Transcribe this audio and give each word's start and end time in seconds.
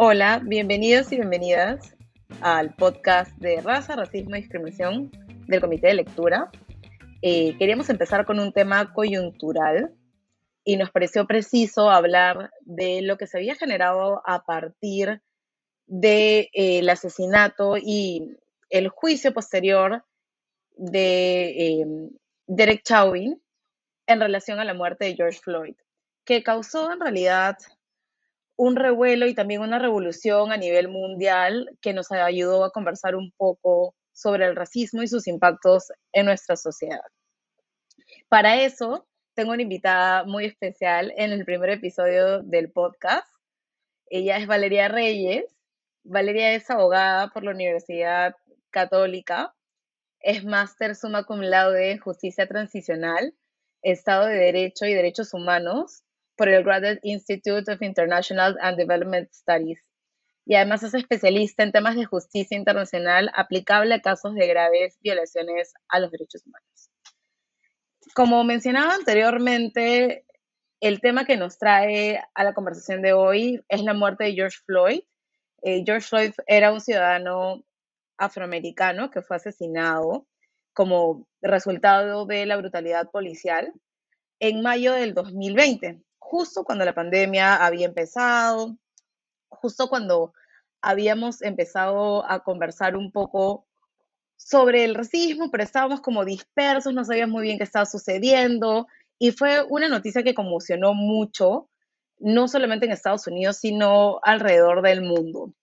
Hola, 0.00 0.40
bienvenidos 0.44 1.10
y 1.10 1.16
bienvenidas 1.16 1.96
al 2.40 2.72
podcast 2.76 3.36
de 3.38 3.60
Raza, 3.60 3.96
Racismo 3.96 4.36
y 4.36 4.42
Discriminación 4.42 5.10
del 5.48 5.60
Comité 5.60 5.88
de 5.88 5.94
Lectura. 5.94 6.52
Eh, 7.20 7.58
queríamos 7.58 7.90
empezar 7.90 8.24
con 8.24 8.38
un 8.38 8.52
tema 8.52 8.92
coyuntural 8.92 9.92
y 10.62 10.76
nos 10.76 10.92
pareció 10.92 11.26
preciso 11.26 11.90
hablar 11.90 12.52
de 12.60 13.02
lo 13.02 13.18
que 13.18 13.26
se 13.26 13.38
había 13.38 13.56
generado 13.56 14.22
a 14.24 14.44
partir 14.44 15.20
del 15.88 16.46
de, 16.54 16.88
asesinato 16.88 17.76
y 17.76 18.36
el 18.70 18.90
juicio 18.90 19.34
posterior 19.34 20.04
de 20.76 21.80
em, 21.80 22.10
Derek 22.46 22.84
Chauvin 22.84 23.42
en 24.06 24.20
relación 24.20 24.60
a 24.60 24.64
la 24.64 24.74
muerte 24.74 25.06
de 25.06 25.16
George 25.16 25.40
Floyd, 25.40 25.74
que 26.24 26.44
causó 26.44 26.92
en 26.92 27.00
realidad 27.00 27.58
un 28.58 28.74
revuelo 28.74 29.26
y 29.26 29.34
también 29.34 29.60
una 29.62 29.78
revolución 29.78 30.50
a 30.50 30.56
nivel 30.56 30.88
mundial 30.88 31.70
que 31.80 31.92
nos 31.92 32.10
ayudó 32.10 32.64
a 32.64 32.72
conversar 32.72 33.14
un 33.14 33.32
poco 33.36 33.94
sobre 34.12 34.46
el 34.46 34.56
racismo 34.56 35.00
y 35.00 35.06
sus 35.06 35.28
impactos 35.28 35.92
en 36.12 36.26
nuestra 36.26 36.56
sociedad. 36.56 37.00
Para 38.28 38.60
eso, 38.64 39.06
tengo 39.34 39.52
una 39.52 39.62
invitada 39.62 40.24
muy 40.24 40.44
especial 40.44 41.12
en 41.16 41.30
el 41.30 41.44
primer 41.44 41.70
episodio 41.70 42.42
del 42.42 42.72
podcast. 42.72 43.28
Ella 44.10 44.38
es 44.38 44.48
Valeria 44.48 44.88
Reyes. 44.88 45.44
Valeria 46.02 46.52
es 46.54 46.68
abogada 46.68 47.28
por 47.28 47.44
la 47.44 47.52
Universidad 47.52 48.34
Católica, 48.70 49.54
es 50.20 50.44
máster 50.44 50.96
summa 50.96 51.24
cum 51.24 51.42
laude 51.42 51.92
en 51.92 52.00
justicia 52.00 52.48
transicional, 52.48 53.34
Estado 53.82 54.26
de 54.26 54.34
Derecho 54.34 54.84
y 54.86 54.94
Derechos 54.94 55.32
Humanos 55.32 56.02
por 56.38 56.48
el 56.48 56.62
Graduate 56.62 57.00
Institute 57.02 57.70
of 57.70 57.82
International 57.82 58.56
and 58.62 58.78
Development 58.78 59.28
Studies. 59.30 59.84
Y 60.46 60.54
además 60.54 60.82
es 60.84 60.94
especialista 60.94 61.64
en 61.64 61.72
temas 61.72 61.96
de 61.96 62.06
justicia 62.06 62.56
internacional 62.56 63.30
aplicable 63.34 63.92
a 63.92 64.00
casos 64.00 64.34
de 64.34 64.46
graves 64.46 64.96
violaciones 65.02 65.74
a 65.88 65.98
los 65.98 66.10
derechos 66.10 66.46
humanos. 66.46 66.90
Como 68.14 68.42
mencionaba 68.44 68.94
anteriormente, 68.94 70.24
el 70.80 71.00
tema 71.00 71.26
que 71.26 71.36
nos 71.36 71.58
trae 71.58 72.22
a 72.34 72.44
la 72.44 72.54
conversación 72.54 73.02
de 73.02 73.12
hoy 73.12 73.60
es 73.68 73.82
la 73.82 73.92
muerte 73.92 74.24
de 74.24 74.34
George 74.34 74.58
Floyd. 74.64 75.00
Eh, 75.62 75.82
George 75.84 76.06
Floyd 76.06 76.32
era 76.46 76.72
un 76.72 76.80
ciudadano 76.80 77.64
afroamericano 78.16 79.10
que 79.10 79.22
fue 79.22 79.36
asesinado 79.36 80.26
como 80.72 81.26
resultado 81.42 82.26
de 82.26 82.46
la 82.46 82.56
brutalidad 82.56 83.10
policial 83.10 83.72
en 84.40 84.62
mayo 84.62 84.92
del 84.92 85.14
2020 85.14 86.00
justo 86.28 86.62
cuando 86.62 86.84
la 86.84 86.94
pandemia 86.94 87.56
había 87.56 87.86
empezado, 87.86 88.76
justo 89.48 89.88
cuando 89.88 90.34
habíamos 90.82 91.40
empezado 91.40 92.30
a 92.30 92.44
conversar 92.44 92.96
un 92.96 93.10
poco 93.10 93.66
sobre 94.36 94.84
el 94.84 94.94
racismo, 94.94 95.50
pero 95.50 95.64
estábamos 95.64 96.02
como 96.02 96.26
dispersos, 96.26 96.92
no 96.92 97.04
sabíamos 97.04 97.32
muy 97.32 97.44
bien 97.44 97.56
qué 97.56 97.64
estaba 97.64 97.86
sucediendo 97.86 98.86
y 99.18 99.32
fue 99.32 99.64
una 99.70 99.88
noticia 99.88 100.22
que 100.22 100.34
conmocionó 100.34 100.92
mucho, 100.92 101.70
no 102.18 102.46
solamente 102.46 102.84
en 102.84 102.92
Estados 102.92 103.26
Unidos, 103.26 103.56
sino 103.56 104.20
alrededor 104.22 104.82
del 104.82 105.00
mundo. 105.00 105.54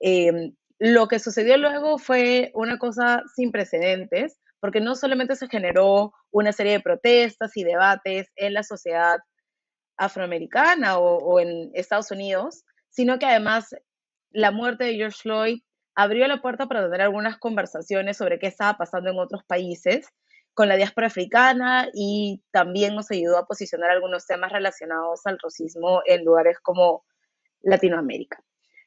Em, 0.00 0.52
lo 0.80 1.06
que 1.06 1.20
sucedió 1.20 1.56
luego 1.58 1.96
fue 1.96 2.50
una 2.54 2.76
cosa 2.78 3.22
sin 3.36 3.52
precedentes, 3.52 4.40
porque 4.58 4.80
no 4.80 4.96
solamente 4.96 5.36
se 5.36 5.48
generó 5.48 6.12
una 6.32 6.52
serie 6.52 6.72
de 6.72 6.80
protestas 6.80 7.56
y 7.56 7.62
debates 7.62 8.32
en 8.34 8.54
la 8.54 8.64
sociedad 8.64 9.20
afroamericana 9.98 10.98
o, 10.98 11.40
en 11.40 11.70
Estados 11.74 12.10
Unidos, 12.10 12.64
sino 12.88 13.18
que 13.18 13.26
además 13.26 13.74
la 14.30 14.50
muerte 14.50 14.84
de 14.84 14.94
George 14.94 15.18
Floyd 15.20 15.60
abrió 15.94 16.26
la 16.28 16.40
puerta 16.40 16.66
para 16.66 16.84
tener 16.84 17.02
algunas 17.02 17.38
conversaciones 17.38 18.16
sobre 18.16 18.38
qué 18.38 18.46
estaba 18.46 18.78
pasando 18.78 19.10
en 19.10 19.18
otros 19.18 19.42
países 19.44 20.08
con 20.54 20.68
la 20.68 20.76
diáspora 20.76 21.08
africana 21.08 21.88
y 21.92 22.42
también 22.50 22.94
nos 22.94 23.10
ayudó 23.10 23.38
a 23.38 23.46
posicionar 23.46 23.90
algunos 23.90 24.26
temas 24.26 24.52
relacionados 24.52 25.20
al 25.26 25.38
racismo 25.42 26.02
en 26.06 26.24
lugares 26.24 26.58
como 26.60 27.04
Latinoamérica. 27.60 28.42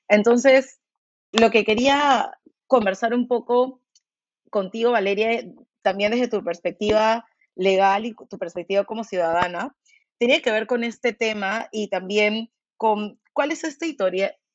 Entonces, 0.08 0.80
lo 1.32 1.50
que 1.52 1.64
quería 1.64 2.38
conversar 2.68 3.14
un 3.14 3.28
poco 3.28 3.82
contigo, 4.50 4.92
Valeria, 4.92 5.46
también 5.82 6.12
desde 6.12 6.28
tu 6.28 6.44
perspectiva 6.44 7.26
legal 7.56 8.06
y 8.06 8.16
tu 8.16 8.38
perspectiva 8.38 8.84
como 8.84 9.04
ciudadana, 9.04 9.76
tenía 10.22 10.40
que 10.44 10.52
ver 10.52 10.68
con 10.68 10.84
este 10.84 11.14
tema 11.14 11.68
y 11.72 11.88
también 11.88 12.52
con 12.78 13.20
cuál 13.34 13.52
es 13.52 13.64
este 13.64 13.98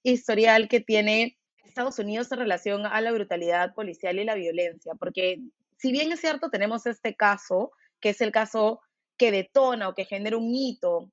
historial 0.04 0.68
que 0.68 0.78
tiene 0.78 1.40
Estados 1.64 1.98
Unidos 1.98 2.30
en 2.30 2.38
relación 2.38 2.86
a 2.86 3.00
la 3.00 3.10
brutalidad 3.10 3.74
policial 3.74 4.20
y 4.20 4.24
la 4.24 4.36
violencia, 4.36 4.92
porque 4.96 5.40
si 5.76 5.90
bien 5.90 6.12
es 6.12 6.20
cierto, 6.20 6.50
tenemos 6.50 6.86
este 6.86 7.16
caso, 7.16 7.72
que 8.00 8.10
es 8.10 8.20
el 8.20 8.30
caso 8.30 8.80
que 9.18 9.32
detona 9.32 9.88
o 9.88 9.94
que 9.94 10.04
genera 10.04 10.36
un 10.36 10.54
hito 10.54 11.10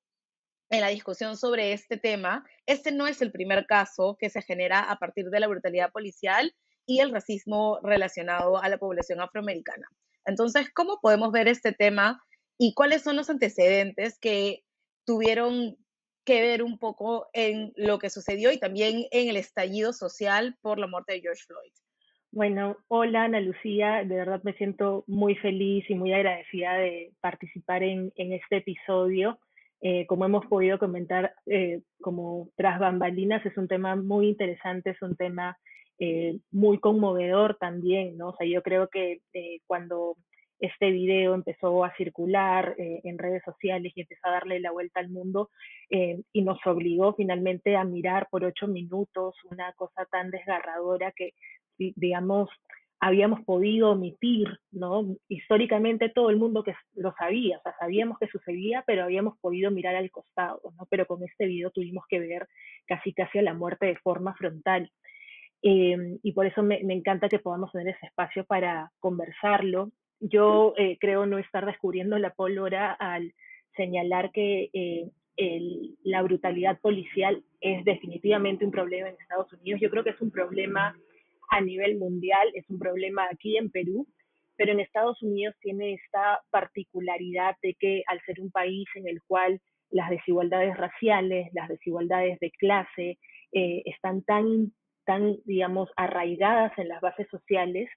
en 0.69 0.81
la 0.81 0.89
discusión 0.89 1.35
sobre 1.35 1.73
este 1.73 1.97
tema, 1.97 2.45
este 2.67 2.91
no 2.91 3.07
es 3.07 3.23
el 3.23 3.31
primer 3.31 3.65
caso 3.65 4.17
que 4.19 4.29
se 4.29 4.43
genera 4.43 4.81
a 4.81 4.99
partir 4.99 5.31
de 5.31 5.39
la 5.39 5.47
brutalidad 5.47 5.91
policial 5.91 6.53
y 6.85 6.99
el 6.99 7.11
racismo 7.11 7.79
relacionado 7.81 8.61
a 8.61 8.69
la 8.69 8.77
población 8.77 9.19
afroamericana. 9.19 9.87
Entonces, 10.25 10.67
¿cómo 10.75 10.99
podemos 11.01 11.31
ver 11.31 11.47
este 11.47 11.71
tema 11.71 12.23
y 12.57 12.73
cuáles 12.73 13.01
son 13.01 13.15
los 13.15 13.29
antecedentes 13.29 14.19
que 14.19 14.63
tuvieron 15.05 15.77
que 16.25 16.41
ver 16.41 16.63
un 16.63 16.77
poco 16.77 17.27
en 17.33 17.73
lo 17.75 17.99
que 17.99 18.09
sucedió 18.09 18.51
y 18.51 18.59
también 18.59 19.05
en 19.11 19.29
el 19.29 19.37
estallido 19.37 19.93
social 19.93 20.55
por 20.61 20.79
la 20.79 20.87
muerte 20.87 21.13
de 21.13 21.21
George 21.21 21.43
Floyd. 21.45 21.71
Bueno, 22.31 22.77
hola 22.87 23.25
Ana 23.25 23.41
Lucía, 23.41 24.03
de 24.05 24.15
verdad 24.15 24.41
me 24.43 24.53
siento 24.53 25.03
muy 25.05 25.35
feliz 25.35 25.85
y 25.87 25.95
muy 25.95 26.13
agradecida 26.13 26.75
de 26.75 27.11
participar 27.21 27.83
en, 27.83 28.11
este 28.15 28.57
episodio. 28.57 29.37
Eh, 29.81 30.07
como 30.07 30.25
hemos 30.25 30.45
podido 30.47 30.79
comentar, 30.79 31.35
eh, 31.45 31.81
como 32.01 32.49
tras 32.55 32.79
bambalinas, 32.79 33.45
es 33.45 33.55
un 33.57 33.67
tema 33.67 33.95
muy 33.95 34.29
interesante, 34.29 34.91
es 34.91 35.01
un 35.01 35.15
tema 35.15 35.57
eh, 35.99 36.39
muy 36.51 36.79
conmovedor 36.79 37.57
también, 37.59 38.17
¿no? 38.17 38.29
O 38.29 38.35
sea, 38.35 38.47
yo 38.47 38.63
creo 38.63 38.87
que 38.87 39.19
cuando 39.67 40.15
este 40.65 40.91
video 40.91 41.33
empezó 41.33 41.83
a 41.83 41.93
circular 41.97 42.73
eh, 42.77 43.01
en 43.03 43.17
redes 43.17 43.43
sociales 43.43 43.91
y 43.95 44.01
empezó 44.01 44.27
a 44.27 44.31
darle 44.31 44.61
la 44.61 44.71
vuelta 44.71 45.01
al 45.01 45.09
mundo 45.09 45.49
eh, 45.89 46.21
y 46.31 46.41
nos 46.41 46.57
obligó 46.65 47.13
finalmente 47.15 47.75
a 47.75 47.83
mirar 47.83 48.27
por 48.31 48.45
ocho 48.45 48.67
minutos 48.67 49.35
una 49.51 49.73
cosa 49.73 50.05
tan 50.05 50.31
desgarradora 50.31 51.11
que, 51.11 51.33
digamos, 51.77 52.49
habíamos 53.01 53.41
podido 53.43 53.91
omitir, 53.91 54.47
¿no? 54.71 55.17
Históricamente 55.27 56.07
todo 56.07 56.29
el 56.29 56.37
mundo 56.37 56.63
lo 56.95 57.13
sabía, 57.19 57.57
o 57.57 57.61
sea, 57.61 57.75
sabíamos 57.77 58.17
que 58.17 58.27
sucedía, 58.27 58.85
pero 58.87 59.03
habíamos 59.03 59.37
podido 59.39 59.69
mirar 59.69 59.97
al 59.97 60.11
costado, 60.11 60.61
¿no? 60.77 60.87
Pero 60.89 61.05
con 61.05 61.21
este 61.23 61.45
video 61.45 61.71
tuvimos 61.71 62.05
que 62.07 62.19
ver 62.19 62.47
casi 62.85 63.11
casi 63.11 63.39
a 63.39 63.41
la 63.41 63.53
muerte 63.53 63.87
de 63.87 63.97
forma 63.97 64.33
frontal. 64.35 64.89
Eh, 65.61 66.19
y 66.23 66.31
por 66.31 66.45
eso 66.45 66.63
me, 66.63 66.81
me, 66.83 66.93
encanta 66.93 67.27
que 67.27 67.39
podamos 67.39 67.71
tener 67.73 67.95
ese 67.95 68.05
espacio 68.05 68.45
para 68.45 68.91
conversarlo 68.99 69.91
yo 70.23 70.73
eh, 70.77 70.97
creo 70.99 71.25
no 71.25 71.37
estar 71.37 71.65
descubriendo 71.65 72.17
la 72.17 72.33
pólvora 72.33 72.93
al 72.93 73.33
señalar 73.75 74.31
que 74.31 74.69
eh, 74.73 75.09
la 76.03 76.21
brutalidad 76.21 76.79
policial 76.79 77.43
es 77.59 77.83
definitivamente 77.83 78.65
un 78.65 78.71
problema 78.71 79.09
en 79.09 79.15
Estados 79.19 79.51
Unidos. 79.53 79.81
Yo 79.81 79.89
creo 79.89 80.03
que 80.03 80.11
es 80.11 80.21
un 80.21 80.31
problema 80.31 80.95
a 81.49 81.61
nivel 81.61 81.97
mundial, 81.97 82.47
es 82.53 82.69
un 82.69 82.79
problema 82.79 83.27
aquí 83.31 83.57
en 83.57 83.69
Perú, 83.69 84.07
pero 84.55 84.71
en 84.71 84.79
Estados 84.79 85.21
Unidos 85.21 85.55
tiene 85.61 85.93
esta 85.93 86.41
particularidad 86.51 87.55
de 87.61 87.73
que 87.75 88.03
al 88.07 88.21
ser 88.25 88.39
un 88.39 88.51
país 88.51 88.87
en 88.95 89.07
el 89.07 89.21
cual 89.23 89.59
las 89.89 90.09
desigualdades 90.09 90.75
raciales, 90.77 91.49
las 91.53 91.69
desigualdades 91.69 92.39
de 92.39 92.51
clase 92.51 93.17
eh, 93.51 93.83
están 93.85 94.23
tan, 94.23 94.71
tan, 95.05 95.37
digamos, 95.45 95.89
arraigadas 95.95 96.77
en 96.77 96.87
las 96.87 97.01
bases 97.01 97.27
sociales, 97.29 97.89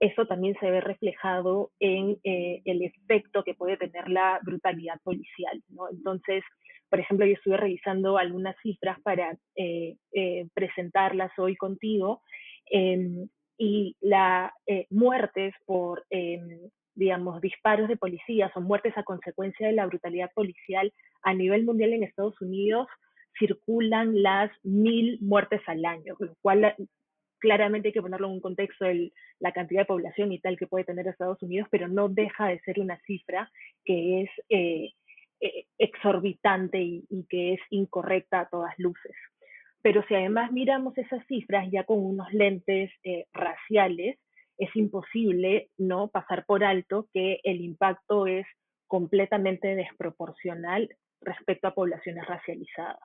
eso 0.00 0.26
también 0.26 0.56
se 0.60 0.70
ve 0.70 0.80
reflejado 0.80 1.70
en 1.80 2.18
eh, 2.22 2.62
el 2.64 2.82
efecto 2.82 3.42
que 3.42 3.54
puede 3.54 3.76
tener 3.76 4.08
la 4.08 4.38
brutalidad 4.42 5.00
policial. 5.02 5.62
¿no? 5.68 5.88
Entonces, 5.90 6.44
por 6.88 7.00
ejemplo, 7.00 7.26
yo 7.26 7.32
estuve 7.34 7.56
revisando 7.56 8.16
algunas 8.16 8.56
cifras 8.62 9.00
para 9.02 9.36
eh, 9.56 9.96
eh, 10.12 10.46
presentarlas 10.54 11.32
hoy 11.38 11.56
contigo 11.56 12.22
em, 12.70 13.28
y 13.58 13.96
las 14.00 14.52
muertes 14.88 15.52
por, 15.66 16.06
em, 16.10 16.70
digamos, 16.94 17.40
disparos 17.40 17.88
de 17.88 17.96
policías 17.96 18.56
o 18.56 18.60
muertes 18.60 18.96
a 18.96 19.02
consecuencia 19.02 19.66
de 19.66 19.72
la 19.72 19.86
brutalidad 19.86 20.30
policial 20.32 20.92
a 21.22 21.34
nivel 21.34 21.64
mundial 21.64 21.92
en 21.92 22.04
Estados 22.04 22.40
Unidos 22.40 22.86
circulan 23.38 24.22
las 24.22 24.50
mil 24.62 25.18
muertes 25.20 25.60
al 25.66 25.84
año, 25.84 26.16
lo 26.18 26.34
cual 26.40 26.74
claramente 27.38 27.88
hay 27.88 27.92
que 27.92 28.02
ponerlo 28.02 28.28
en 28.28 28.34
un 28.34 28.40
contexto 28.40 28.84
de 28.84 29.12
la 29.40 29.52
cantidad 29.52 29.82
de 29.82 29.86
población 29.86 30.32
y 30.32 30.40
tal 30.40 30.56
que 30.56 30.66
puede 30.66 30.84
tener 30.84 31.06
Estados 31.06 31.42
Unidos, 31.42 31.68
pero 31.70 31.88
no 31.88 32.08
deja 32.08 32.48
de 32.48 32.60
ser 32.60 32.80
una 32.80 33.00
cifra 33.06 33.50
que 33.84 34.22
es 34.22 34.30
eh, 34.48 34.92
eh, 35.40 35.66
exorbitante 35.78 36.80
y, 36.80 37.04
que 37.28 37.54
es 37.54 37.60
incorrecta 37.70 38.40
a 38.40 38.48
todas 38.48 38.74
luces. 38.78 39.14
pero 39.82 40.02
si 40.08 40.14
además 40.14 40.50
miramos 40.52 40.98
esas 40.98 41.24
cifras 41.26 41.68
ya 41.70 41.84
con 41.84 42.04
unos 42.04 42.32
lentes 42.32 42.90
eh, 43.04 43.26
raciales, 43.32 44.18
es 44.58 44.74
imposible 44.74 45.70
no 45.78 46.08
pasar 46.08 46.44
por 46.44 46.64
alto 46.64 47.08
que 47.14 47.40
el 47.44 47.60
impacto 47.60 48.26
es 48.26 48.46
completamente 48.88 49.76
desproporcional 49.76 50.88
respecto 51.20 51.68
a 51.68 51.74
poblaciones 51.74 52.26
racializadas. 52.26 52.98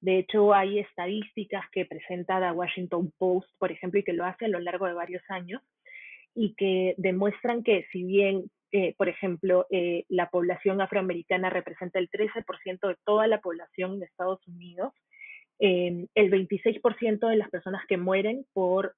De 0.00 0.18
hecho, 0.18 0.54
hay 0.54 0.78
estadísticas 0.78 1.64
que 1.72 1.84
presenta 1.84 2.38
la 2.38 2.52
Washington 2.52 3.12
Post, 3.18 3.48
por 3.58 3.72
ejemplo, 3.72 3.98
y 3.98 4.04
que 4.04 4.12
lo 4.12 4.24
hace 4.24 4.44
a 4.44 4.48
lo 4.48 4.60
largo 4.60 4.86
de 4.86 4.92
varios 4.92 5.22
años, 5.28 5.62
y 6.34 6.54
que 6.54 6.94
demuestran 6.98 7.64
que 7.64 7.86
si 7.90 8.04
bien, 8.04 8.44
eh, 8.70 8.94
por 8.96 9.08
ejemplo, 9.08 9.66
eh, 9.70 10.04
la 10.08 10.30
población 10.30 10.80
afroamericana 10.80 11.50
representa 11.50 11.98
el 11.98 12.08
13% 12.10 12.88
de 12.88 12.96
toda 13.04 13.26
la 13.26 13.40
población 13.40 13.98
de 13.98 14.06
Estados 14.06 14.46
Unidos, 14.46 14.92
eh, 15.58 16.06
el 16.14 16.30
26% 16.30 17.26
de 17.26 17.36
las 17.36 17.50
personas 17.50 17.84
que 17.88 17.96
mueren 17.96 18.46
por 18.52 18.94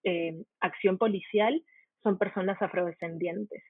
acción 0.60 0.98
policial 0.98 1.62
son 2.02 2.18
personas 2.18 2.60
afrodescendientes. 2.60 3.62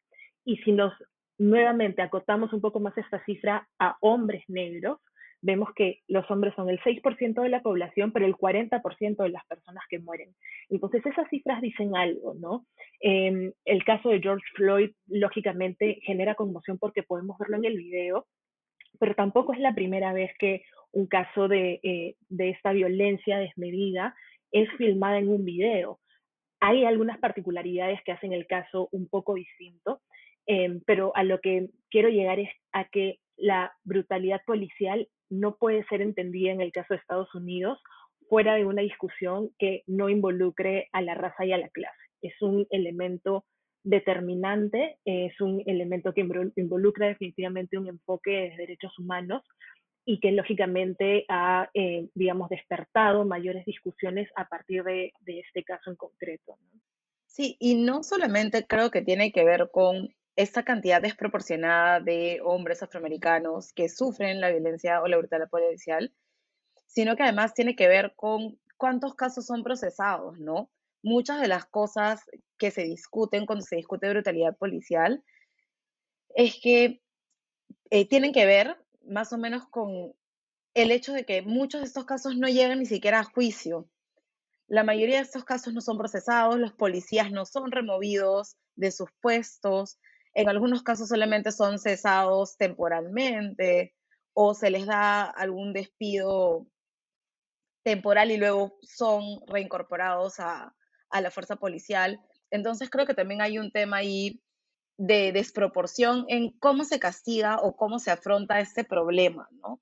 Y 0.45 0.57
si 0.59 0.73
nos 0.73 0.93
nuevamente 1.39 2.03
acotamos 2.03 2.53
un 2.53 2.61
poco 2.61 2.81
más 2.81 2.97
esta 2.99 3.25
cifra 3.25 3.69
a 3.79 3.97
hombres 4.01 4.43
negros, 4.49 4.99
vemos 5.43 5.71
que 5.75 6.01
los 6.09 6.31
hombres 6.31 6.55
son 6.55 6.69
el 6.69 6.81
6% 6.81 7.43
de 7.43 7.49
la 7.49 7.63
población, 7.63 8.13
pero 8.13 8.27
el 8.27 8.37
40% 8.37 9.23
de 9.23 9.29
las 9.31 9.45
personas 9.47 9.85
que 9.89 9.99
mueren. 9.99 10.35
Entonces, 10.69 11.05
esas 11.07 11.29
cifras 11.29 11.61
dicen 11.63 11.97
algo, 11.97 12.35
¿no? 12.35 12.67
Em, 13.01 13.53
el 13.65 13.85
caso 13.85 14.11
de 14.11 14.21
George 14.21 14.45
Floyd, 14.55 14.91
lógicamente, 15.09 16.01
genera 16.03 16.35
conmoción 16.35 16.79
porque 16.79 17.03
podemos 17.03 17.39
verlo 17.39 17.57
en 17.57 17.65
el 17.65 17.77
video, 17.77 18.27
pero 18.99 19.15
tampoco 19.15 19.53
es 19.53 19.61
la 19.61 19.75
primera 19.75 20.13
vez 20.13 20.31
que 20.39 20.63
un 20.93 21.07
caso 21.07 21.49
de, 21.49 21.81
eh, 21.83 22.17
de 22.29 22.51
esta 22.51 22.73
violencia 22.73 23.39
desmedida 23.39 24.15
es 24.53 24.69
filmada 24.77 25.19
en 25.19 25.29
un 25.29 25.45
video. 25.45 26.01
Hay 26.61 26.85
algunas 26.85 27.19
particularidades 27.19 28.03
que 28.05 28.13
hacen 28.13 28.33
el 28.33 28.47
caso 28.47 28.89
un 28.93 29.09
poco 29.09 29.35
distinto, 29.35 30.03
em, 30.47 30.83
pero 30.87 31.13
a 31.17 31.23
lo 31.25 31.41
que 31.41 31.69
quiero 31.91 32.09
llegar 32.09 32.39
es 32.39 32.51
a 32.73 32.85
que 32.89 33.19
la 33.37 33.73
brutalidad 33.85 34.43
policial 34.45 35.09
no 35.31 35.57
puede 35.57 35.85
ser 35.87 36.03
entendida 36.03 36.53
en 36.53 36.61
el 36.61 36.73
caso 36.73 36.95
de 36.95 37.01
Estados 37.01 37.35
Unidos 37.35 37.79
fuera 38.29 38.55
de 38.55 38.65
una 38.65 38.83
discusión 38.83 39.51
que 39.59 39.83
no 39.87 40.09
involucre 40.09 40.89
a 40.93 41.03
la 41.03 41.15
raza 41.15 41.45
y 41.45 41.53
a 41.53 41.59
la 41.59 41.69
clase. 41.69 41.97
Es 42.23 42.41
un 42.43 42.67
elemento 42.71 43.45
determinante, 43.83 44.99
es 45.05 45.41
un 45.41 45.63
elemento 45.67 46.13
que 46.13 46.27
involucra 46.57 47.09
definitivamente 47.09 47.79
un 47.79 47.89
enfoque 47.89 48.31
de 48.31 48.57
derechos 48.57 48.97
humanos 48.99 49.43
y 50.05 50.21
que 50.21 50.33
lógicamente 50.33 51.25
ha, 51.29 51.71
eh, 51.75 52.09
digamos, 52.15 52.49
despertado 52.49 53.25
mayores 53.25 53.65
discusiones 53.65 54.29
a 54.37 54.49
partir 54.49 54.83
de, 54.85 55.13
este 55.27 55.63
caso 55.63 55.91
en 55.91 55.97
concreto. 55.97 56.57
Sí, 57.27 57.57
y 57.61 57.77
no 57.77 58.03
solamente 58.03 58.67
creo 58.67 58.91
que 58.91 59.03
tiene 59.03 59.33
que 59.33 59.45
ver 59.45 59.71
con 59.73 60.09
esta 60.41 60.63
cantidad 60.63 61.03
desproporcionada 61.03 62.01
de 62.01 62.41
hombres 62.43 62.83
afroamericanos 62.83 63.75
que 63.75 63.91
sufren 63.91 64.41
la 64.41 64.51
violencia 64.51 65.03
o 65.03 65.07
la 65.07 65.19
brutalidad 65.19 65.51
policial, 65.51 66.15
sino 66.87 67.15
que 67.15 67.25
además 67.25 67.53
tiene 67.53 67.77
que 67.77 67.89
ver 67.89 68.15
con 68.17 68.59
cuántos 68.79 69.15
casos 69.15 69.45
son 69.45 69.63
procesados, 69.63 70.39
¿no? 70.39 70.71
Muchas 71.03 71.43
de 71.43 71.49
las 71.49 71.67
cosas 71.67 72.23
que 72.57 72.71
se 72.71 72.85
discuten 72.85 73.45
cuando 73.45 73.67
se 73.67 73.77
discute 73.77 74.09
brutalidad 74.09 74.57
policial 74.57 75.23
es 76.35 76.59
que 76.63 77.03
eh, 77.91 78.09
tienen 78.09 78.33
que 78.33 78.47
ver 78.47 78.79
más 79.05 79.35
o 79.35 79.39
menos 79.39 79.69
con 79.69 80.15
el 80.73 80.91
hecho 80.91 81.13
de 81.13 81.27
que 81.27 81.43
muchos 81.43 81.83
de 81.83 81.87
estos 81.87 82.07
casos 82.07 82.39
no 82.39 82.49
llegan 82.49 82.79
ni 82.79 82.87
siquiera 82.87 83.21
a 83.21 83.25
juicio. 83.25 83.91
La 84.69 84.85
mayoría 84.85 85.17
de 85.17 85.23
estos 85.23 85.45
casos 85.45 85.75
no 85.75 85.83
son 85.83 85.99
procesados, 85.99 86.59
los 86.59 86.73
policías 86.73 87.31
no 87.31 87.45
son 87.45 87.73
removidos 87.73 88.57
de 88.77 88.91
sus 88.91 89.11
puestos, 89.21 89.99
en 90.35 90.49
algunos 90.49 90.83
casos 90.83 91.09
solamente 91.09 91.53
son 91.53 91.79
cesados 91.79 92.57
temporalmente 92.57 93.95
o 94.33 94.55
se 94.55 94.71
les 94.71 94.87
da 94.87 95.25
algún 95.25 95.73
despido 95.73 96.67
temporal 97.83 98.31
y 98.31 98.37
luego 98.37 98.79
son 98.83 99.41
reincorporados 99.47 100.39
a, 100.41 100.75
la 101.13 101.31
fuerza 101.33 101.57
policial. 101.57 102.21
Entonces 102.51 102.89
creo 102.89 103.05
que 103.05 103.15
también 103.15 103.41
hay 103.41 103.59
un 103.59 103.73
tema 103.73 103.97
ahí 103.97 104.41
de 104.97 105.33
desproporción 105.33 106.25
en 106.29 106.53
cómo 106.61 106.85
se 106.85 107.01
castiga 107.01 107.59
o 107.61 107.75
cómo 107.75 107.99
se 107.99 108.13
afronta 108.13 108.61
este 108.61 108.85
problema, 108.85 109.49
¿no? 109.51 109.81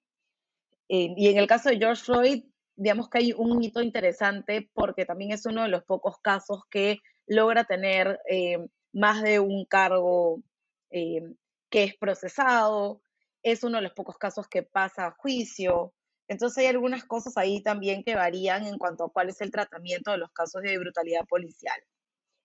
Eh, 0.88 1.12
y 1.16 1.28
en 1.28 1.36
el 1.36 1.46
caso 1.46 1.68
de 1.68 1.76
George 1.76 2.02
Floyd, 2.02 2.44
digamos 2.76 3.10
que 3.10 3.18
hay 3.18 3.32
un 3.36 3.62
hito 3.62 3.82
interesante 3.82 4.70
porque 4.72 5.04
también 5.04 5.32
es 5.32 5.44
uno 5.44 5.62
de 5.62 5.68
los 5.68 5.84
pocos 5.84 6.16
casos 6.22 6.62
que 6.70 6.98
logra 7.26 7.64
tener 7.64 8.20
eh, 8.30 8.58
más 8.98 9.22
de 9.22 9.38
un 9.38 9.64
cargo 9.64 10.42
eh, 10.90 11.22
que 11.70 11.84
es 11.84 11.96
procesado, 11.96 13.00
es 13.42 13.62
uno 13.62 13.76
de 13.78 13.84
los 13.84 13.92
pocos 13.92 14.18
casos 14.18 14.48
que 14.48 14.62
pasa 14.62 15.06
a 15.06 15.10
juicio. 15.12 15.94
Entonces 16.26 16.58
hay 16.58 16.66
algunas 16.66 17.04
cosas 17.04 17.36
ahí 17.36 17.62
también 17.62 18.02
que 18.02 18.16
varían 18.16 18.66
en 18.66 18.76
cuanto 18.76 19.04
a 19.04 19.12
cuál 19.12 19.28
es 19.28 19.40
el 19.40 19.50
tratamiento 19.50 20.10
de 20.10 20.18
los 20.18 20.32
casos 20.32 20.62
de 20.62 20.78
brutalidad 20.78 21.26
policial. 21.26 21.80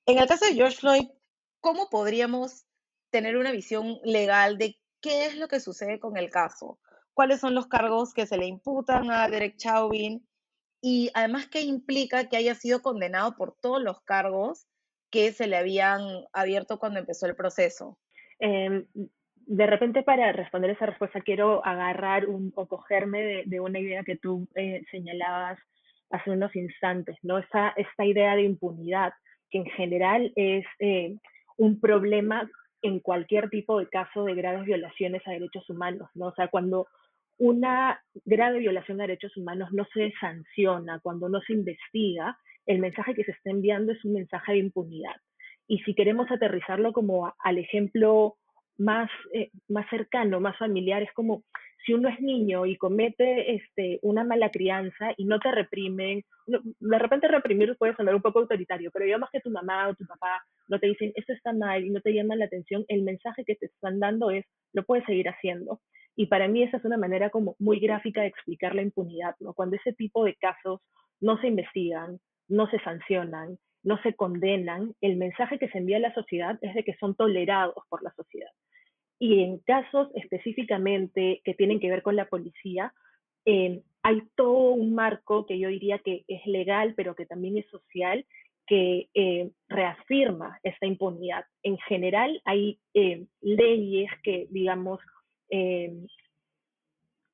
En 0.05 0.19
el 0.19 0.27
caso 0.27 0.45
de 0.45 0.53
George 0.53 0.77
Floyd, 0.77 1.09
¿cómo 1.59 1.89
podríamos 1.89 2.65
tener 3.09 3.35
una 3.37 3.51
visión 3.51 3.99
legal 4.03 4.57
de 4.57 4.77
qué 5.01 5.25
es 5.25 5.35
lo 5.35 5.47
que 5.47 5.59
sucede 5.59 5.99
con 5.99 6.17
el 6.17 6.29
caso? 6.29 6.79
¿Cuáles 7.13 7.39
son 7.39 7.55
los 7.55 7.67
cargos 7.67 8.13
que 8.13 8.27
se 8.27 8.37
le 8.37 8.45
imputan 8.45 9.11
a 9.11 9.27
Derek 9.27 9.57
Chauvin? 9.57 10.27
Y 10.81 11.09
además, 11.13 11.47
¿qué 11.47 11.61
implica 11.61 12.27
que 12.27 12.37
haya 12.37 12.55
sido 12.55 12.81
condenado 12.81 13.35
por 13.35 13.55
todos 13.59 13.81
los 13.81 14.01
cargos 14.01 14.67
que 15.13 15.31
se 15.31 15.45
le 15.45 15.57
habían 15.57 16.01
abierto 16.33 16.79
cuando 16.79 16.97
empezó 16.97 17.27
el 17.27 17.35
proceso. 17.35 17.99
Em, 18.39 18.87
de 19.45 19.67
repente 19.67 20.01
para 20.01 20.31
responder 20.31 20.71
esa 20.71 20.87
respuesta 20.87 21.21
quiero 21.21 21.63
agarrar 21.63 22.27
un, 22.27 22.51
o 22.55 22.67
cogerme 22.67 23.43
de, 23.45 23.59
una 23.59 23.79
idea 23.79 24.03
que 24.03 24.15
tú 24.15 24.47
eh, 24.55 24.81
señalabas 24.89 25.59
hace 26.09 26.31
unos 26.31 26.55
instantes, 26.55 27.15
¿no? 27.21 27.37
Esta, 27.37 27.75
esta 27.77 28.05
idea 28.05 28.35
de 28.35 28.41
impunidad, 28.41 29.13
que 29.51 29.59
en 29.59 29.65
general 29.65 30.33
es 30.35 30.65
eh, 30.79 31.15
un 31.57 31.79
problema 31.79 32.49
en 32.81 32.99
cualquier 32.99 33.51
tipo 33.51 33.77
de 33.77 33.89
caso 33.89 34.23
de 34.23 34.33
graves 34.33 34.65
violaciones 34.65 35.21
a 35.27 35.31
derechos 35.31 35.69
humanos, 35.69 36.09
¿no? 36.15 36.27
O 36.27 36.33
sea, 36.33 36.47
cuando 36.47 36.87
una 37.37 38.01
grave 38.25 38.59
violación 38.59 38.99
a 38.99 39.03
derechos 39.03 39.37
humanos 39.37 39.69
no 39.73 39.85
se 39.93 40.11
sanciona, 40.19 40.99
cuando 41.01 41.29
no 41.29 41.39
se 41.41 41.53
investiga, 41.53 42.35
el 42.65 42.79
mensaje 42.79 43.13
que 43.13 43.23
se 43.23 43.31
está 43.31 43.49
enviando 43.49 43.91
es 43.91 44.03
un 44.05 44.13
mensaje 44.13 44.53
de 44.53 44.59
impunidad. 44.59 45.15
Y 45.67 45.79
si 45.79 45.93
queremos 45.93 46.29
aterrizarlo 46.29 46.93
como 46.93 47.33
al 47.39 47.57
ejemplo 47.57 48.35
más, 48.77 49.09
eh, 49.33 49.49
más 49.69 49.89
cercano, 49.89 50.39
más 50.39 50.57
familiar, 50.57 51.01
es 51.03 51.11
como 51.13 51.43
si 51.85 51.93
uno 51.93 52.09
es 52.09 52.19
niño 52.21 52.65
y 52.65 52.77
comete 52.77 53.55
este, 53.55 53.99
una 54.01 54.23
mala 54.23 54.49
crianza 54.49 55.13
y 55.17 55.25
no 55.25 55.39
te 55.39 55.51
reprimen, 55.51 56.23
de 56.47 56.99
repente 56.99 57.27
reprimir 57.27 57.75
puede 57.77 57.95
sonar 57.95 58.15
un 58.15 58.21
poco 58.21 58.39
autoritario, 58.39 58.89
pero 58.91 59.05
digamos 59.05 59.29
que 59.31 59.41
tu 59.41 59.49
mamá 59.49 59.89
o 59.89 59.95
tu 59.95 60.05
papá 60.05 60.41
no 60.69 60.79
te 60.79 60.87
dicen 60.87 61.11
esto 61.15 61.33
está 61.33 61.51
mal 61.53 61.83
y 61.83 61.89
no 61.89 61.99
te 61.99 62.13
llaman 62.13 62.39
la 62.39 62.45
atención, 62.45 62.85
el 62.87 63.03
mensaje 63.03 63.43
que 63.45 63.55
te 63.55 63.65
están 63.65 63.99
dando 63.99 64.31
es 64.31 64.45
lo 64.71 64.83
puedes 64.83 65.05
seguir 65.05 65.27
haciendo. 65.27 65.81
Y 66.15 66.27
para 66.27 66.47
mí 66.47 66.63
esa 66.63 66.77
es 66.77 66.85
una 66.85 66.97
manera 66.97 67.29
como 67.29 67.55
muy 67.59 67.79
gráfica 67.79 68.21
de 68.21 68.27
explicar 68.27 68.75
la 68.75 68.83
impunidad, 68.83 69.35
¿no? 69.39 69.53
Cuando 69.53 69.75
ese 69.75 69.93
tipo 69.93 70.23
de 70.25 70.35
casos 70.35 70.79
no 71.19 71.39
se 71.41 71.47
investigan, 71.47 72.19
no 72.47 72.69
se 72.69 72.79
sancionan, 72.79 73.57
no 73.83 74.01
se 74.01 74.13
condenan, 74.13 74.93
el 75.01 75.17
mensaje 75.17 75.59
que 75.59 75.69
se 75.69 75.77
envía 75.77 75.97
a 75.97 76.01
la 76.01 76.13
sociedad 76.13 76.57
es 76.61 76.73
de 76.73 76.83
que 76.83 76.95
son 76.95 77.15
tolerados 77.15 77.83
por 77.89 78.01
la 78.01 78.13
sociedad. 78.13 78.51
Y 79.19 79.43
en 79.43 79.59
casos 79.59 80.09
específicamente 80.15 81.41
que 81.43 81.53
tienen 81.53 81.79
que 81.79 81.89
ver 81.89 82.01
con 82.01 82.15
la 82.15 82.25
policía, 82.25 82.93
eh, 83.45 83.81
hay 84.01 84.21
todo 84.35 84.71
un 84.71 84.95
marco 84.95 85.45
que 85.45 85.59
yo 85.59 85.69
diría 85.69 85.99
que 85.99 86.23
es 86.27 86.45
legal, 86.45 86.93
pero 86.95 87.15
que 87.15 87.25
también 87.25 87.57
es 87.57 87.65
social, 87.67 88.25
que 88.65 89.09
eh, 89.13 89.51
reafirma 89.67 90.59
esta 90.63 90.85
impunidad. 90.85 91.45
En 91.63 91.77
general, 91.79 92.41
hay 92.45 92.79
eh, 92.93 93.25
leyes 93.41 94.09
que, 94.23 94.47
digamos, 94.49 94.99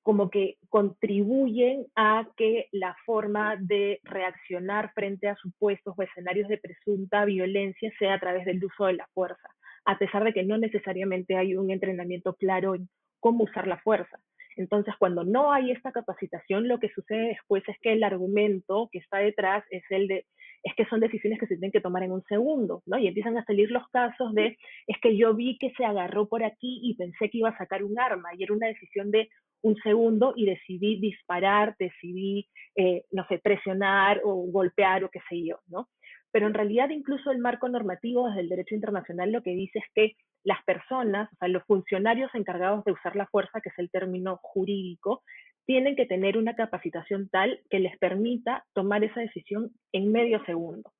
como 0.09 0.31
que 0.31 0.57
contribuyen 0.69 1.85
a 1.95 2.27
que 2.35 2.67
la 2.71 2.95
forma 3.05 3.57
de 3.57 3.99
reaccionar 4.01 4.91
frente 4.95 5.27
a 5.27 5.35
supuestos 5.35 5.93
o 5.95 6.01
escenarios 6.01 6.47
de 6.47 6.57
presunta 6.57 7.25
violencia 7.25 7.91
sea 7.99 8.15
a 8.15 8.19
través 8.19 8.43
del 8.45 8.65
uso 8.65 8.87
de 8.87 8.93
la 8.93 9.07
fuerza, 9.13 9.47
a 9.85 9.99
pesar 9.99 10.23
de 10.23 10.33
que 10.33 10.41
no 10.41 10.57
necesariamente 10.57 11.37
hay 11.37 11.55
un 11.55 11.69
entrenamiento 11.69 12.33
claro 12.33 12.73
en 12.73 12.89
cómo 13.19 13.43
usar 13.43 13.67
la 13.67 13.77
fuerza. 13.81 14.19
Entonces, 14.57 14.95
cuando 14.97 15.23
no 15.23 15.53
hay 15.53 15.69
esta 15.69 15.91
capacitación, 15.91 16.67
lo 16.67 16.79
que 16.79 16.89
sucede 16.89 17.27
después 17.27 17.61
es 17.67 17.77
que 17.79 17.93
el 17.93 18.03
argumento 18.03 18.89
que 18.91 18.97
está 18.97 19.19
detrás 19.19 19.63
es 19.69 19.83
el 19.91 20.07
de, 20.07 20.25
es 20.63 20.73
que 20.75 20.85
son 20.85 21.01
decisiones 21.01 21.39
que 21.39 21.45
se 21.45 21.53
tienen 21.53 21.71
que 21.71 21.81
tomar 21.81 22.01
en 22.01 22.13
un 22.13 22.23
segundo, 22.23 22.81
¿no? 22.87 22.97
Y 22.97 23.07
empiezan 23.07 23.37
a 23.37 23.45
salir 23.45 23.69
los 23.69 23.87
casos 23.89 24.33
de, 24.33 24.57
es 24.87 24.97
que 25.03 25.15
yo 25.15 25.35
vi 25.35 25.59
que 25.59 25.71
se 25.77 25.85
agarró 25.85 26.27
por 26.27 26.43
aquí 26.43 26.79
y 26.81 26.95
pensé 26.95 27.29
que 27.29 27.37
iba 27.37 27.49
a 27.49 27.57
sacar 27.59 27.83
un 27.83 27.99
arma, 27.99 28.29
y 28.35 28.43
era 28.43 28.55
una 28.55 28.67
decisión 28.67 29.11
de 29.11 29.29
un 29.61 29.75
segundo 29.77 30.33
y 30.35 30.45
decidí 30.45 30.99
disparar, 30.99 31.75
decidí, 31.79 32.47
eh, 32.75 33.03
no 33.11 33.25
sé, 33.27 33.39
presionar 33.39 34.21
o 34.23 34.33
golpear 34.51 35.03
o 35.03 35.09
qué 35.09 35.19
sé 35.29 35.45
yo, 35.45 35.59
¿no? 35.67 35.89
Pero 36.31 36.47
en 36.47 36.53
realidad 36.53 36.89
incluso 36.89 37.31
el 37.31 37.39
marco 37.39 37.67
normativo 37.67 38.27
desde 38.27 38.41
el 38.41 38.49
derecho 38.49 38.75
internacional 38.75 39.31
lo 39.31 39.41
que 39.41 39.51
dice 39.51 39.79
es 39.79 39.85
que 39.93 40.15
las 40.43 40.63
personas, 40.63 41.29
o 41.33 41.35
sea, 41.37 41.47
los 41.47 41.63
funcionarios 41.63 42.33
encargados 42.33 42.83
de 42.85 42.91
usar 42.91 43.15
la 43.15 43.27
fuerza, 43.27 43.61
que 43.61 43.69
es 43.69 43.79
el 43.79 43.89
término 43.89 44.39
jurídico, 44.41 45.23
tienen 45.65 45.95
que 45.95 46.05
tener 46.05 46.37
una 46.37 46.55
capacitación 46.55 47.29
tal 47.29 47.59
que 47.69 47.79
les 47.79 47.97
permita 47.99 48.65
tomar 48.73 49.03
esa 49.03 49.19
decisión 49.19 49.71
en 49.91 50.11
medio 50.11 50.43
segundo. 50.45 50.91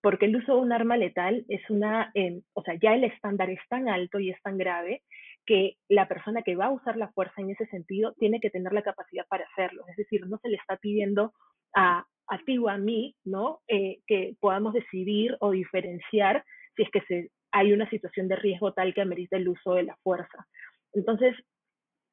Porque 0.00 0.26
el 0.26 0.36
uso 0.36 0.56
de 0.56 0.60
un 0.62 0.72
arma 0.72 0.96
letal 0.96 1.44
es 1.48 1.68
una, 1.68 2.10
eh, 2.14 2.40
o 2.54 2.62
sea, 2.62 2.74
ya 2.80 2.94
el 2.94 3.04
estándar 3.04 3.50
es 3.50 3.60
tan 3.68 3.88
alto 3.88 4.18
y 4.18 4.30
es 4.30 4.40
tan 4.42 4.56
grave 4.58 5.02
que 5.46 5.76
la 5.88 6.08
persona 6.08 6.42
que 6.42 6.56
va 6.56 6.66
a 6.66 6.72
usar 6.72 6.96
la 6.96 7.12
fuerza 7.12 7.40
en 7.40 7.50
ese 7.50 7.66
sentido 7.66 8.12
tiene 8.18 8.40
que 8.40 8.50
tener 8.50 8.72
la 8.72 8.82
capacidad 8.82 9.26
para 9.28 9.44
hacerlo. 9.44 9.84
Es 9.88 9.96
decir, 9.96 10.26
no 10.26 10.38
se 10.38 10.48
le 10.48 10.56
está 10.56 10.76
pidiendo 10.76 11.32
a, 11.74 12.04
ti 12.44 12.58
o 12.58 12.68
a 12.68 12.76
mí, 12.76 13.14
¿no? 13.24 13.60
Eh, 13.68 14.00
que 14.06 14.34
podamos 14.40 14.74
decidir 14.74 15.36
o 15.40 15.52
diferenciar 15.52 16.44
si 16.74 16.82
es 16.82 16.90
que 16.90 17.00
se, 17.02 17.30
hay 17.52 17.72
una 17.72 17.88
situación 17.88 18.28
de 18.28 18.36
riesgo 18.36 18.72
tal 18.72 18.92
que 18.92 19.00
amerita 19.00 19.36
el 19.36 19.48
uso 19.48 19.74
de 19.74 19.84
la 19.84 19.96
fuerza. 20.02 20.46
Entonces, 20.92 21.34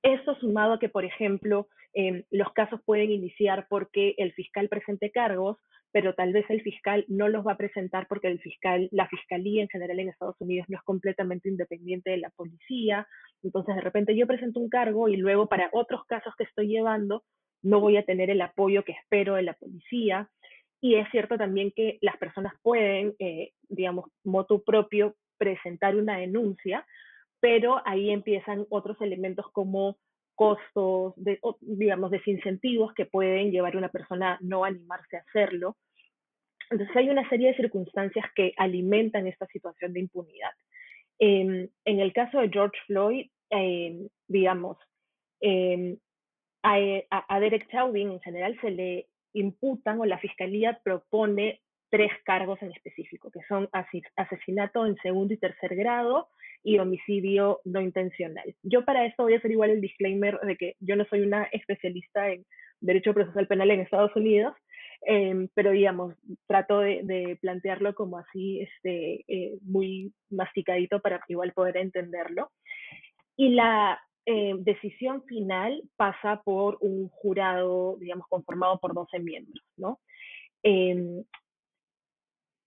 esto 0.03 0.35
sumado 0.35 0.73
a 0.73 0.79
que, 0.79 0.89
por 0.89 1.05
ejemplo, 1.05 1.67
em, 1.93 2.23
los 2.31 2.51
casos 2.53 2.81
pueden 2.85 3.11
iniciar 3.11 3.67
porque 3.69 4.15
el 4.17 4.33
fiscal 4.33 4.69
presente 4.69 5.11
cargos, 5.11 5.57
pero 5.93 6.15
tal 6.15 6.33
vez 6.33 6.43
el 6.49 6.61
fiscal 6.61 7.05
no 7.07 7.29
los 7.29 7.45
va 7.45 7.53
a 7.53 7.57
presentar 7.57 8.07
porque 8.07 8.27
el 8.27 8.39
fiscal, 8.39 8.89
la 8.91 9.07
fiscalía 9.07 9.61
en 9.61 9.69
general 9.69 9.99
en 9.99 10.09
Estados 10.09 10.35
Unidos 10.39 10.67
no 10.67 10.77
es 10.77 10.83
completamente 10.83 11.47
independiente 11.47 12.09
de 12.09 12.17
la 12.17 12.31
policía. 12.31 13.07
Entonces, 13.43 13.75
de 13.75 13.81
repente 13.81 14.17
yo 14.17 14.25
presento 14.25 14.59
un 14.59 14.69
cargo 14.69 15.07
y 15.07 15.17
luego 15.17 15.47
para 15.47 15.69
otros 15.71 16.03
casos 16.05 16.33
que 16.35 16.45
estoy 16.45 16.67
llevando 16.67 17.23
no 17.61 17.79
voy 17.79 17.97
a 17.97 18.05
tener 18.05 18.31
el 18.31 18.41
apoyo 18.41 18.83
que 18.83 18.93
espero 18.93 19.35
de 19.35 19.43
la 19.43 19.53
policía. 19.53 20.29
Y 20.81 20.95
es 20.95 21.07
cierto 21.11 21.37
también 21.37 21.71
que 21.75 21.99
las 22.01 22.17
personas 22.17 22.53
pueden, 22.63 23.13
eh, 23.19 23.51
digamos, 23.69 24.09
motu 24.23 24.63
propio, 24.63 25.15
presentar 25.37 25.95
una 25.95 26.17
denuncia, 26.17 26.85
pero 27.39 27.81
ahí 27.85 28.09
empiezan 28.09 28.65
otros 28.69 28.99
elementos 28.99 29.45
como 29.51 29.97
costos, 30.35 31.13
de, 31.15 31.39
digamos, 31.61 32.11
desincentivos 32.11 32.93
que 32.93 33.05
pueden 33.05 33.51
llevar 33.51 33.75
a 33.75 33.77
una 33.77 33.89
persona 33.89 34.33
a 34.33 34.39
no 34.41 34.63
animarse 34.63 35.17
a 35.17 35.21
hacerlo. 35.21 35.77
Entonces 36.69 36.95
hay 36.95 37.09
una 37.09 37.27
serie 37.29 37.49
de 37.49 37.55
circunstancias 37.55 38.25
que 38.35 38.53
alimentan 38.57 39.27
esta 39.27 39.45
situación 39.47 39.93
de 39.93 40.01
impunidad. 40.01 40.51
en 41.19 41.69
el 41.85 42.11
caso 42.11 42.39
de 42.39 42.49
George 42.49 42.77
Floyd, 42.85 43.27
em, 43.49 44.09
digamos, 44.27 44.77
em, 45.39 45.97
a, 46.63 47.25
a, 47.29 47.39
Derek 47.39 47.69
Chauvin 47.71 48.11
en 48.11 48.19
general 48.19 48.59
se 48.59 48.71
le 48.71 49.07
imputan 49.33 49.99
o 49.99 50.05
la 50.05 50.17
fiscalía 50.17 50.79
propone 50.83 51.61
tres 51.89 52.11
cargos 52.25 52.61
en 52.61 52.71
específico, 52.71 53.29
que 53.31 53.41
son 53.47 53.69
asesinato 54.15 54.85
en 54.85 54.95
segundo 54.97 55.33
y 55.33 55.37
tercer 55.37 55.75
grado 55.75 56.29
y 56.63 56.79
homicidio 56.79 57.59
no 57.65 57.81
intencional. 57.81 58.55
Yo 58.63 58.85
para 58.85 59.05
esto 59.05 59.23
voy 59.23 59.33
a 59.33 59.37
hacer 59.37 59.51
igual 59.51 59.71
el 59.71 59.81
disclaimer 59.81 60.39
de 60.39 60.55
que 60.55 60.75
yo 60.79 60.95
no 60.95 61.05
soy 61.05 61.21
una 61.21 61.43
especialista 61.51 62.29
en 62.31 62.45
derecho 62.79 63.13
procesal 63.13 63.47
penal 63.47 63.71
en 63.71 63.81
Estados 63.81 64.15
Unidos, 64.15 64.53
em, 65.05 65.49
pero 65.53 65.71
digamos, 65.71 66.15
trato 66.47 66.79
de, 66.79 67.37
plantearlo 67.41 67.93
como 67.95 68.17
así, 68.17 68.61
este, 68.61 69.23
eh, 69.27 69.57
muy 69.61 70.13
masticadito 70.29 70.99
para 71.01 71.21
igual 71.27 71.53
poder 71.53 71.77
entenderlo. 71.77 72.49
Y 73.35 73.49
la 73.49 73.99
eh, 74.25 74.53
decisión 74.59 75.23
final 75.23 75.83
pasa 75.97 76.41
por 76.43 76.77
un 76.79 77.09
jurado, 77.09 77.97
digamos, 77.99 78.27
conformado 78.27 78.79
por 78.79 78.93
12 78.93 79.19
miembros, 79.19 79.63
¿no? 79.75 79.99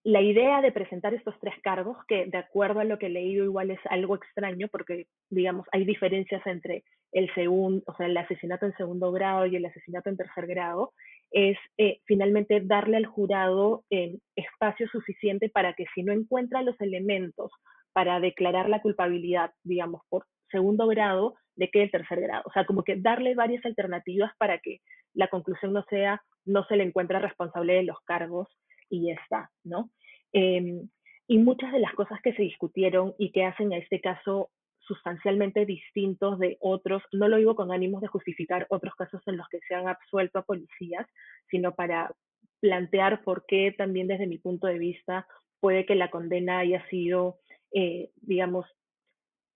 La 0.06 0.22
idea 0.22 0.62
de 0.62 0.70
presentar 0.70 1.14
estos 1.14 1.34
tres 1.40 1.56
cargos, 1.64 1.96
que 2.06 2.26
de 2.26 2.38
acuerdo 2.38 2.78
a 2.78 2.84
lo 2.84 2.96
que 2.96 3.06
he 3.06 3.10
leído 3.10 3.44
igual 3.44 3.72
es 3.72 3.80
algo 3.86 4.14
extraño 4.14 4.68
porque, 4.68 5.08
digamos, 5.30 5.66
hay 5.72 5.84
diferencias 5.84 6.46
entre 6.46 6.84
el 7.10 7.28
segundo, 7.34 7.82
o 7.88 7.96
sea, 7.96 8.06
el 8.06 8.16
asesinato 8.16 8.66
en 8.66 8.76
segundo 8.76 9.10
grado 9.10 9.46
y 9.46 9.56
el 9.56 9.66
asesinato 9.66 10.08
en 10.08 10.16
tercer 10.16 10.46
grado, 10.46 10.92
es 11.32 11.58
eh, 11.76 11.98
finalmente 12.04 12.60
darle 12.60 12.98
al 12.98 13.06
jurado 13.06 13.82
eh, 13.90 14.16
espacio 14.36 14.86
suficiente 14.90 15.48
para 15.48 15.72
que 15.72 15.86
si 15.92 16.04
no 16.04 16.12
encuentra 16.12 16.62
los 16.62 16.80
elementos 16.80 17.50
para 17.92 18.20
declarar 18.20 18.68
la 18.68 18.82
culpabilidad, 18.82 19.54
digamos, 19.64 20.02
por 20.08 20.24
segundo 20.52 20.86
grado, 20.86 21.34
de 21.56 21.68
que 21.68 21.82
el 21.82 21.90
tercer 21.90 22.20
grado. 22.20 22.44
O 22.46 22.52
sea, 22.52 22.64
como 22.64 22.84
que 22.84 22.94
darle 22.94 23.34
varias 23.34 23.64
alternativas 23.64 24.30
para 24.38 24.58
que 24.58 24.78
la 25.14 25.26
conclusión 25.26 25.72
no 25.72 25.84
sea 25.90 26.22
no 26.44 26.64
se 26.66 26.76
le 26.76 26.84
encuentra 26.84 27.18
responsable 27.18 27.72
de 27.72 27.82
los 27.82 27.98
cargos 28.04 28.46
y 28.90 29.10
está, 29.10 29.50
¿no? 29.64 29.90
Em, 30.32 30.88
y 31.28 31.38
muchas 31.38 31.72
de 31.72 31.80
las 31.80 31.94
cosas 31.94 32.20
que 32.22 32.32
se 32.34 32.42
discutieron 32.42 33.14
y 33.18 33.32
que 33.32 33.44
hacen 33.44 33.72
a 33.72 33.78
este 33.78 34.00
caso 34.00 34.50
sustancialmente 34.80 35.66
distintos 35.66 36.38
de 36.38 36.58
otros, 36.60 37.02
no 37.12 37.28
lo 37.28 37.36
digo 37.36 37.56
con 37.56 37.72
ánimos 37.72 38.00
de 38.00 38.06
justificar 38.06 38.66
otros 38.70 38.94
casos 38.94 39.20
en 39.26 39.36
los 39.36 39.48
que 39.48 39.58
se 39.66 39.74
han 39.74 39.88
absuelto 39.88 40.38
a 40.38 40.44
policías, 40.44 41.06
sino 41.50 41.74
para 41.74 42.14
plantear 42.60 43.22
por 43.22 43.44
qué 43.46 43.74
también 43.76 44.06
desde 44.06 44.26
mi 44.26 44.38
punto 44.38 44.66
de 44.66 44.78
vista 44.78 45.26
puede 45.60 45.84
que 45.86 45.94
la 45.94 46.10
condena 46.10 46.60
haya 46.60 46.86
sido, 46.88 47.38
eh, 47.72 48.10
digamos, 48.22 48.66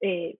eh, 0.00 0.38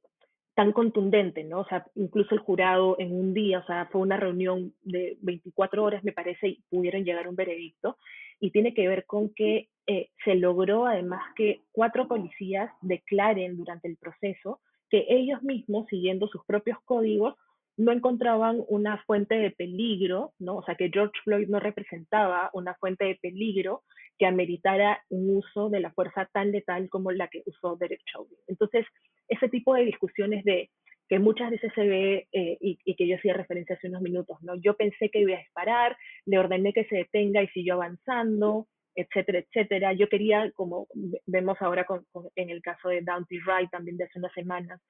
tan 0.55 0.73
contundente, 0.73 1.45
¿no? 1.45 1.61
O 1.61 1.67
sea, 1.67 1.87
incluso 1.95 2.35
el 2.35 2.41
jurado 2.41 2.97
en 2.99 3.13
un 3.13 3.33
día, 3.33 3.61
o 3.61 3.67
sea, 3.67 3.87
fue 3.87 4.01
una 4.01 4.17
reunión 4.17 4.75
de 4.83 5.17
24 5.23 5.83
horas, 5.83 6.05
me 6.05 6.13
parece, 6.13 6.49
y 6.49 6.65
pudieron 6.69 7.05
llegar 7.05 7.27
a 7.27 7.31
un 7.31 7.37
veredicto, 7.37 7.97
y 8.41 8.51
tiene 8.51 8.75
que 8.75 8.89
ver 8.89 9.05
con 9.07 9.33
que 9.35 9.69
eh, 9.87 10.09
se 10.25 10.35
logró 10.35 10.87
además 10.87 11.23
que 11.37 11.63
cuatro 11.73 12.09
policías 12.09 12.71
declaren 12.81 13.57
durante 13.57 13.89
el 13.89 13.97
proceso 13.97 14.61
que 14.89 15.07
ellos 15.09 15.43
mismos, 15.43 15.87
siguiendo 15.89 16.27
sus 16.29 16.45
propios 16.45 16.79
códigos, 16.85 17.35
no 17.77 17.93
encontraban 17.93 18.63
una 18.69 19.03
fuente 19.05 19.37
de 19.37 19.51
peligro, 19.53 20.33
¿no? 20.39 20.57
O 20.57 20.65
sea, 20.65 20.75
que 20.75 20.91
George 20.93 21.19
Floyd 21.25 21.49
no 21.49 21.61
representaba 21.61 22.51
una 22.53 22.75
fuente 22.75 23.05
de 23.05 23.15
peligro 23.15 23.85
que 24.19 24.27
ameritara 24.27 25.03
un 25.09 25.39
uso 25.39 25.71
de 25.71 25.81
la 25.81 25.93
fuerza 25.93 26.29
tan 26.33 26.53
letal 26.53 26.91
como 26.91 27.11
la 27.11 27.29
que 27.29 27.43
usó 27.47 27.77
Derek 27.77 28.03
Chauvin. 28.05 28.37
Entonces, 28.49 28.85
ese 29.29 29.49
tipo 29.49 29.75
de 29.75 29.85
discusiones 29.85 30.45
de 30.45 30.71
que 31.11 31.19
muchas 31.19 31.51
veces 31.51 31.73
se 31.75 31.87
ve 31.89 32.29
eh, 32.31 32.57
y, 32.61 32.95
que 32.95 33.09
yo 33.09 33.17
hacía 33.17 33.35
referencia 33.35 33.75
hace 33.75 33.89
unos 33.89 34.01
minutos, 34.01 34.39
¿no? 34.43 34.55
Yo 34.55 34.77
pensé 34.77 35.11
que 35.11 35.19
iba 35.19 35.35
a 35.35 35.41
disparar, 35.41 35.97
le 36.25 36.39
ordené 36.39 36.73
que 36.73 36.85
se 36.85 36.99
detenga 36.99 37.43
y 37.43 37.49
siguió 37.49 37.75
avanzando, 37.75 38.69
etcétera, 38.95 39.41
etcétera. 39.41 39.93
Yo 39.93 40.09
quería, 40.09 40.53
como 40.53 40.87
vemos 41.27 41.59
ahora 41.61 41.85
en 42.37 42.51
el 42.51 42.63
caso 42.63 42.91
de 42.91 43.03
Downty 43.03 43.41
Wright 43.41 43.71
también 43.71 43.97
de 43.97 44.05
hace 44.05 44.21
unas 44.21 44.33
semanas, 44.35 44.81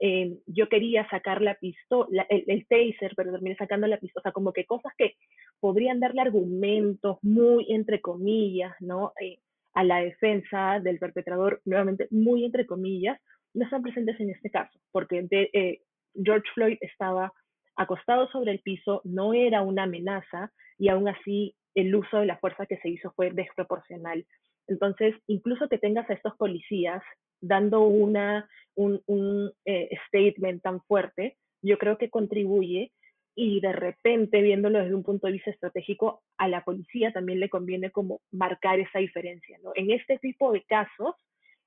eh, 0.00 0.36
yo 0.46 0.68
quería 0.68 1.08
sacar 1.10 1.42
la 1.42 1.54
pistola, 1.54 2.26
el, 2.28 2.66
taser, 2.66 3.14
pero 3.16 3.30
terminé 3.30 3.54
sacando 3.54 3.86
la 3.86 3.98
pistola, 3.98 4.22
o 4.22 4.24
sea, 4.24 4.32
como 4.32 4.52
que 4.52 4.64
cosas 4.64 4.92
que 4.98 5.14
podrían 5.60 6.00
darle 6.00 6.22
argumentos 6.22 7.18
muy 7.22 7.66
entre 7.72 8.00
comillas, 8.00 8.74
¿no? 8.80 9.12
Eh, 9.20 9.38
a 9.74 9.84
la 9.84 9.98
defensa 10.00 10.80
del 10.80 10.98
perpetrador, 10.98 11.60
nuevamente 11.64 12.08
muy 12.10 12.44
entre 12.44 12.66
comillas, 12.66 13.20
no 13.58 13.64
están 13.64 13.82
presentes 13.82 14.18
en 14.20 14.30
este 14.30 14.50
caso, 14.50 14.78
porque 14.92 15.26
eh, 15.30 15.80
George 16.14 16.48
Floyd 16.54 16.78
estaba 16.80 17.32
acostado 17.76 18.28
sobre 18.30 18.52
el 18.52 18.60
piso, 18.60 19.00
no 19.04 19.34
era 19.34 19.62
una 19.62 19.84
amenaza 19.84 20.52
y 20.78 20.88
aún 20.88 21.08
así 21.08 21.54
el 21.74 21.94
uso 21.94 22.18
de 22.18 22.26
la 22.26 22.38
fuerza 22.38 22.66
que 22.66 22.78
se 22.78 22.88
hizo 22.88 23.12
fue 23.12 23.30
desproporcional. 23.30 24.26
Entonces, 24.66 25.14
incluso 25.26 25.68
que 25.68 25.78
tengas 25.78 26.08
a 26.10 26.14
estos 26.14 26.36
policías 26.36 27.02
dando 27.40 27.82
una, 27.82 28.48
un, 28.74 29.00
un 29.06 29.52
eh, 29.64 29.88
statement 30.08 30.62
tan 30.62 30.80
fuerte, 30.82 31.36
yo 31.62 31.78
creo 31.78 31.98
que 31.98 32.10
contribuye 32.10 32.92
y 33.34 33.60
de 33.60 33.72
repente, 33.72 34.42
viéndolo 34.42 34.80
desde 34.80 34.94
un 34.96 35.04
punto 35.04 35.28
de 35.28 35.34
vista 35.34 35.50
estratégico, 35.50 36.22
a 36.38 36.48
la 36.48 36.64
policía 36.64 37.12
también 37.12 37.38
le 37.38 37.48
conviene 37.48 37.92
como 37.92 38.20
marcar 38.32 38.80
esa 38.80 38.98
diferencia. 38.98 39.56
¿no? 39.62 39.70
En 39.76 39.92
este 39.92 40.18
tipo 40.18 40.52
de 40.52 40.64
casos, 40.64 41.14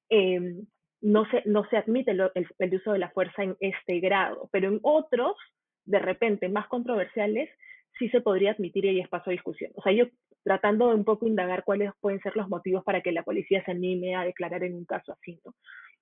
em, 0.09 0.65
no, 1.01 1.25
se, 1.29 1.43
no 1.45 1.67
se 1.69 1.77
admite 1.77 2.11
el, 2.11 2.73
uso 2.75 2.93
de 2.93 2.99
la 2.99 3.09
fuerza 3.09 3.43
en 3.43 3.57
este 3.59 3.99
grado, 3.99 4.49
pero 4.51 4.69
en 4.69 4.79
otros, 4.83 5.35
de 5.85 5.99
repente, 5.99 6.47
más 6.47 6.67
controversiales, 6.67 7.49
sí 7.97 8.09
se 8.09 8.21
podría 8.21 8.51
admitir 8.51 8.85
y 8.85 8.89
hay 8.89 8.99
espacio 8.99 9.31
a 9.31 9.33
discusión. 9.33 9.71
O 9.75 9.81
sea, 9.81 9.91
yo 9.91 10.05
tratando 10.43 10.89
de 10.89 10.95
un 10.95 11.03
poco 11.03 11.27
indagar 11.27 11.63
cuáles 11.63 11.91
pueden 11.99 12.19
ser 12.21 12.35
los 12.35 12.49
motivos 12.49 12.83
para 12.83 13.01
que 13.01 13.11
la 13.11 13.23
policía 13.23 13.63
se 13.63 13.71
anime 13.71 14.15
a 14.15 14.23
declarar 14.23 14.63
en 14.63 14.75
un 14.75 14.85
caso 14.85 15.11
así. 15.11 15.39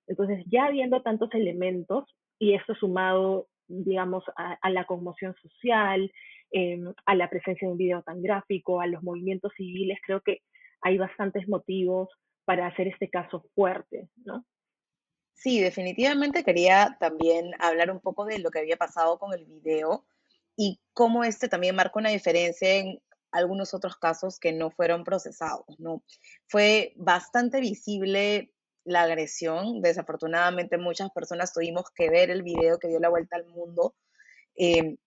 Entonces, 0.06 0.44
ya 0.46 0.70
viendo 0.70 1.02
tantos 1.02 1.32
elementos, 1.34 2.04
y 2.38 2.54
esto 2.54 2.74
sumado, 2.74 3.48
digamos, 3.68 4.24
a, 4.36 4.70
la 4.70 4.84
conmoción 4.86 5.34
social, 5.42 6.10
em, 6.50 6.92
a 7.04 7.14
la 7.14 7.28
presencia 7.28 7.66
de 7.68 7.72
un 7.72 7.78
video 7.78 8.02
tan 8.02 8.22
gráfico, 8.22 8.80
a 8.80 8.86
los 8.86 9.02
movimientos 9.02 9.52
civiles, 9.56 9.98
creo 10.04 10.20
que 10.22 10.40
hay 10.80 10.96
bastantes 10.96 11.46
motivos 11.48 12.08
para 12.44 12.66
hacer 12.66 12.88
este 12.88 13.08
caso 13.10 13.44
fuerte, 13.54 14.08
¿no? 14.24 14.44
Sí, 15.40 15.58
definitivamente 15.58 16.44
quería 16.44 16.98
también 17.00 17.52
hablar 17.60 17.90
un 17.90 18.00
poco 18.00 18.26
de 18.26 18.40
lo 18.40 18.50
que 18.50 18.58
había 18.58 18.76
pasado 18.76 19.18
con 19.18 19.32
el 19.32 19.46
video 19.46 20.04
y 20.54 20.82
cómo 20.92 21.24
este 21.24 21.48
también 21.48 21.74
marca 21.76 21.98
una 21.98 22.10
diferencia 22.10 22.74
en 22.74 23.00
algunos 23.32 23.72
otros 23.72 23.96
casos 23.96 24.38
que 24.38 24.52
no 24.52 24.70
fueron 24.70 25.02
procesados, 25.02 25.64
¿no? 25.78 26.04
Fue 26.46 26.92
bastante 26.96 27.58
visible 27.60 28.52
la 28.84 29.04
agresión. 29.04 29.80
Desafortunadamente, 29.80 30.76
muchas 30.76 31.10
personas 31.10 31.54
tuvimos 31.54 31.84
que 31.94 32.10
ver 32.10 32.28
el 32.30 32.42
video 32.42 32.78
que 32.78 32.88
dio 32.88 33.00
la 33.00 33.08
vuelta 33.08 33.36
al 33.36 33.46
mundo. 33.46 33.94
Eh, 34.56 34.98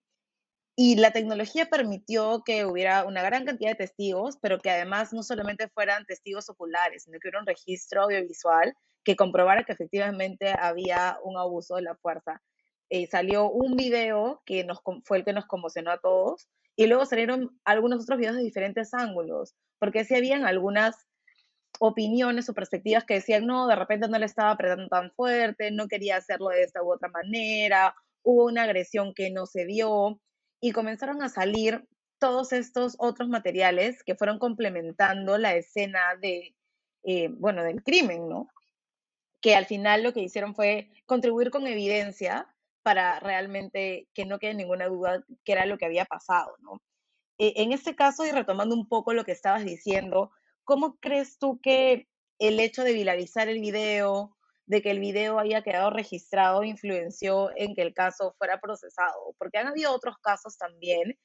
y 0.76 0.96
la 0.96 1.12
tecnología 1.12 1.66
permitió 1.66 2.42
que 2.44 2.64
hubiera 2.66 3.04
una 3.04 3.22
gran 3.22 3.44
cantidad 3.44 3.70
de 3.70 3.76
testigos, 3.76 4.38
pero 4.42 4.58
que 4.58 4.70
además 4.70 5.12
no 5.12 5.22
solamente 5.22 5.68
fueran 5.68 6.06
testigos 6.06 6.50
oculares, 6.50 7.04
sino 7.04 7.20
que 7.20 7.28
hubiera 7.28 7.40
un 7.40 7.46
registro 7.46 8.02
audiovisual 8.02 8.76
que 9.04 9.16
comprobara 9.16 9.64
que 9.64 9.72
efectivamente 9.72 10.54
había 10.58 11.18
un 11.22 11.36
abuso 11.36 11.76
de 11.76 11.82
la 11.82 11.96
fuerza. 11.96 12.42
Eh, 12.90 13.06
salió 13.06 13.50
un 13.50 13.76
video 13.76 14.42
que 14.46 14.64
nos, 14.64 14.80
fue 15.04 15.18
el 15.18 15.24
que 15.24 15.32
nos 15.32 15.46
conmocionó 15.46 15.90
a 15.90 15.98
todos, 15.98 16.48
y 16.76 16.86
luego 16.86 17.06
salieron 17.06 17.58
algunos 17.64 18.02
otros 18.02 18.18
videos 18.18 18.36
de 18.36 18.42
diferentes 18.42 18.94
ángulos, 18.94 19.54
porque 19.78 20.04
sí 20.04 20.14
habían 20.14 20.44
algunas 20.44 20.96
opiniones 21.80 22.48
o 22.48 22.54
perspectivas 22.54 23.04
que 23.04 23.14
decían, 23.14 23.46
no, 23.46 23.66
de 23.66 23.76
repente 23.76 24.08
no 24.08 24.18
le 24.18 24.26
estaba 24.26 24.50
apretando 24.50 24.88
tan 24.88 25.10
fuerte, 25.12 25.70
no 25.70 25.88
quería 25.88 26.16
hacerlo 26.16 26.48
de 26.48 26.62
esta 26.62 26.82
u 26.82 26.92
otra 26.92 27.08
manera, 27.08 27.94
hubo 28.22 28.46
una 28.46 28.62
agresión 28.62 29.12
que 29.14 29.30
no 29.30 29.46
se 29.46 29.66
dio 29.66 30.20
y 30.60 30.72
comenzaron 30.72 31.22
a 31.22 31.28
salir 31.28 31.84
todos 32.18 32.52
estos 32.52 32.94
otros 32.98 33.28
materiales 33.28 34.02
que 34.04 34.14
fueron 34.14 34.38
complementando 34.38 35.36
la 35.36 35.54
escena 35.56 36.16
de, 36.20 36.54
eh, 37.02 37.28
bueno, 37.28 37.62
del 37.62 37.82
crimen, 37.82 38.28
¿no? 38.28 38.48
Que 39.44 39.54
al 39.54 39.66
final 39.66 40.02
lo 40.02 40.14
que 40.14 40.22
hicieron 40.22 40.54
fue 40.54 40.88
contribuir 41.04 41.50
con 41.50 41.66
evidencia 41.66 42.48
para 42.82 43.20
realmente 43.20 44.08
que 44.14 44.24
no 44.24 44.38
quede 44.38 44.54
ninguna 44.54 44.86
duda 44.86 45.22
que 45.44 45.52
era 45.52 45.66
lo 45.66 45.76
que 45.76 45.84
había 45.84 46.06
pasado, 46.06 46.56
¿no? 46.60 46.80
E, 47.36 47.52
en 47.56 47.72
este 47.72 47.94
caso, 47.94 48.24
y 48.24 48.30
retomando 48.30 48.74
un 48.74 48.88
poco 48.88 49.12
lo 49.12 49.26
que 49.26 49.32
estabas 49.32 49.66
diciendo, 49.66 50.30
¿cómo 50.64 50.96
crees 50.98 51.36
tú 51.38 51.60
que 51.60 52.08
el 52.38 52.58
hecho 52.58 52.84
de 52.84 52.94
viralizar 52.94 53.50
el 53.50 53.60
video, 53.60 54.34
de 54.64 54.80
que 54.80 54.90
el 54.90 54.98
video 54.98 55.38
haya 55.38 55.60
quedado 55.60 55.90
registrado 55.90 56.64
influenció 56.64 57.50
en 57.54 57.74
que 57.74 57.82
el 57.82 57.92
caso 57.92 58.34
fuera 58.38 58.60
procesado, 58.60 59.34
porque 59.36 59.58
han 59.58 59.66
habido 59.66 59.92
otros 59.92 60.16
casos 60.22 60.56
también 60.56 61.18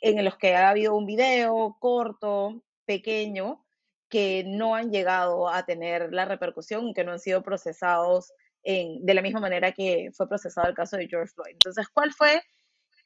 en 0.00 0.24
los 0.24 0.36
que 0.36 0.56
ha 0.56 0.70
habido 0.70 0.96
un 0.96 1.06
video 1.06 1.76
corto, 1.78 2.64
pequeño, 2.86 3.64
que 4.12 4.44
no 4.46 4.74
han 4.74 4.90
llegado 4.90 5.48
a 5.48 5.64
tener 5.64 6.12
la 6.12 6.26
repercusión, 6.26 6.92
que 6.92 7.02
no 7.02 7.12
han 7.12 7.18
sido 7.18 7.42
procesados 7.42 8.30
en, 8.62 9.06
de 9.06 9.14
la 9.14 9.22
misma 9.22 9.40
manera 9.40 9.72
que 9.72 10.10
fue 10.12 10.28
procesado 10.28 10.68
el 10.68 10.74
caso 10.74 10.98
de 10.98 11.08
George 11.08 11.32
Floyd. 11.34 11.54
Entonces, 11.54 11.88
¿cuál 11.88 12.12
fue 12.12 12.42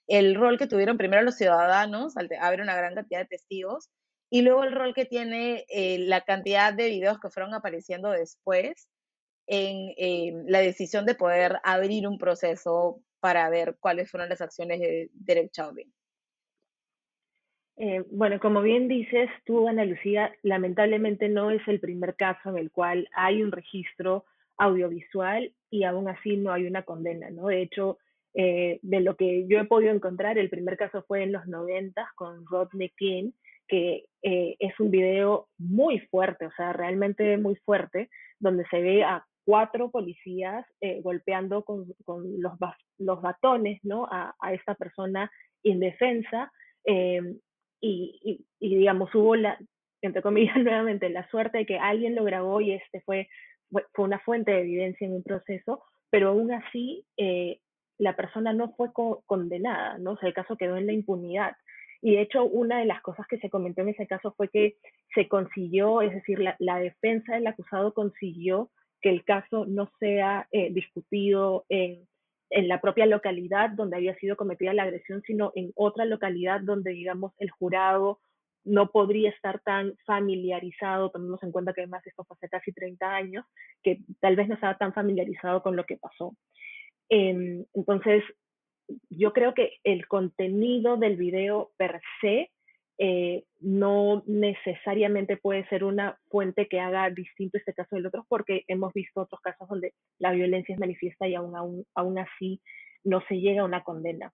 el 0.08 0.34
rol 0.34 0.58
que 0.58 0.66
tuvieron 0.66 0.98
primero 0.98 1.22
los 1.22 1.36
ciudadanos 1.36 2.16
al 2.16 2.28
haber 2.40 2.60
una 2.60 2.74
gran 2.74 2.96
cantidad 2.96 3.20
de 3.20 3.26
testigos 3.26 3.88
y 4.30 4.42
luego 4.42 4.64
el 4.64 4.72
rol 4.72 4.94
que 4.94 5.04
tiene 5.04 5.64
eh, 5.68 6.00
la 6.00 6.22
cantidad 6.22 6.74
de 6.74 6.88
videos 6.88 7.20
que 7.20 7.30
fueron 7.30 7.54
apareciendo 7.54 8.10
después 8.10 8.88
en 9.46 9.94
eh, 9.96 10.32
la 10.48 10.58
decisión 10.58 11.06
de 11.06 11.14
poder 11.14 11.60
abrir 11.62 12.08
un 12.08 12.18
proceso 12.18 13.00
para 13.20 13.48
ver 13.48 13.76
cuáles 13.78 14.10
fueron 14.10 14.28
las 14.28 14.40
acciones 14.40 14.80
de 14.80 15.08
Derek 15.12 15.52
Chauvin. 15.52 15.94
Eh, 17.76 18.04
bueno, 18.10 18.40
como 18.40 18.62
bien 18.62 18.88
dices 18.88 19.28
tú, 19.44 19.68
Ana 19.68 19.84
Lucía, 19.84 20.32
lamentablemente 20.42 21.28
no 21.28 21.50
es 21.50 21.66
el 21.68 21.80
primer 21.80 22.16
caso 22.16 22.50
en 22.50 22.58
el 22.58 22.70
cual 22.70 23.08
hay 23.12 23.42
un 23.42 23.52
registro 23.52 24.24
audiovisual 24.56 25.52
y 25.70 25.84
aún 25.84 26.08
así 26.08 26.36
no 26.36 26.52
hay 26.52 26.66
una 26.66 26.82
condena, 26.82 27.28
¿no? 27.30 27.48
De 27.48 27.60
hecho, 27.60 27.98
eh, 28.34 28.78
de 28.82 29.00
lo 29.00 29.16
que 29.16 29.46
yo 29.46 29.58
he 29.58 29.64
podido 29.64 29.92
encontrar, 29.92 30.38
el 30.38 30.48
primer 30.48 30.76
caso 30.76 31.04
fue 31.06 31.22
en 31.22 31.32
los 31.32 31.46
90 31.46 32.12
con 32.14 32.46
Rodney 32.46 32.90
King, 32.96 33.32
que 33.68 34.04
es 34.22 34.78
un 34.78 34.92
video 34.92 35.48
muy 35.58 35.98
fuerte, 35.98 36.46
o 36.46 36.52
sea, 36.56 36.72
realmente 36.72 37.36
muy 37.36 37.56
fuerte, 37.56 38.08
donde 38.38 38.64
se 38.70 38.80
ve 38.80 39.02
a 39.02 39.26
cuatro 39.46 39.90
policías 39.90 40.66
eh, 40.80 41.00
golpeando 41.00 41.62
con, 41.62 41.86
los, 42.38 42.52
los, 42.98 43.22
batones 43.22 43.78
¿no? 43.84 44.06
a, 44.10 44.34
esta 44.52 44.74
persona 44.74 45.30
indefensa 45.62 46.52
eh, 46.84 47.22
y, 47.80 48.44
digamos, 48.60 49.14
hubo 49.14 49.36
la, 49.36 49.58
entre 50.02 50.22
comillas, 50.22 50.56
nuevamente, 50.62 51.08
la 51.10 51.28
suerte 51.30 51.58
de 51.58 51.66
que 51.66 51.78
alguien 51.78 52.14
lo 52.14 52.24
grabó 52.24 52.60
y 52.60 52.72
este 52.72 53.00
fue, 53.02 53.28
fue 53.70 54.04
una 54.04 54.18
fuente 54.20 54.52
de 54.52 54.60
evidencia 54.60 55.06
en 55.06 55.14
un 55.14 55.22
proceso, 55.22 55.82
pero 56.10 56.30
aún 56.30 56.52
así 56.52 57.04
eh, 57.16 57.60
la 57.98 58.16
persona 58.16 58.52
no 58.52 58.74
fue 58.76 58.90
condenada, 59.26 59.98
¿no? 59.98 60.12
O 60.12 60.18
sea, 60.18 60.28
el 60.28 60.34
caso 60.34 60.56
quedó 60.56 60.76
en 60.76 60.86
la 60.86 60.92
impunidad. 60.92 61.56
Y 62.02 62.14
de 62.14 62.22
hecho, 62.22 62.44
una 62.44 62.78
de 62.78 62.84
las 62.84 63.00
cosas 63.00 63.26
que 63.26 63.38
se 63.38 63.50
comentó 63.50 63.80
en 63.80 63.88
ese 63.88 64.06
caso 64.06 64.32
fue 64.36 64.48
que 64.48 64.76
se 65.14 65.28
consiguió, 65.28 66.02
es 66.02 66.12
decir, 66.12 66.38
la, 66.38 66.54
la 66.58 66.78
defensa 66.78 67.34
del 67.34 67.46
acusado 67.46 67.94
consiguió 67.94 68.70
que 69.00 69.10
el 69.10 69.24
caso 69.24 69.66
no 69.66 69.90
sea 69.98 70.46
eh, 70.52 70.72
discutido 70.72 71.64
en, 71.68 72.06
en, 72.50 72.68
la 72.68 72.80
propia 72.80 73.06
localidad 73.06 73.70
donde 73.70 73.96
había 73.96 74.14
sido 74.16 74.36
cometida 74.36 74.74
la 74.74 74.84
agresión, 74.84 75.22
sino 75.22 75.52
en 75.54 75.72
otra 75.74 76.04
localidad 76.04 76.60
donde, 76.60 76.90
digamos, 76.92 77.32
el 77.38 77.50
jurado 77.50 78.20
no 78.64 78.90
podría 78.90 79.30
estar 79.30 79.60
tan 79.60 79.96
familiarizado, 80.06 81.10
tomemos 81.10 81.40
en 81.42 81.52
cuenta 81.52 81.72
que 81.72 81.82
además 81.82 82.04
esto 82.06 82.24
fue 82.24 82.36
hace 82.36 82.48
casi 82.48 82.72
30 82.72 83.14
años, 83.14 83.44
que 83.82 84.00
tal 84.20 84.34
vez 84.34 84.48
no 84.48 84.54
estaba 84.54 84.76
tan 84.76 84.92
familiarizado 84.92 85.62
con 85.62 85.76
lo 85.76 85.84
que 85.84 85.96
pasó. 85.96 86.34
Em, 87.08 87.64
entonces, 87.74 88.24
yo 89.08 89.32
creo 89.32 89.54
que 89.54 89.74
el 89.84 90.08
contenido 90.08 90.96
del 90.96 91.16
video 91.16 91.70
per 91.76 92.00
se 92.20 92.50
eh, 92.98 93.44
no 93.60 94.22
necesariamente 94.26 95.36
puede 95.36 95.68
ser 95.68 95.84
una 95.84 96.18
fuente 96.30 96.66
que 96.66 96.80
haga 96.80 97.10
distinto 97.10 97.58
este 97.58 97.74
caso 97.74 97.96
del 97.96 98.06
otro, 98.06 98.24
porque 98.28 98.64
hemos 98.68 98.92
visto 98.94 99.20
otros 99.20 99.40
casos 99.40 99.68
donde 99.68 99.92
la 100.18 100.32
violencia 100.32 100.74
es 100.74 100.80
manifiesta 100.80 101.28
y 101.28 101.34
aún, 101.34 101.84
aún, 101.94 102.18
así 102.18 102.60
no 103.04 103.22
se 103.28 103.38
llega 103.38 103.62
a 103.62 103.66
una 103.66 103.82
condena. 103.84 104.32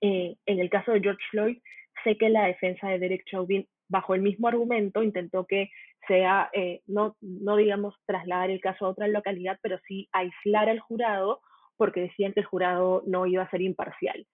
Eh, 0.00 0.36
en 0.46 0.60
el 0.60 0.70
caso 0.70 0.92
de 0.92 1.00
George 1.00 1.22
Floyd, 1.30 1.58
sé 2.04 2.16
que 2.16 2.30
la 2.30 2.46
defensa 2.46 2.88
de 2.88 2.98
Derek 2.98 3.24
Chauvin, 3.26 3.66
bajo 3.88 4.14
el 4.14 4.22
mismo 4.22 4.48
argumento, 4.48 5.02
intentó 5.02 5.46
que 5.46 5.70
sea, 6.08 6.50
eh, 6.52 6.80
no, 6.86 7.16
no 7.20 7.56
digamos 7.56 7.94
trasladar 8.06 8.50
el 8.50 8.60
caso 8.60 8.86
a 8.86 8.90
otra 8.90 9.08
localidad, 9.08 9.58
pero 9.62 9.78
sí 9.86 10.08
aislar 10.12 10.68
al 10.68 10.80
jurado, 10.80 11.40
porque 11.76 12.00
decían 12.02 12.32
que 12.32 12.40
el 12.40 12.46
jurado 12.46 13.02
no 13.06 13.26
iba 13.26 13.42
a 13.42 13.50
ser 13.50 13.60
imparcial. 13.60 14.26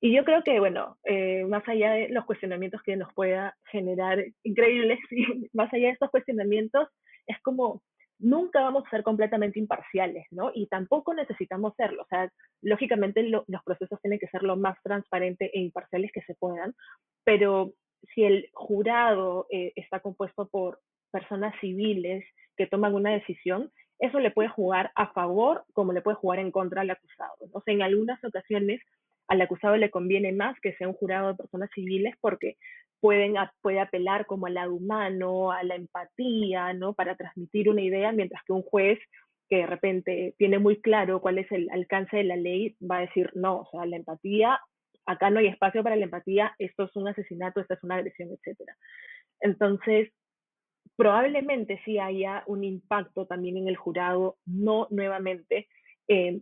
Y 0.00 0.14
yo 0.14 0.24
creo 0.24 0.42
que, 0.44 0.60
bueno, 0.60 0.96
eh, 1.04 1.44
más 1.44 1.66
allá 1.68 1.92
de 1.92 2.08
los 2.10 2.24
cuestionamientos 2.24 2.82
que 2.82 2.96
nos 2.96 3.12
pueda 3.14 3.56
generar 3.70 4.24
increíbles, 4.44 4.98
más 5.52 5.72
allá 5.72 5.86
de 5.86 5.92
estos 5.92 6.10
cuestionamientos, 6.10 6.88
es 7.26 7.40
como 7.42 7.82
nunca 8.20 8.60
vamos 8.60 8.84
a 8.86 8.90
ser 8.90 9.02
completamente 9.02 9.58
imparciales, 9.58 10.26
¿no? 10.30 10.50
Y 10.54 10.66
tampoco 10.66 11.14
necesitamos 11.14 11.74
serlo. 11.76 12.02
O 12.02 12.06
sea, 12.06 12.30
lógicamente 12.62 13.22
los 13.22 13.62
procesos 13.64 14.00
tienen 14.00 14.18
que 14.18 14.28
ser 14.28 14.42
lo 14.42 14.56
más 14.56 14.76
transparentes 14.82 15.50
e 15.52 15.60
imparciales 15.60 16.10
que 16.12 16.22
se 16.22 16.34
puedan, 16.34 16.74
pero 17.24 17.72
si 18.14 18.24
el 18.24 18.48
jurado 18.52 19.46
eh, 19.50 19.72
está 19.76 20.00
compuesto 20.00 20.48
por 20.48 20.80
personas 21.10 21.54
civiles 21.60 22.24
que 22.56 22.66
toman 22.66 22.94
una 22.94 23.12
decisión, 23.12 23.70
eso 23.98 24.20
le 24.20 24.30
puede 24.30 24.48
jugar 24.48 24.92
a 24.94 25.12
favor 25.12 25.64
como 25.72 25.92
le 25.92 26.02
puede 26.02 26.16
jugar 26.16 26.38
en 26.38 26.52
contra 26.52 26.82
al 26.82 26.90
acusado. 26.90 27.34
O 27.52 27.60
sea, 27.62 27.74
en 27.74 27.82
algunas 27.82 28.22
ocasiones 28.24 28.80
al 29.28 29.40
acusado 29.40 29.76
le 29.76 29.90
conviene 29.90 30.32
más 30.32 30.58
que 30.60 30.72
sea 30.74 30.88
un 30.88 30.94
jurado 30.94 31.28
de 31.28 31.34
personas 31.36 31.70
civiles 31.74 32.14
porque 32.20 32.56
pueden, 33.00 33.34
puede 33.62 33.80
apelar 33.80 34.26
como 34.26 34.46
al 34.46 34.54
lado 34.54 34.74
humano, 34.74 35.52
a 35.52 35.62
la 35.62 35.76
empatía, 35.76 36.72
¿no? 36.72 36.94
Para 36.94 37.16
transmitir 37.16 37.68
una 37.68 37.82
idea, 37.82 38.12
mientras 38.12 38.42
que 38.44 38.52
un 38.52 38.62
juez 38.62 38.98
que 39.48 39.58
de 39.58 39.66
repente 39.66 40.34
tiene 40.38 40.58
muy 40.58 40.80
claro 40.80 41.20
cuál 41.20 41.38
es 41.38 41.50
el 41.52 41.70
alcance 41.70 42.16
de 42.16 42.24
la 42.24 42.36
ley 42.36 42.76
va 42.80 42.98
a 42.98 43.02
decir, 43.02 43.30
no, 43.34 43.60
o 43.60 43.68
sea, 43.70 43.86
la 43.86 43.96
empatía, 43.96 44.60
acá 45.06 45.30
no 45.30 45.38
hay 45.38 45.46
espacio 45.46 45.82
para 45.82 45.96
la 45.96 46.04
empatía, 46.04 46.54
esto 46.58 46.84
es 46.84 46.96
un 46.96 47.08
asesinato, 47.08 47.60
esto 47.60 47.74
es 47.74 47.82
una 47.82 47.96
agresión, 47.96 48.28
etc. 48.30 48.60
Entonces, 49.40 50.10
probablemente 50.96 51.80
sí 51.84 51.98
haya 51.98 52.42
un 52.46 52.64
impacto 52.64 53.26
también 53.26 53.56
en 53.56 53.68
el 53.68 53.76
jurado, 53.76 54.36
no 54.44 54.86
nuevamente 54.90 55.68
eh, 56.08 56.40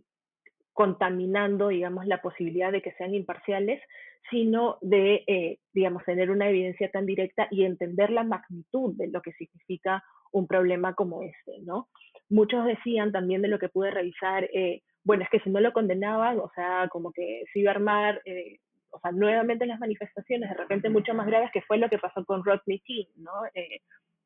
contaminando, 0.77 1.69
digamos, 1.69 2.05
la 2.05 2.21
posibilidad 2.21 2.71
de 2.71 2.83
que 2.83 2.91
sean 2.91 3.15
imparciales, 3.15 3.81
sino 4.29 4.77
de, 4.81 5.23
eh, 5.25 5.57
digamos, 5.73 6.05
tener 6.05 6.29
una 6.29 6.49
evidencia 6.49 6.91
tan 6.91 7.07
directa 7.07 7.47
y 7.49 7.63
entender 7.63 8.11
la 8.11 8.23
magnitud 8.23 8.93
de 8.95 9.07
lo 9.07 9.23
que 9.23 9.31
significa 9.31 10.03
un 10.31 10.45
problema 10.45 10.93
como 10.93 11.23
este, 11.23 11.53
¿no? 11.63 11.87
Muchos 12.29 12.63
decían 12.63 13.11
también 13.11 13.41
de 13.41 13.47
lo 13.47 13.57
que 13.57 13.69
pude 13.69 13.89
revisar, 13.89 14.43
eh, 14.53 14.83
bueno, 15.03 15.23
es 15.23 15.31
que 15.31 15.39
si 15.39 15.49
no 15.49 15.61
lo 15.61 15.73
condenaban, 15.73 16.37
o 16.37 16.51
sea, 16.53 16.87
como 16.91 17.11
que 17.11 17.41
se 17.51 17.57
iba 17.57 17.71
a 17.71 17.73
armar, 17.73 18.21
eh, 18.25 18.59
o 18.91 18.99
sea, 18.99 19.11
nuevamente 19.11 19.65
las 19.65 19.79
manifestaciones, 19.79 20.47
de 20.47 20.57
repente 20.57 20.89
mucho 20.91 21.15
más 21.15 21.25
graves, 21.25 21.49
que 21.51 21.63
fue 21.63 21.79
lo 21.79 21.89
que 21.89 21.97
pasó 21.97 22.23
con 22.23 22.45
Rodney 22.45 22.81
King, 22.81 23.07
¿no? 23.15 23.31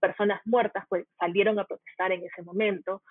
personas 0.01 0.41
muertas 0.43 0.83
pues 0.89 1.05
salieron 1.17 1.59
a 1.59 1.63
protestar 1.63 2.11
en 2.11 2.23
ese 2.23 2.41
momento. 2.41 3.03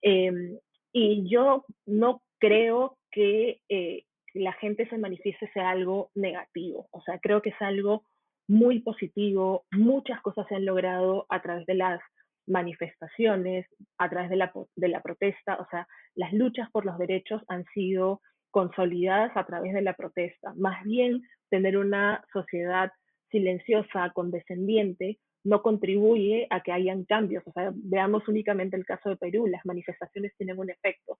Em, 0.00 0.58
y 0.92 1.28
yo 1.28 1.64
no 1.86 2.22
creo 2.44 2.98
que 3.10 3.60
eh, 3.70 4.04
la 4.34 4.52
gente 4.54 4.86
se 4.88 4.98
manifieste 4.98 5.50
sea 5.52 5.70
algo 5.70 6.10
negativo. 6.14 6.88
O 6.90 7.00
sea, 7.02 7.18
creo 7.18 7.40
que 7.40 7.50
es 7.50 7.62
algo 7.62 8.04
muy 8.46 8.80
positivo. 8.80 9.64
Muchas 9.72 10.20
cosas 10.20 10.46
se 10.48 10.56
han 10.56 10.66
logrado 10.66 11.26
a 11.30 11.40
través 11.40 11.64
de 11.66 11.74
las 11.74 12.00
manifestaciones, 12.46 13.66
a 13.96 14.10
través 14.10 14.28
de 14.28 14.36
la, 14.36 14.52
de 14.76 14.88
la 14.88 15.00
protesta. 15.00 15.56
O 15.56 15.66
sea, 15.70 15.88
las 16.14 16.34
luchas 16.34 16.70
por 16.70 16.84
los 16.84 16.98
derechos 16.98 17.40
han 17.48 17.64
sido 17.72 18.20
consolidadas 18.50 19.34
a 19.36 19.46
través 19.46 19.72
de 19.72 19.82
la 19.82 19.94
protesta. 19.94 20.52
Más 20.54 20.84
bien, 20.84 21.22
tener 21.48 21.78
una 21.78 22.22
sociedad 22.30 22.92
silenciosa, 23.30 24.10
condescendiente, 24.14 25.18
no 25.44 25.62
contribuye 25.62 26.46
a 26.50 26.62
que 26.62 26.72
hayan 26.72 27.04
cambios. 27.04 27.44
O 27.46 27.52
sea, 27.52 27.70
veamos 27.74 28.26
únicamente 28.28 28.76
el 28.76 28.86
caso 28.86 29.10
de 29.10 29.16
Perú, 29.16 29.46
las 29.46 29.64
manifestaciones 29.64 30.34
tienen 30.36 30.58
un 30.58 30.70
efecto. 30.70 31.18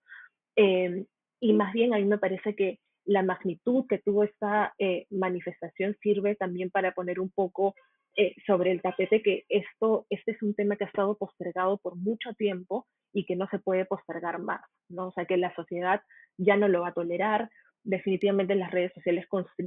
Eh, 0.57 1.05
y 1.41 1.53
más 1.53 1.73
bien 1.73 1.95
a 1.95 1.99
mí 1.99 2.05
me 2.05 2.19
parece 2.19 2.57
que 2.57 2.81
la 3.05 3.23
magnitud 3.23 3.85
que 3.87 3.99
tuvo 3.99 4.25
esta 4.25 4.73
eh, 4.79 5.07
manifestación 5.11 5.97
sirve 6.03 6.37
también 6.37 6.71
para 6.71 6.93
poner 6.93 7.21
un 7.21 7.31
poco 7.31 7.75
eh, 8.17 8.35
sobre 8.47 8.71
el 8.71 8.81
tapete 8.81 9.23
que 9.23 9.45
esto, 9.49 10.07
este 10.09 10.33
es 10.33 10.43
un 10.43 10.55
tema 10.55 10.77
que 10.77 10.85
ha 10.85 10.87
estado 10.87 11.17
postergado 11.17 11.79
por 11.79 11.97
mucho 11.97 12.33
tiempo 12.33 12.87
y 13.13 13.27
que 13.27 13.37
no 13.37 13.47
se 13.49 13.59
puede 13.59 13.85
postergar 13.85 14.39
más, 14.39 14.63
¿no? 14.89 15.09
O 15.09 15.13
sea, 15.13 15.27
que 15.27 15.37
la 15.37 15.55
sociedad 15.55 16.01
ya 16.39 16.57
no 16.57 16.69
lo 16.69 16.83
va 16.83 16.89
a 16.89 16.95
tolerar, 16.95 17.51
definitivamente 17.85 18.55
las 18.55 18.71
redes 18.71 18.93
sociales 18.95 19.27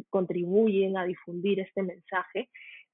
contribuyen 0.09 0.97
a 0.97 1.05
difundir 1.05 1.59
este 1.59 1.83
mensaje. 1.83 2.49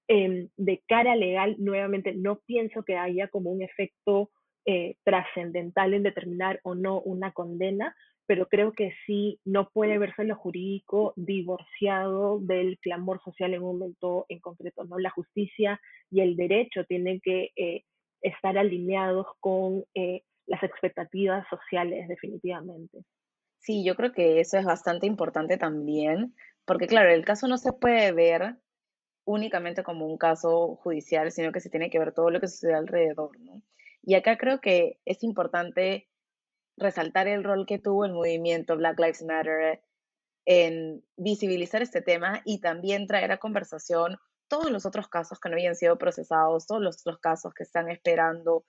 Em, 0.08 0.50
de 0.58 0.84
cara 0.88 1.16
legal, 1.16 1.56
nuevamente, 1.60 2.14
no 2.14 2.40
pienso 2.46 2.84
que 2.84 2.98
haya 2.98 3.30
como 3.30 3.52
un 3.52 3.62
efecto 3.62 4.32
eh, 4.66 4.96
trascendental 5.04 5.94
en 5.94 6.04
determinar 6.04 6.60
o 6.64 6.76
no 6.76 7.02
una 7.02 7.32
condena, 7.32 7.96
pero 8.26 8.48
creo 8.48 8.74
que 8.74 8.94
sí 9.06 9.40
no 9.46 9.70
puede 9.70 9.98
verse 9.98 10.24
lo 10.24 10.36
jurídico 10.36 11.14
divorciado 11.16 12.40
del 12.40 12.78
clamor 12.80 13.22
social 13.24 13.54
en 13.54 13.64
un 13.64 13.80
momento 13.80 14.26
en 14.30 14.40
concreto, 14.40 14.84
¿no? 14.86 15.00
La 15.00 15.10
justicia 15.10 15.80
y 16.10 16.22
el 16.22 16.36
derecho 16.36 16.86
tienen 16.86 17.20
que 17.22 17.52
eh, 17.56 17.84
estar 18.22 18.58
alineados 18.58 19.28
con 19.40 19.84
eh, 19.96 20.22
las 20.48 20.64
expectativas 20.64 21.46
sociales, 21.50 22.08
definitivamente. 22.08 23.00
Sí, 23.60 23.86
yo 23.86 23.96
creo 23.96 24.12
que 24.12 24.40
eso 24.40 24.58
es 24.58 24.66
bastante 24.66 25.08
importante 25.08 25.58
también, 25.58 26.34
porque 26.66 26.88
claro, 26.88 27.10
el 27.10 27.24
caso 27.24 27.48
no 27.48 27.58
se 27.58 27.72
puede 27.74 28.12
ver 28.12 28.58
únicamente 29.26 29.84
como 29.84 30.06
un 30.06 30.18
caso 30.18 30.76
judicial, 30.78 31.32
sino 31.32 31.52
que 31.52 31.60
se 31.60 31.70
tiene 31.70 31.90
que 31.90 32.00
ver 32.00 32.14
todo 32.14 32.30
lo 32.30 32.40
que 32.40 32.48
sucede 32.48 32.74
alrededor, 32.74 33.40
¿no? 33.40 33.62
Y 34.02 34.16
acá 34.16 34.38
creo 34.38 34.60
que 34.60 35.00
es 35.06 35.24
importante 35.24 36.10
resaltar 36.76 37.28
el 37.28 37.44
rol 37.44 37.66
que 37.66 37.80
tuvo 37.80 38.06
el 38.06 38.14
movimiento 38.14 38.76
Black 38.76 39.00
Lives 39.00 39.24
Matter 39.24 39.82
en 40.46 41.04
visibilizar 41.16 41.82
este 41.82 42.02
tema 42.02 42.42
y 42.44 42.60
también 42.60 43.08
traer 43.08 43.32
a 43.32 43.38
conversación 43.38 44.18
todos 44.50 44.70
los 44.72 44.86
otros 44.86 45.08
casos 45.08 45.40
que 45.40 45.50
no 45.50 45.56
habían 45.56 45.76
sido 45.76 45.98
procesados, 45.98 46.68
todos 46.68 46.82
los 46.82 47.00
otros 47.00 47.20
casos 47.20 47.54
que 47.54 47.64
están 47.64 47.90
esperando 47.90 48.66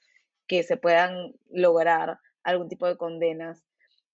que 0.46 0.62
se 0.62 0.76
puedan 0.76 1.34
lograr 1.50 2.18
algún 2.44 2.68
tipo 2.68 2.86
de 2.86 2.96
condenas. 2.96 3.64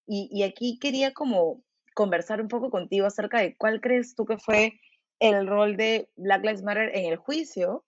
Y, 0.06 0.28
y 0.32 0.44
aquí 0.44 0.78
quería 0.78 1.12
como 1.12 1.62
conversar 1.94 2.40
un 2.40 2.48
poco 2.48 2.70
contigo 2.70 3.06
acerca 3.06 3.40
de 3.40 3.56
cuál 3.56 3.80
crees 3.80 4.14
tú 4.14 4.24
que 4.24 4.38
fue 4.38 4.80
el 5.20 5.46
rol 5.46 5.76
de 5.76 6.10
Black 6.16 6.42
Lives 6.42 6.62
Matter 6.62 6.90
en 6.94 7.06
el 7.06 7.16
juicio, 7.16 7.84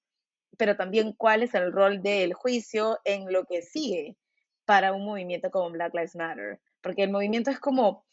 pero 0.59 0.77
también 0.77 1.13
cuál 1.13 1.43
es 1.43 1.55
el 1.55 1.73
rol 1.73 2.03
del 2.03 2.35
juicio 2.35 3.01
en 3.05 3.33
lo 3.33 3.45
que 3.45 3.63
sigue 3.63 4.17
para 4.65 4.93
un 4.93 5.05
movimiento 5.05 5.51
como 5.51 5.71
Black 5.71 5.95
Lives 5.95 6.15
Matter, 6.15 6.61
porque 6.83 7.03
el 7.03 7.11
movimiento 7.11 7.51
es 7.51 7.59
como 7.59 8.07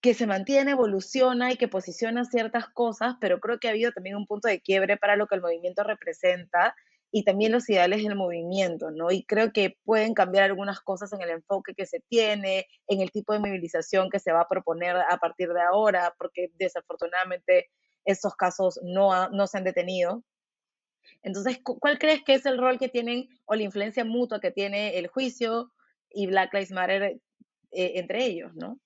que 0.00 0.14
se 0.14 0.26
mantiene, 0.26 0.72
evoluciona 0.72 1.52
y 1.52 1.56
que 1.56 1.66
posiciona 1.66 2.24
ciertas 2.24 2.68
cosas, 2.68 3.16
pero 3.20 3.40
creo 3.40 3.58
que 3.58 3.68
ha 3.68 3.72
habido 3.72 3.90
también 3.92 4.16
un 4.16 4.26
punto 4.26 4.46
de 4.46 4.60
quiebre 4.60 4.96
para 4.96 5.16
lo 5.16 5.26
que 5.26 5.34
el 5.34 5.42
movimiento 5.42 5.82
representa 5.82 6.74
y 7.10 7.24
también 7.24 7.52
los 7.52 7.68
ideales 7.68 8.04
del 8.04 8.14
movimiento, 8.14 8.90
¿no? 8.90 9.10
Y 9.10 9.24
creo 9.24 9.52
que 9.52 9.76
pueden 9.84 10.14
cambiar 10.14 10.44
algunas 10.44 10.80
cosas 10.80 11.12
en 11.12 11.22
el 11.22 11.30
enfoque 11.30 11.74
que 11.74 11.86
se 11.86 12.00
tiene, 12.08 12.66
en 12.86 13.00
el 13.00 13.10
tipo 13.10 13.32
de 13.32 13.38
movilización 13.38 14.10
que 14.10 14.20
se 14.20 14.30
va 14.30 14.42
a 14.42 14.48
proponer 14.48 14.96
a 14.96 15.16
partir 15.16 15.52
de 15.52 15.62
ahora, 15.62 16.14
porque 16.18 16.50
desafortunadamente 16.58 17.70
estos 18.08 18.34
casos 18.36 18.80
no, 18.82 19.28
no 19.28 19.46
se 19.46 19.58
han 19.58 19.64
detenido. 19.64 20.24
Entonces, 21.22 21.60
¿cuál 21.62 21.98
crees 21.98 22.22
que 22.24 22.34
es 22.34 22.46
el 22.46 22.58
rol 22.58 22.78
que 22.78 22.88
tienen 22.88 23.28
o 23.44 23.54
la 23.54 23.62
influencia 23.62 24.04
mutua 24.04 24.40
que 24.40 24.50
tiene 24.50 24.98
el 24.98 25.08
juicio 25.08 25.70
y 26.10 26.26
Black 26.26 26.52
Lives 26.54 26.72
Matter 26.72 27.02
eh, 27.02 27.20
entre 27.70 28.24
ellos, 28.24 28.54
no? 28.54 28.78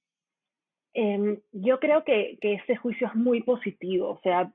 Em, 0.94 1.40
yo 1.52 1.78
creo 1.78 2.04
que, 2.04 2.38
que 2.40 2.54
este 2.54 2.76
juicio 2.76 3.06
es 3.06 3.14
muy 3.14 3.42
positivo, 3.42 4.10
o 4.10 4.20
sea, 4.22 4.52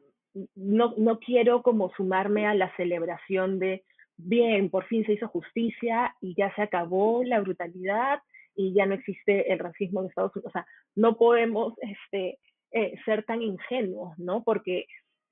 no, 0.56 0.94
no 0.98 1.20
quiero 1.20 1.64
como 1.64 1.92
sumarme 1.96 2.46
a 2.46 2.54
la 2.54 2.76
celebración 2.76 3.58
de, 3.58 3.84
bien, 4.18 4.70
por 4.70 4.86
fin 4.86 5.06
se 5.06 5.14
hizo 5.14 5.28
justicia 5.30 6.16
y 6.22 6.36
ya 6.36 6.54
se 6.56 6.62
acabó 6.62 7.24
la 7.24 7.40
brutalidad 7.40 8.20
y 8.56 8.74
ya 8.74 8.86
no 8.86 8.96
existe 8.96 9.52
el 9.52 9.60
racismo 9.60 10.02
en 10.02 10.08
Estados 10.08 10.36
Unidos. 10.36 10.50
O 10.50 10.52
sea, 10.52 10.68
no 10.96 11.18
podemos 11.18 11.74
este, 11.80 12.40
eh, 12.78 12.94
ser 13.06 13.24
tan 13.24 13.42
ingenuos, 13.42 14.18
¿no? 14.20 14.44
Porque 14.44 14.86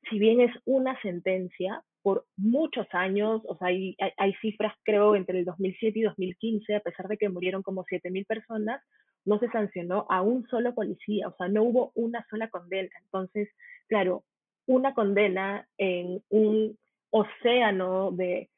si 0.10 0.18
bien 0.18 0.42
es 0.42 0.52
una 0.66 1.00
sentencia, 1.02 1.84
por 2.02 2.26
muchos 2.38 2.88
años, 2.92 3.42
o 3.48 3.56
sea, 3.58 3.68
hay, 3.68 4.34
cifras, 4.42 4.74
creo, 4.84 5.16
entre 5.16 5.40
el 5.40 5.46
2007 5.46 6.00
y 6.00 6.02
2015, 6.04 6.76
a 6.76 6.80
pesar 6.80 7.08
de 7.08 7.18
que 7.18 7.30
murieron 7.30 7.62
como 7.62 7.84
7.000 7.84 8.26
personas, 8.26 8.82
no 9.26 9.38
se 9.40 9.50
sancionó 9.50 10.08
a 10.10 10.22
un 10.22 10.48
solo 10.48 10.74
policía, 10.74 11.28
o 11.28 11.36
sea, 11.36 11.48
no 11.48 11.64
hubo 11.64 11.92
una 11.94 12.26
sola 12.30 12.48
condena. 12.50 12.90
Entonces, 13.04 13.50
claro, 13.88 14.24
una 14.66 14.96
condena 14.96 15.68
en 15.78 16.22
un 16.30 16.78
océano 17.12 18.12
de 18.12 18.50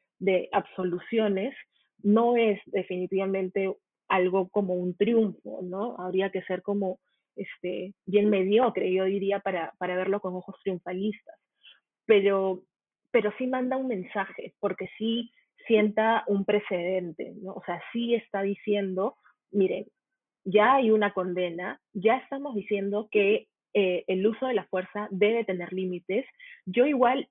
absoluciones 0.51 1.53
no 2.03 2.37
es 2.37 2.59
definitivamente 2.65 3.73
algo 4.07 4.47
como 4.49 4.75
un 4.75 4.95
triunfo, 4.95 5.59
¿no? 5.63 5.95
Habría 5.99 6.29
que 6.29 6.41
ser 6.43 6.61
como 6.61 6.99
este, 7.37 7.93
bien 8.05 8.29
mediocre, 8.29 8.91
yo 8.91 9.05
diría, 9.05 9.39
para, 9.39 9.73
para 9.77 9.95
verlo 9.95 10.19
con 10.19 10.35
ojos 10.35 10.55
triunfalistas. 10.63 11.35
Pero 12.05 12.63
pero 13.11 13.33
sí 13.37 13.47
manda 13.47 13.77
un 13.77 13.87
mensaje, 13.87 14.53
porque 14.59 14.89
sí 14.97 15.31
sienta 15.65 16.23
un 16.27 16.45
precedente, 16.45 17.33
¿no? 17.41 17.53
O 17.53 17.63
sea, 17.65 17.81
sí 17.91 18.13
está 18.15 18.41
diciendo, 18.41 19.15
miren, 19.51 19.85
ya 20.45 20.75
hay 20.75 20.91
una 20.91 21.13
condena, 21.13 21.81
ya 21.93 22.17
estamos 22.17 22.55
diciendo 22.55 23.09
que 23.11 23.47
eh, 23.73 24.03
el 24.07 24.25
uso 24.25 24.47
de 24.47 24.53
la 24.53 24.65
fuerza 24.67 25.07
debe 25.11 25.43
tener 25.43 25.73
límites. 25.73 26.25
Yo 26.65 26.85
igual 26.85 27.27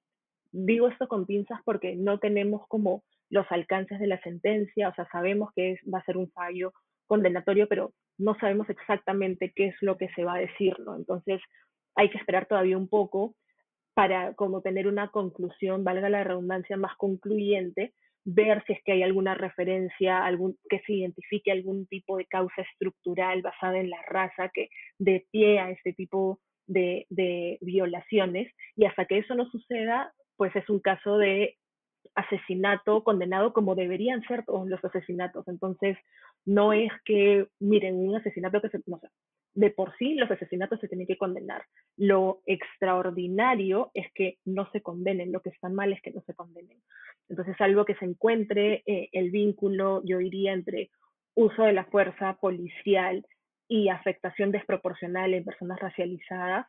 digo 0.53 0.88
esto 0.88 1.09
con 1.09 1.27
pinzas 1.27 1.61
porque 1.64 1.97
no 1.97 2.19
tenemos 2.19 2.66
como 2.69 3.05
los 3.31 3.47
alcances 3.51 3.99
de 3.99 4.07
la 4.07 4.21
sentencia, 4.21 4.88
o 4.88 4.95
sea, 4.95 5.09
sabemos 5.11 5.51
que 5.55 5.79
va 5.92 5.99
a 5.99 6.05
ser 6.05 6.16
un 6.16 6.31
fallo 6.31 6.73
condenatorio, 7.07 7.69
pero 7.69 7.92
no 8.19 8.37
sabemos 8.38 8.69
exactamente 8.71 9.53
qué 9.55 9.69
es 9.69 9.77
lo 9.81 9.97
que 9.97 10.09
se 10.14 10.25
va 10.25 10.35
a 10.35 10.40
decir, 10.40 10.79
¿no? 10.81 10.97
Entonces, 10.97 11.40
hay 11.95 12.11
que 12.11 12.19
esperar 12.19 12.47
todavía 12.47 12.77
un 12.77 12.88
poco 12.88 13.35
para 13.95 14.35
como 14.35 14.61
tener 14.61 14.87
una 14.87 15.09
conclusión, 15.09 15.85
valga 15.85 16.11
la 16.11 16.25
redundancia, 16.25 16.77
más 16.77 16.97
concluyente, 16.97 17.95
ver 18.25 18.62
si 18.66 18.75
es 18.75 18.81
que 18.85 18.92
hay 18.92 19.03
alguna 19.03 19.35
referencia, 19.35 20.25
algún, 20.25 20.59
que 20.69 20.81
se 20.81 20.92
identifique 20.92 21.51
algún 21.53 21.87
tipo 21.87 22.19
de 22.19 22.27
causa 22.27 22.62
estructural 22.62 23.40
basada 23.40 23.79
en 23.79 23.88
la 23.88 24.03
raza 24.03 24.51
que 24.53 24.69
de 24.99 25.27
pie 25.31 25.61
a 25.61 25.71
este 25.71 25.92
tipo 25.92 26.40
de 26.66 27.07
violaciones. 27.61 28.53
Y 28.75 28.85
hasta 28.85 29.07
que 29.07 29.19
eso 29.19 29.35
no 29.35 29.49
suceda, 29.51 30.12
pues 30.37 30.55
es 30.57 30.69
un 30.69 30.81
caso 30.81 31.16
de 31.19 31.57
asesinato 32.16 33.05
condenado 33.05 33.52
como 33.52 33.74
deberían 33.74 34.22
ser 34.22 34.44
todos 34.44 34.66
los 34.68 34.85
asesinatos. 34.85 35.46
Entonces, 35.48 35.96
no 36.44 36.72
es 36.72 36.90
que, 37.05 37.46
miren, 37.61 37.96
un 37.96 38.16
asesinato 38.16 38.61
que 38.61 38.70
se, 38.70 38.81
no 38.87 38.98
sé, 38.98 39.09
de 39.55 39.70
por 39.70 39.96
sí 39.96 40.14
los 40.14 40.31
asesinatos 40.31 40.81
se 40.81 40.88
tienen 40.88 41.07
que 41.07 41.16
condenar. 41.16 41.64
Lo 41.96 42.40
extraordinario 42.46 43.90
es 43.94 44.07
que 44.12 44.38
no 44.44 44.70
se 44.70 44.83
condenen, 44.83 45.33
lo 45.33 45.40
que 45.40 45.50
está 45.50 45.68
mal 45.68 45.92
es 45.92 46.02
que 46.02 46.11
no 46.11 46.20
se 46.22 46.35
condenen. 46.35 46.79
Entonces, 47.29 47.57
algo 47.61 47.85
que 47.85 47.94
se 47.96 48.05
encuentre 48.05 48.83
eh, 48.87 49.09
el 49.12 49.31
vínculo, 49.31 50.02
yo 50.05 50.18
diría, 50.18 50.52
entre 50.52 50.90
uso 51.35 51.62
de 51.64 51.72
la 51.72 51.85
fuerza 51.85 52.35
policial 52.40 53.26
y 53.68 53.88
afectación 53.88 54.52
desproporcional 54.52 55.35
en 55.35 55.44
personas 55.44 55.81
racializadas, 55.81 56.66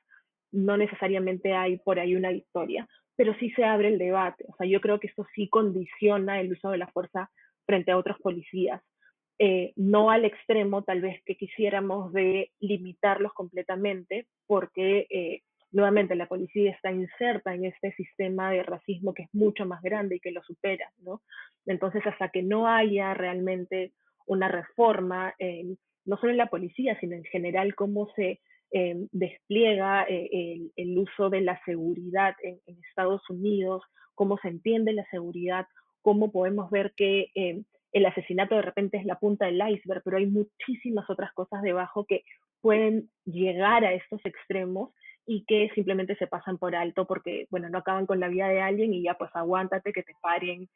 no 0.51 0.77
necesariamente 0.77 1.53
hay 1.53 1.77
por 1.77 1.99
ahí 1.99 2.15
una 2.15 2.31
victoria, 2.31 2.87
pero 3.17 3.35
sí 3.39 3.49
se 3.51 3.65
abre 3.65 3.89
el 3.89 3.97
debate. 3.97 4.45
O 4.47 4.55
sea, 4.55 4.67
yo 4.67 4.79
creo 4.79 4.99
que 4.99 5.07
esto 5.07 5.25
sí 5.35 5.49
condiciona 5.49 6.39
el 6.39 6.53
uso 6.53 6.69
de 6.69 6.77
la 6.77 6.87
fuerza 6.87 7.29
frente 7.65 7.91
a 7.91 7.97
otros 7.97 8.17
policías. 8.19 8.81
Eh, 9.39 9.73
no 9.75 10.09
al 10.09 10.23
extremo 10.23 10.83
tal 10.83 11.01
vez 11.01 11.21
que 11.25 11.35
quisiéramos 11.35 12.13
de 12.13 12.51
limitarlos 12.59 13.33
completamente, 13.33 14.27
porque 14.45 15.07
eh, 15.09 15.41
nuevamente 15.71 16.15
la 16.15 16.27
policía 16.27 16.71
está 16.71 16.91
inserta 16.91 17.53
en 17.53 17.65
este 17.65 17.91
sistema 17.93 18.51
de 18.51 18.63
racismo 18.63 19.13
que 19.13 19.23
es 19.23 19.29
mucho 19.33 19.65
más 19.65 19.81
grande 19.81 20.15
y 20.15 20.19
que 20.19 20.31
lo 20.31 20.43
supera, 20.43 20.89
¿no? 20.99 21.21
Entonces, 21.65 22.05
hasta 22.05 22.29
que 22.29 22.43
no 22.43 22.67
haya 22.67 23.13
realmente 23.13 23.91
una 24.27 24.47
reforma, 24.47 25.33
no 26.05 26.17
solo 26.17 26.31
en 26.31 26.37
la 26.37 26.49
policía, 26.49 26.97
sino 26.99 27.15
en 27.15 27.23
general 27.25 27.75
cómo 27.75 28.09
se 28.15 28.41
eh, 28.71 28.95
despliega 29.11 30.03
el, 30.03 30.97
uso 30.97 31.29
de 31.29 31.41
la 31.41 31.59
seguridad 31.65 32.35
en, 32.43 32.59
Estados 32.89 33.21
Unidos, 33.29 33.83
cómo 34.15 34.37
se 34.39 34.49
entiende 34.49 34.93
la 34.93 35.05
seguridad, 35.11 35.67
cómo 36.01 36.31
podemos 36.31 36.69
ver 36.71 36.93
que 36.95 37.31
el 37.91 38.05
asesinato 38.05 38.55
de 38.55 38.61
repente 38.61 38.97
es 38.97 39.05
la 39.05 39.19
punta 39.19 39.45
del 39.45 39.61
iceberg, 39.69 40.01
pero 40.03 40.17
hay 40.17 40.27
muchísimas 40.27 41.09
otras 41.09 41.33
cosas 41.33 41.61
debajo 41.61 42.05
que 42.05 42.23
pueden 42.61 43.09
llegar 43.25 43.85
a 43.85 43.93
estos 43.93 44.19
extremos 44.25 44.91
y 45.25 45.43
que 45.45 45.69
simplemente 45.75 46.15
se 46.15 46.27
pasan 46.27 46.57
por 46.57 46.75
alto 46.75 47.05
porque, 47.05 47.47
bueno, 47.49 47.69
no 47.69 47.79
acaban 47.79 48.05
con 48.05 48.19
la 48.19 48.29
vida 48.29 48.47
de 48.47 48.61
alguien 48.61 48.93
y 48.93 49.03
ya 49.03 49.15
pues 49.15 49.29
aguántate 49.33 49.91
que 49.91 50.03
te 50.03 50.13
paren 50.21 50.69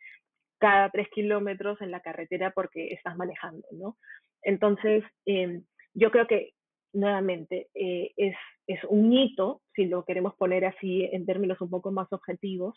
cada 0.59 0.89
tres 0.89 1.07
kilómetros 1.09 1.81
en 1.81 1.89
la 1.89 2.01
carretera 2.01 2.51
porque 2.51 2.89
estás 2.89 3.15
manejando, 3.15 3.65
¿no? 3.71 3.97
Entonces, 4.43 5.03
em, 5.25 5.63
yo 5.93 6.11
creo 6.11 6.27
que 6.27 6.51
nuevamente 6.93 7.67
eh, 7.73 8.11
es, 8.17 8.35
es 8.67 8.83
un 8.85 9.13
hito, 9.13 9.61
si 9.75 9.85
lo 9.85 10.03
queremos 10.03 10.35
poner 10.35 10.65
así 10.65 11.09
en 11.11 11.25
términos 11.25 11.61
un 11.61 11.69
poco 11.69 11.91
más 11.91 12.11
objetivos, 12.11 12.75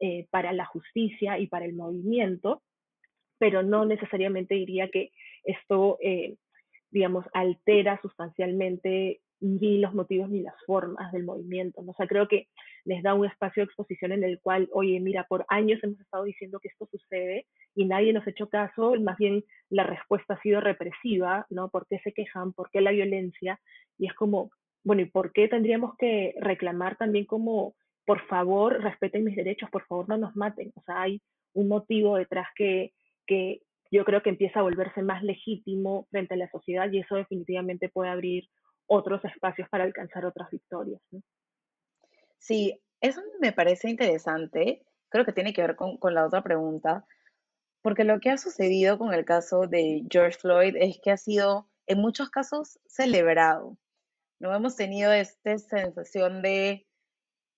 eh, 0.00 0.26
para 0.30 0.52
la 0.52 0.66
justicia 0.66 1.38
y 1.38 1.46
para 1.46 1.64
el 1.64 1.74
movimiento, 1.74 2.62
pero 3.38 3.62
no 3.62 3.84
necesariamente 3.84 4.54
diría 4.54 4.88
que 4.88 5.12
esto, 5.44 5.98
eh, 6.02 6.36
digamos, 6.90 7.24
altera 7.32 8.00
sustancialmente 8.02 9.20
ni 9.40 9.78
los 9.78 9.94
motivos 9.94 10.30
ni 10.30 10.40
las 10.40 10.54
formas 10.66 11.12
del 11.12 11.24
movimiento. 11.24 11.82
O 11.86 11.94
sea, 11.94 12.06
creo 12.06 12.28
que 12.28 12.48
les 12.84 13.02
da 13.02 13.14
un 13.14 13.26
espacio 13.26 13.62
de 13.62 13.66
exposición 13.66 14.12
en 14.12 14.24
el 14.24 14.40
cual, 14.40 14.68
oye, 14.72 14.98
mira, 15.00 15.24
por 15.24 15.44
años 15.48 15.82
hemos 15.82 16.00
estado 16.00 16.24
diciendo 16.24 16.60
que 16.60 16.68
esto 16.68 16.86
sucede 16.90 17.46
y 17.74 17.84
nadie 17.84 18.12
nos 18.12 18.26
ha 18.26 18.30
hecho 18.30 18.48
caso, 18.48 18.94
más 19.00 19.16
bien 19.18 19.44
la 19.70 19.84
respuesta 19.84 20.34
ha 20.34 20.42
sido 20.42 20.60
represiva, 20.60 21.46
¿no? 21.50 21.68
¿Por 21.68 21.86
qué 21.86 21.98
se 22.00 22.12
quejan? 22.12 22.52
¿Por 22.52 22.70
qué 22.70 22.80
la 22.80 22.92
violencia? 22.92 23.60
Y 23.98 24.06
es 24.06 24.14
como, 24.14 24.50
bueno, 24.82 25.02
¿y 25.02 25.06
por 25.06 25.32
qué 25.32 25.48
tendríamos 25.48 25.96
que 25.98 26.34
reclamar 26.40 26.96
también 26.96 27.24
como, 27.24 27.74
por 28.06 28.20
favor, 28.26 28.82
respeten 28.82 29.24
mis 29.24 29.36
derechos, 29.36 29.70
por 29.70 29.84
favor, 29.86 30.08
no 30.08 30.16
nos 30.16 30.36
maten? 30.36 30.72
O 30.76 30.82
sea, 30.82 31.02
hay 31.02 31.20
un 31.52 31.68
motivo 31.68 32.16
detrás 32.16 32.48
que, 32.54 32.92
que 33.26 33.62
yo 33.90 34.04
creo 34.04 34.22
que 34.22 34.30
empieza 34.30 34.60
a 34.60 34.64
volverse 34.64 35.02
más 35.02 35.22
legítimo 35.22 36.06
frente 36.10 36.34
a 36.34 36.36
la 36.36 36.50
sociedad 36.50 36.90
y 36.90 36.98
eso 36.98 37.16
definitivamente 37.16 37.88
puede 37.88 38.10
abrir 38.10 38.48
otros 38.86 39.24
espacios 39.24 39.68
para 39.68 39.84
alcanzar 39.84 40.24
otras 40.24 40.50
victorias. 40.50 41.00
Sí, 42.38 42.80
eso 43.00 43.22
me 43.40 43.52
parece 43.52 43.88
interesante. 43.88 44.82
Creo 45.08 45.24
que 45.24 45.32
tiene 45.32 45.52
que 45.52 45.62
ver 45.62 45.76
con, 45.76 45.96
con 45.98 46.14
la 46.14 46.26
otra 46.26 46.42
pregunta, 46.42 47.06
porque 47.82 48.04
lo 48.04 48.20
que 48.20 48.30
ha 48.30 48.38
sucedido 48.38 48.98
con 48.98 49.14
el 49.14 49.24
caso 49.24 49.66
de 49.66 50.04
George 50.10 50.38
Floyd 50.38 50.76
es 50.76 50.98
que 51.02 51.10
ha 51.10 51.16
sido 51.16 51.68
en 51.86 51.98
muchos 51.98 52.30
casos 52.30 52.78
celebrado. 52.86 53.76
No 54.38 54.54
hemos 54.54 54.76
tenido 54.76 55.12
esta 55.12 55.56
sensación 55.58 56.42
de 56.42 56.86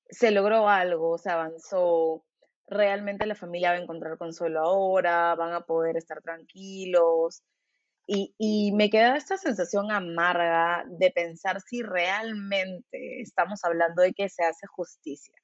se 0.08 0.30
logró 0.30 0.68
algo, 0.68 1.18
se 1.18 1.30
avanzó, 1.30 2.24
realmente 2.66 3.26
la 3.26 3.34
familia 3.34 3.70
va 3.70 3.76
a 3.76 3.82
encontrar 3.82 4.18
consuelo 4.18 4.60
ahora, 4.60 5.34
van 5.34 5.52
a 5.52 5.60
poder 5.62 5.96
estar 5.96 6.22
tranquilos, 6.22 7.42
y, 8.06 8.72
me 8.72 8.88
queda 8.88 9.16
esta 9.16 9.36
sensación 9.36 9.90
amarga 9.90 10.84
de 10.86 11.10
pensar 11.10 11.60
si 11.60 11.82
realmente 11.82 13.20
estamos 13.20 13.64
hablando 13.64 14.02
de 14.02 14.12
que 14.12 14.28
se 14.28 14.44
hace 14.44 14.66
justicia, 14.68 15.34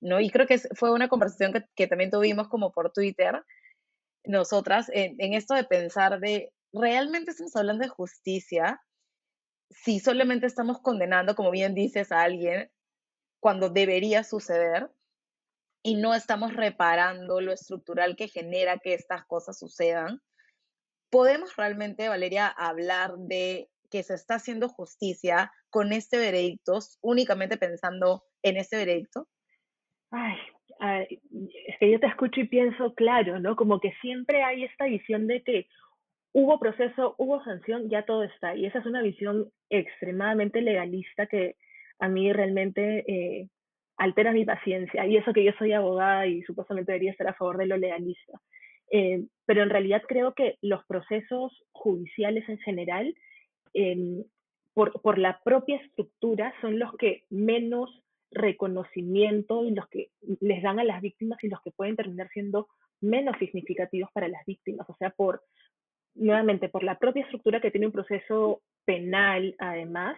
¿no? 0.00 0.20
Y 0.20 0.30
creo 0.30 0.46
que 0.46 0.58
fue 0.58 0.92
una 0.92 1.08
conversación 1.08 1.52
que, 1.74 1.86
también 1.88 2.10
tuvimos 2.10 2.48
como 2.48 2.72
por 2.72 2.92
Twitter, 2.92 3.44
nosotras, 4.24 4.88
en, 4.92 5.16
en, 5.18 5.34
esto 5.34 5.54
de 5.54 5.64
pensar 5.64 6.20
de, 6.20 6.52
¿realmente 6.72 7.32
estamos 7.32 7.56
hablando 7.56 7.82
de 7.82 7.90
justicia? 7.90 8.80
Si 9.70 9.98
solamente 9.98 10.46
estamos 10.46 10.80
condenando, 10.80 11.34
como 11.34 11.50
bien 11.50 11.74
dices, 11.74 12.12
a 12.12 12.22
alguien 12.22 12.70
cuando 13.40 13.68
debería 13.68 14.22
suceder 14.22 14.90
y 15.82 15.96
no 15.96 16.14
estamos 16.14 16.54
reparando 16.54 17.40
lo 17.40 17.52
estructural 17.52 18.16
que 18.16 18.28
genera 18.28 18.78
que 18.78 18.94
estas 18.94 19.24
cosas 19.26 19.58
sucedan 19.58 20.20
¿Podemos 21.16 21.56
realmente, 21.56 22.10
Valeria, 22.10 22.46
hablar 22.46 23.12
de 23.16 23.68
que 23.90 24.02
se 24.02 24.12
está 24.12 24.34
haciendo 24.34 24.68
justicia 24.68 25.50
con 25.70 25.94
este 25.94 26.18
veredicto, 26.18 26.78
únicamente 27.00 27.56
pensando 27.56 28.24
en 28.42 28.58
este 28.58 28.76
veredicto? 28.76 29.26
Ay, 30.10 30.36
es 31.68 31.78
que 31.80 31.90
yo 31.90 32.00
te 32.00 32.06
escucho 32.06 32.42
y 32.42 32.48
pienso, 32.48 32.94
claro, 32.94 33.40
¿no? 33.40 33.56
Como 33.56 33.80
que 33.80 33.94
siempre 34.02 34.42
hay 34.42 34.64
esta 34.64 34.84
visión 34.84 35.26
de 35.26 35.42
que 35.42 35.68
hubo 36.32 36.60
proceso, 36.60 37.14
hubo 37.16 37.42
sanción, 37.44 37.88
ya 37.88 38.04
todo 38.04 38.22
está. 38.22 38.54
Y 38.54 38.66
esa 38.66 38.80
es 38.80 38.84
una 38.84 39.00
visión 39.00 39.50
extremadamente 39.70 40.60
legalista 40.60 41.26
que 41.28 41.56
a 41.98 42.08
mí 42.08 42.30
realmente 42.30 43.10
eh, 43.10 43.48
altera 43.96 44.32
mi 44.32 44.44
paciencia. 44.44 45.06
Y 45.06 45.16
eso 45.16 45.32
que 45.32 45.44
yo 45.44 45.52
soy 45.58 45.72
abogada 45.72 46.26
y 46.26 46.42
supuestamente 46.42 46.92
debería 46.92 47.12
estar 47.12 47.28
a 47.28 47.34
favor 47.34 47.56
de 47.56 47.68
lo 47.68 47.78
legalista. 47.78 48.38
Eh, 48.90 49.24
pero 49.46 49.62
en 49.62 49.70
realidad 49.70 50.02
creo 50.06 50.34
que 50.34 50.58
los 50.62 50.84
procesos 50.86 51.52
judiciales 51.72 52.48
en 52.48 52.58
general, 52.58 53.14
em, 53.74 54.24
por, 54.74 55.00
por, 55.00 55.18
la 55.18 55.40
propia 55.42 55.76
estructura, 55.76 56.52
son 56.60 56.78
los 56.78 56.94
que 56.96 57.24
menos 57.30 58.02
reconocimiento 58.30 59.64
y 59.64 59.70
los 59.70 59.88
que 59.88 60.10
les 60.40 60.62
dan 60.62 60.78
a 60.78 60.84
las 60.84 61.00
víctimas 61.00 61.42
y 61.42 61.48
los 61.48 61.60
que 61.62 61.70
pueden 61.70 61.96
terminar 61.96 62.28
siendo 62.32 62.68
menos 63.00 63.36
significativos 63.38 64.10
para 64.12 64.28
las 64.28 64.44
víctimas. 64.46 64.88
O 64.90 64.96
sea, 64.96 65.10
por, 65.10 65.42
nuevamente, 66.14 66.68
por 66.68 66.82
la 66.82 66.98
propia 66.98 67.22
estructura 67.22 67.60
que 67.60 67.70
tiene 67.70 67.86
un 67.86 67.92
proceso 67.92 68.60
penal, 68.84 69.54
además, 69.58 70.16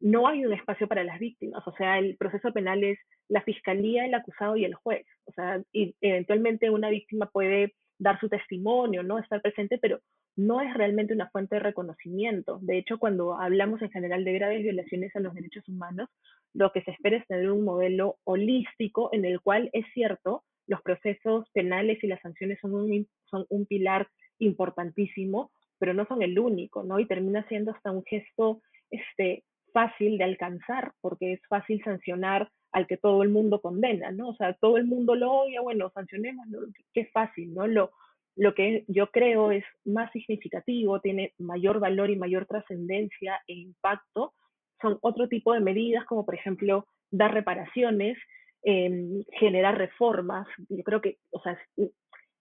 no 0.00 0.26
hay 0.26 0.44
un 0.44 0.52
espacio 0.52 0.88
para 0.88 1.04
las 1.04 1.18
víctimas. 1.18 1.66
O 1.66 1.72
sea, 1.76 1.98
el 1.98 2.16
proceso 2.16 2.52
penal 2.52 2.82
es 2.84 2.98
la 3.28 3.42
fiscalía, 3.42 4.04
el 4.04 4.14
acusado 4.14 4.56
y 4.56 4.64
el 4.64 4.74
juez. 4.74 5.06
O 5.26 5.32
sea, 5.32 5.62
y 5.72 5.94
eventualmente 6.00 6.70
una 6.70 6.90
víctima 6.90 7.26
puede 7.26 7.74
dar 8.04 8.20
su 8.20 8.28
testimonio, 8.28 9.02
¿no? 9.02 9.18
Estar 9.18 9.40
presente, 9.40 9.78
pero 9.78 9.98
no 10.36 10.60
es 10.60 10.72
realmente 10.74 11.14
una 11.14 11.30
fuente 11.30 11.56
de 11.56 11.60
reconocimiento. 11.60 12.58
De 12.60 12.76
hecho, 12.76 12.98
cuando 12.98 13.34
hablamos 13.40 13.80
en 13.80 13.90
general 13.90 14.24
de 14.24 14.34
graves 14.34 14.62
violaciones 14.62 15.16
a 15.16 15.20
los 15.20 15.34
derechos 15.34 15.66
humanos, 15.68 16.10
lo 16.52 16.70
que 16.70 16.82
se 16.82 16.90
espera 16.90 17.16
es 17.16 17.26
tener 17.26 17.50
un 17.50 17.64
modelo 17.64 18.18
holístico 18.24 19.08
en 19.12 19.24
el 19.24 19.40
cual 19.40 19.70
es 19.72 19.86
cierto, 19.94 20.44
los 20.66 20.82
procesos 20.82 21.48
penales 21.52 22.04
y 22.04 22.06
las 22.06 22.20
sanciones 22.20 22.58
son 22.60 22.74
un, 22.74 23.08
son 23.24 23.46
un 23.48 23.64
pilar 23.64 24.06
importantísimo, 24.38 25.50
pero 25.78 25.94
no 25.94 26.04
son 26.06 26.22
el 26.22 26.38
único, 26.38 26.84
¿no? 26.84 27.00
Y 27.00 27.06
termina 27.06 27.48
siendo 27.48 27.72
hasta 27.72 27.90
un 27.90 28.04
gesto 28.04 28.60
este, 28.90 29.44
fácil 29.74 30.16
de 30.18 30.24
alcanzar, 30.24 30.92
porque 31.00 31.34
es 31.34 31.40
fácil 31.48 31.82
sancionar 31.84 32.48
al 32.72 32.86
que 32.86 32.96
todo 32.96 33.22
el 33.22 33.28
mundo 33.28 33.60
condena, 33.60 34.12
¿no? 34.12 34.30
O 34.30 34.36
sea, 34.36 34.54
todo 34.54 34.76
el 34.78 34.84
mundo 34.84 35.16
lo 35.16 35.32
odia, 35.32 35.60
bueno, 35.60 35.90
sancionemos, 35.90 36.46
qué 36.92 37.06
fácil, 37.06 37.52
¿no? 37.52 37.66
Lo, 37.66 37.90
lo 38.36 38.54
que 38.54 38.84
yo 38.86 39.08
creo 39.10 39.50
es 39.50 39.64
más 39.84 40.10
significativo, 40.12 41.00
tiene 41.00 41.34
mayor 41.38 41.80
valor 41.80 42.10
y 42.10 42.16
mayor 42.16 42.46
trascendencia 42.46 43.40
e 43.48 43.54
impacto, 43.54 44.32
son 44.80 44.98
otro 45.02 45.28
tipo 45.28 45.52
de 45.52 45.60
medidas, 45.60 46.04
como 46.04 46.24
por 46.24 46.36
ejemplo 46.36 46.86
dar 47.10 47.34
reparaciones, 47.34 48.16
em, 48.62 49.24
generar 49.38 49.76
reformas. 49.76 50.46
Yo 50.68 50.84
creo 50.84 51.00
que, 51.00 51.18
o 51.30 51.40
sea, 51.42 51.58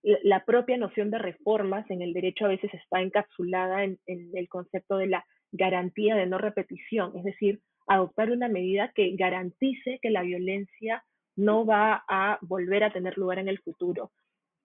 la 0.03 0.45
propia 0.45 0.77
noción 0.77 1.09
de 1.09 1.17
reformas 1.17 1.89
en 1.89 2.01
el 2.01 2.13
derecho 2.13 2.45
a 2.45 2.49
veces 2.49 2.73
está 2.73 3.01
encapsulada 3.01 3.83
en 3.83 3.97
el 4.05 4.47
concepto 4.49 4.97
de 4.97 5.07
la 5.07 5.25
garantía 5.53 6.15
de 6.15 6.25
no 6.25 6.37
repetición, 6.37 7.13
es 7.15 7.23
decir, 7.23 7.61
adoptar 7.87 8.31
una 8.31 8.49
medida 8.49 8.91
que 8.93 9.15
garantice 9.15 9.99
que 10.01 10.09
la 10.09 10.23
violencia 10.23 11.03
no 11.35 11.65
va 11.65 12.03
a 12.07 12.37
volver 12.41 12.83
a 12.83 12.91
tener 12.91 13.17
lugar 13.17 13.39
en 13.39 13.47
el 13.47 13.59
futuro. 13.59 14.11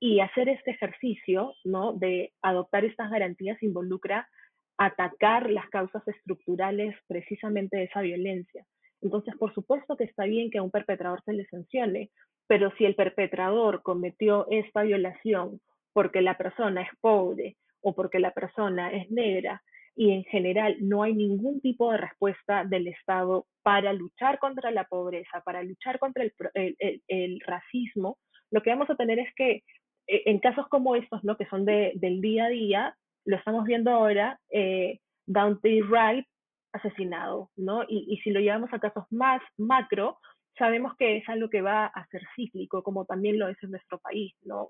Y 0.00 0.20
hacer 0.20 0.48
este 0.48 0.72
ejercicio, 0.72 1.54
¿no? 1.64 1.92
De 1.92 2.32
adoptar 2.42 2.84
estas 2.84 3.10
garantías 3.10 3.62
involucra 3.62 4.28
atacar 4.76 5.50
las 5.50 5.68
causas 5.70 6.06
estructurales 6.06 6.94
precisamente 7.08 7.76
de 7.76 7.84
esa 7.84 8.00
violencia. 8.00 8.64
Entonces, 9.02 9.34
por 9.36 9.52
supuesto 9.52 9.96
que 9.96 10.04
está 10.04 10.24
bien 10.24 10.50
que 10.50 10.58
a 10.58 10.62
un 10.62 10.70
perpetrador 10.70 11.22
se 11.24 11.32
le 11.32 11.46
sancione, 11.46 12.10
pero 12.46 12.72
si 12.78 12.84
el 12.84 12.94
perpetrador 12.94 13.82
cometió 13.82 14.46
esta 14.50 14.82
violación 14.82 15.60
porque 15.92 16.22
la 16.22 16.38
persona 16.38 16.82
es 16.82 16.88
pobre 17.00 17.56
o 17.80 17.94
porque 17.94 18.20
la 18.20 18.30
persona 18.30 18.92
es 18.92 19.10
negra 19.10 19.62
y 19.98 20.12
en 20.12 20.22
general 20.26 20.76
no 20.78 21.02
hay 21.02 21.12
ningún 21.12 21.60
tipo 21.60 21.90
de 21.90 21.98
respuesta 21.98 22.64
del 22.64 22.86
Estado 22.86 23.46
para 23.64 23.92
luchar 23.92 24.38
contra 24.38 24.70
la 24.70 24.84
pobreza, 24.84 25.40
para 25.44 25.64
luchar 25.64 25.98
contra 25.98 26.22
el, 26.22 27.40
racismo, 27.44 28.16
lo 28.52 28.62
que 28.62 28.70
vamos 28.70 28.88
a 28.90 28.94
tener 28.94 29.18
es 29.18 29.34
que 29.34 29.64
eh, 30.06 30.22
en 30.26 30.38
casos 30.38 30.68
como 30.68 30.94
estos, 30.94 31.24
¿no? 31.24 31.36
que 31.36 31.46
son 31.46 31.64
de, 31.64 31.94
del 31.96 32.20
día 32.20 32.44
a 32.44 32.48
día, 32.48 32.96
lo 33.24 33.36
estamos 33.36 33.64
viendo 33.64 33.90
ahora, 33.90 34.38
eh, 34.52 35.00
Dante 35.26 35.82
Wright 35.82 36.24
asesinado, 36.72 37.50
¿no? 37.56 37.82
Y, 37.82 38.06
y 38.08 38.18
si 38.18 38.30
lo 38.30 38.38
llevamos 38.38 38.72
a 38.72 38.78
casos 38.78 39.04
más 39.10 39.42
macro, 39.56 40.18
sabemos 40.56 40.94
que 40.96 41.16
es 41.16 41.28
algo 41.28 41.50
que 41.50 41.60
va 41.60 41.86
a 41.86 42.06
ser 42.06 42.22
cíclico, 42.36 42.84
como 42.84 43.04
también 43.04 43.36
lo 43.36 43.48
es 43.48 43.60
en 43.64 43.72
nuestro 43.72 43.98
país, 43.98 44.32
¿no? 44.42 44.68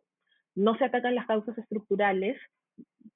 No 0.54 0.74
se 0.78 0.86
atacan 0.86 1.14
las 1.14 1.26
causas 1.26 1.58
estructurales, 1.58 2.40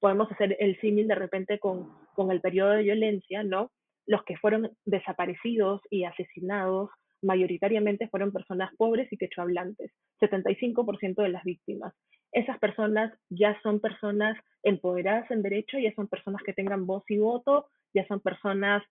podemos 0.00 0.30
hacer 0.32 0.56
el 0.58 0.78
símil 0.80 1.08
de 1.08 1.14
repente 1.14 1.58
con, 1.58 1.90
con, 2.14 2.30
el 2.30 2.40
periodo 2.40 2.70
de 2.70 2.82
violencia, 2.82 3.42
¿no? 3.42 3.70
los 4.06 4.24
que 4.24 4.36
fueron 4.36 4.70
desaparecidos 4.84 5.80
y 5.90 6.04
asesinados 6.04 6.90
mayoritariamente 7.22 8.08
fueron 8.08 8.32
personas 8.32 8.74
pobres 8.76 9.12
y 9.12 9.16
quechohablantes, 9.16 9.92
75% 10.20 11.22
de 11.22 11.28
las 11.28 11.44
víctimas. 11.44 11.94
Esas 12.32 12.58
personas 12.58 13.12
ya 13.30 13.60
son 13.62 13.78
personas 13.78 14.36
empoderadas 14.64 15.30
en 15.30 15.42
derecho, 15.42 15.78
ya 15.78 15.94
son 15.94 16.08
personas 16.08 16.42
que 16.44 16.52
tengan 16.52 16.86
voz 16.86 17.04
y 17.08 17.18
voto, 17.18 17.66
ya 17.94 18.06
son 18.08 18.20
personas 18.20 18.82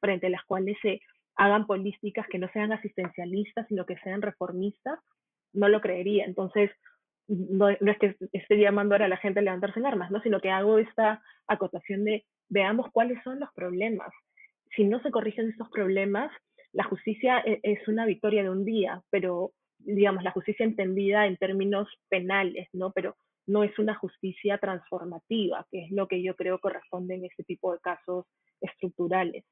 frente 0.00 0.26
a 0.26 0.30
las 0.30 0.44
cuales 0.44 0.76
se 0.82 1.00
hagan 1.36 1.66
políticas 1.66 2.26
que 2.28 2.38
no 2.38 2.48
sean 2.52 2.72
asistencialistas, 2.72 3.68
sino 3.68 3.86
que 3.86 3.98
sean 3.98 4.22
reformistas, 4.22 4.98
no 5.52 5.68
lo 5.68 5.80
creería. 5.80 6.24
Entonces, 6.24 6.70
no, 7.28 7.68
es 7.68 7.98
que 7.98 8.16
esté 8.32 8.56
llamando 8.56 8.94
ahora 8.94 9.06
a 9.06 9.08
la 9.08 9.16
gente 9.16 9.40
a 9.40 9.42
levantarse 9.42 9.80
en 9.80 9.86
armas, 9.86 10.10
¿no? 10.10 10.20
sino 10.22 10.40
que 10.40 10.50
hago 10.50 10.78
esta 10.78 11.22
acotación 11.46 12.04
de 12.04 12.24
veamos 12.48 12.90
cuáles 12.92 13.22
son 13.24 13.40
los 13.40 13.52
problemas. 13.52 14.12
Si 14.76 14.84
no 14.84 15.00
se 15.02 15.10
corrigen 15.10 15.50
estos 15.50 15.68
problemas, 15.70 16.30
la 16.72 16.84
justicia 16.84 17.40
e, 17.40 17.60
es 17.62 17.86
una 17.88 18.06
victoria 18.06 18.42
de 18.42 18.50
un 18.50 18.64
día, 18.64 19.02
pero 19.10 19.52
digamos, 19.78 20.22
la 20.22 20.32
justicia 20.32 20.64
entendida 20.64 21.26
en 21.26 21.36
términos 21.36 21.88
penales, 22.08 22.68
¿no? 22.72 22.92
Pero 22.92 23.16
no 23.46 23.62
es 23.62 23.78
una 23.78 23.94
justicia 23.94 24.58
transformativa, 24.58 25.66
que 25.70 25.84
es 25.84 25.90
lo 25.92 26.08
que 26.08 26.22
yo 26.22 26.34
creo 26.34 26.58
corresponde 26.58 27.14
en 27.14 27.24
este 27.24 27.44
tipo 27.44 27.72
de 27.72 27.78
casos 27.80 28.26
estructurales. 28.60 29.44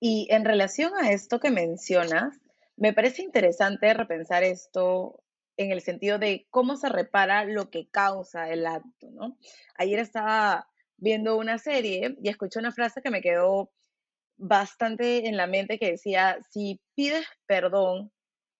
Y 0.00 0.26
en 0.30 0.44
relación 0.44 0.92
a 1.00 1.12
esto 1.12 1.38
que 1.38 1.50
mencionas, 1.50 2.40
me 2.76 2.92
parece 2.92 3.22
interesante 3.22 3.94
repensar 3.94 4.42
esto 4.42 5.22
en 5.62 5.72
el 5.72 5.80
sentido 5.80 6.18
de 6.18 6.46
cómo 6.50 6.76
se 6.76 6.88
repara 6.88 7.44
lo 7.44 7.70
que 7.70 7.88
causa 7.88 8.50
el 8.50 8.66
acto, 8.66 9.10
¿no? 9.10 9.38
Ayer 9.76 9.98
estaba 9.98 10.68
viendo 10.96 11.36
una 11.36 11.58
serie 11.58 12.16
y 12.22 12.28
escuché 12.28 12.58
una 12.58 12.72
frase 12.72 13.02
que 13.02 13.10
me 13.10 13.22
quedó 13.22 13.72
bastante 14.36 15.28
en 15.28 15.36
la 15.36 15.46
mente 15.46 15.78
que 15.78 15.92
decía, 15.92 16.38
si 16.50 16.80
pides 16.94 17.26
perdón, 17.46 18.12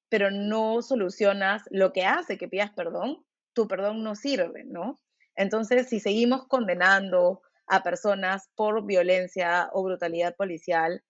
pero 0.09 0.31
no 0.31 0.83
solucionas 0.83 1.63
lo 1.71 1.93
que 1.93 2.05
hace 2.05 2.39
que 2.39 2.49
pidas 2.49 2.71
perdón, 2.73 3.25
tu 3.53 3.67
perdón 3.69 4.03
no 4.03 4.15
sirve, 4.15 4.65
¿no? 4.65 5.01
Entonces, 5.35 5.89
si 5.89 6.01
seguimos 6.01 6.47
condenando 6.47 7.43
a 7.67 7.83
personas 7.83 8.51
por 8.55 8.85
violencia 8.85 9.71
o 9.73 9.83
brutalidad 9.83 10.37
policial 10.37 11.03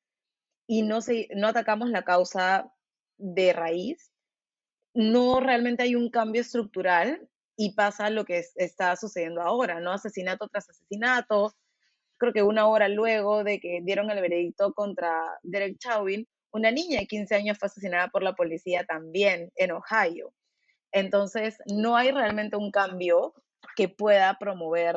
y 0.66 0.82
no, 0.82 1.00
se, 1.00 1.28
no 1.34 1.48
atacamos 1.48 1.90
la 1.90 2.04
causa 2.04 2.72
de 3.18 3.52
raíz, 3.52 4.11
no 4.94 5.40
realmente 5.40 5.82
hay 5.82 5.94
un 5.94 6.10
cambio 6.10 6.42
estructural 6.42 7.28
y 7.56 7.74
pasa 7.74 8.10
lo 8.10 8.24
que 8.24 8.44
está 8.56 8.96
sucediendo 8.96 9.42
ahora, 9.42 9.80
¿no? 9.80 9.92
Asesinato 9.92 10.48
tras 10.48 10.68
asesinato. 10.70 11.54
Creo 12.18 12.32
que 12.32 12.42
una 12.42 12.66
hora 12.66 12.88
luego 12.88 13.44
de 13.44 13.60
que 13.60 13.80
dieron 13.82 14.10
el 14.10 14.20
veredicto 14.20 14.72
contra 14.74 15.38
Derek 15.42 15.78
Chauvin, 15.78 16.26
una 16.52 16.70
niña 16.70 17.00
de 17.00 17.06
15 17.06 17.34
años 17.34 17.58
fue 17.58 17.66
asesinada 17.66 18.08
por 18.08 18.22
la 18.22 18.34
policía 18.34 18.84
también 18.84 19.50
en 19.56 19.72
Ohio. 19.72 20.32
Entonces, 20.92 21.58
no 21.66 21.96
hay 21.96 22.10
realmente 22.10 22.56
un 22.56 22.70
cambio 22.70 23.34
que 23.76 23.88
pueda 23.88 24.36
promover, 24.38 24.96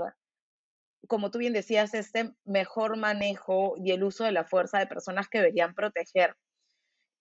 como 1.08 1.32
tú 1.32 1.40
bien 1.40 1.54
decías, 1.54 1.94
este 1.94 2.34
mejor 2.44 2.98
manejo 2.98 3.76
y 3.78 3.92
el 3.92 4.04
uso 4.04 4.26
de 4.26 4.34
la 4.34 4.44
fuerza 4.44 4.80
de 4.80 4.88
personas 4.88 5.30
que 5.30 5.38
deberían 5.38 5.74
proteger. 5.74 6.36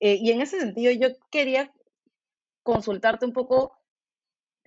Eh, 0.01 0.19
y 0.21 0.33
en 0.33 0.41
ese 0.41 0.59
sentido, 0.59 0.93
yo 0.93 1.15
quería 1.31 1.73
consultarte 2.65 3.25
un 3.25 3.33
poco 3.33 3.79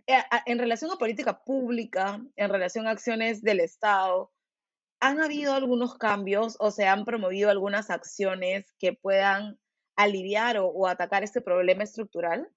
eh, 0.07 0.15
en 0.45 0.57
relación 0.57 0.89
a 0.91 0.95
política 0.95 1.43
pública, 1.43 2.21
en 2.37 2.49
relación 2.49 2.87
a 2.87 2.91
acciones 2.91 3.41
del 3.41 3.59
Estado, 3.59 4.31
¿Han 4.99 5.19
habido 5.19 5.53
algunos 5.53 5.95
cambios 5.95 6.57
o 6.59 6.71
se 6.71 6.87
han 6.87 7.05
promovido 7.05 7.51
algunas 7.51 7.91
acciones 7.91 8.73
que 8.79 8.93
puedan 8.93 9.57
aliviar 9.95 10.57
o, 10.59 10.87
atacar 10.87 11.23
este 11.23 11.41
problema 11.41 11.83
estructural? 11.83 12.47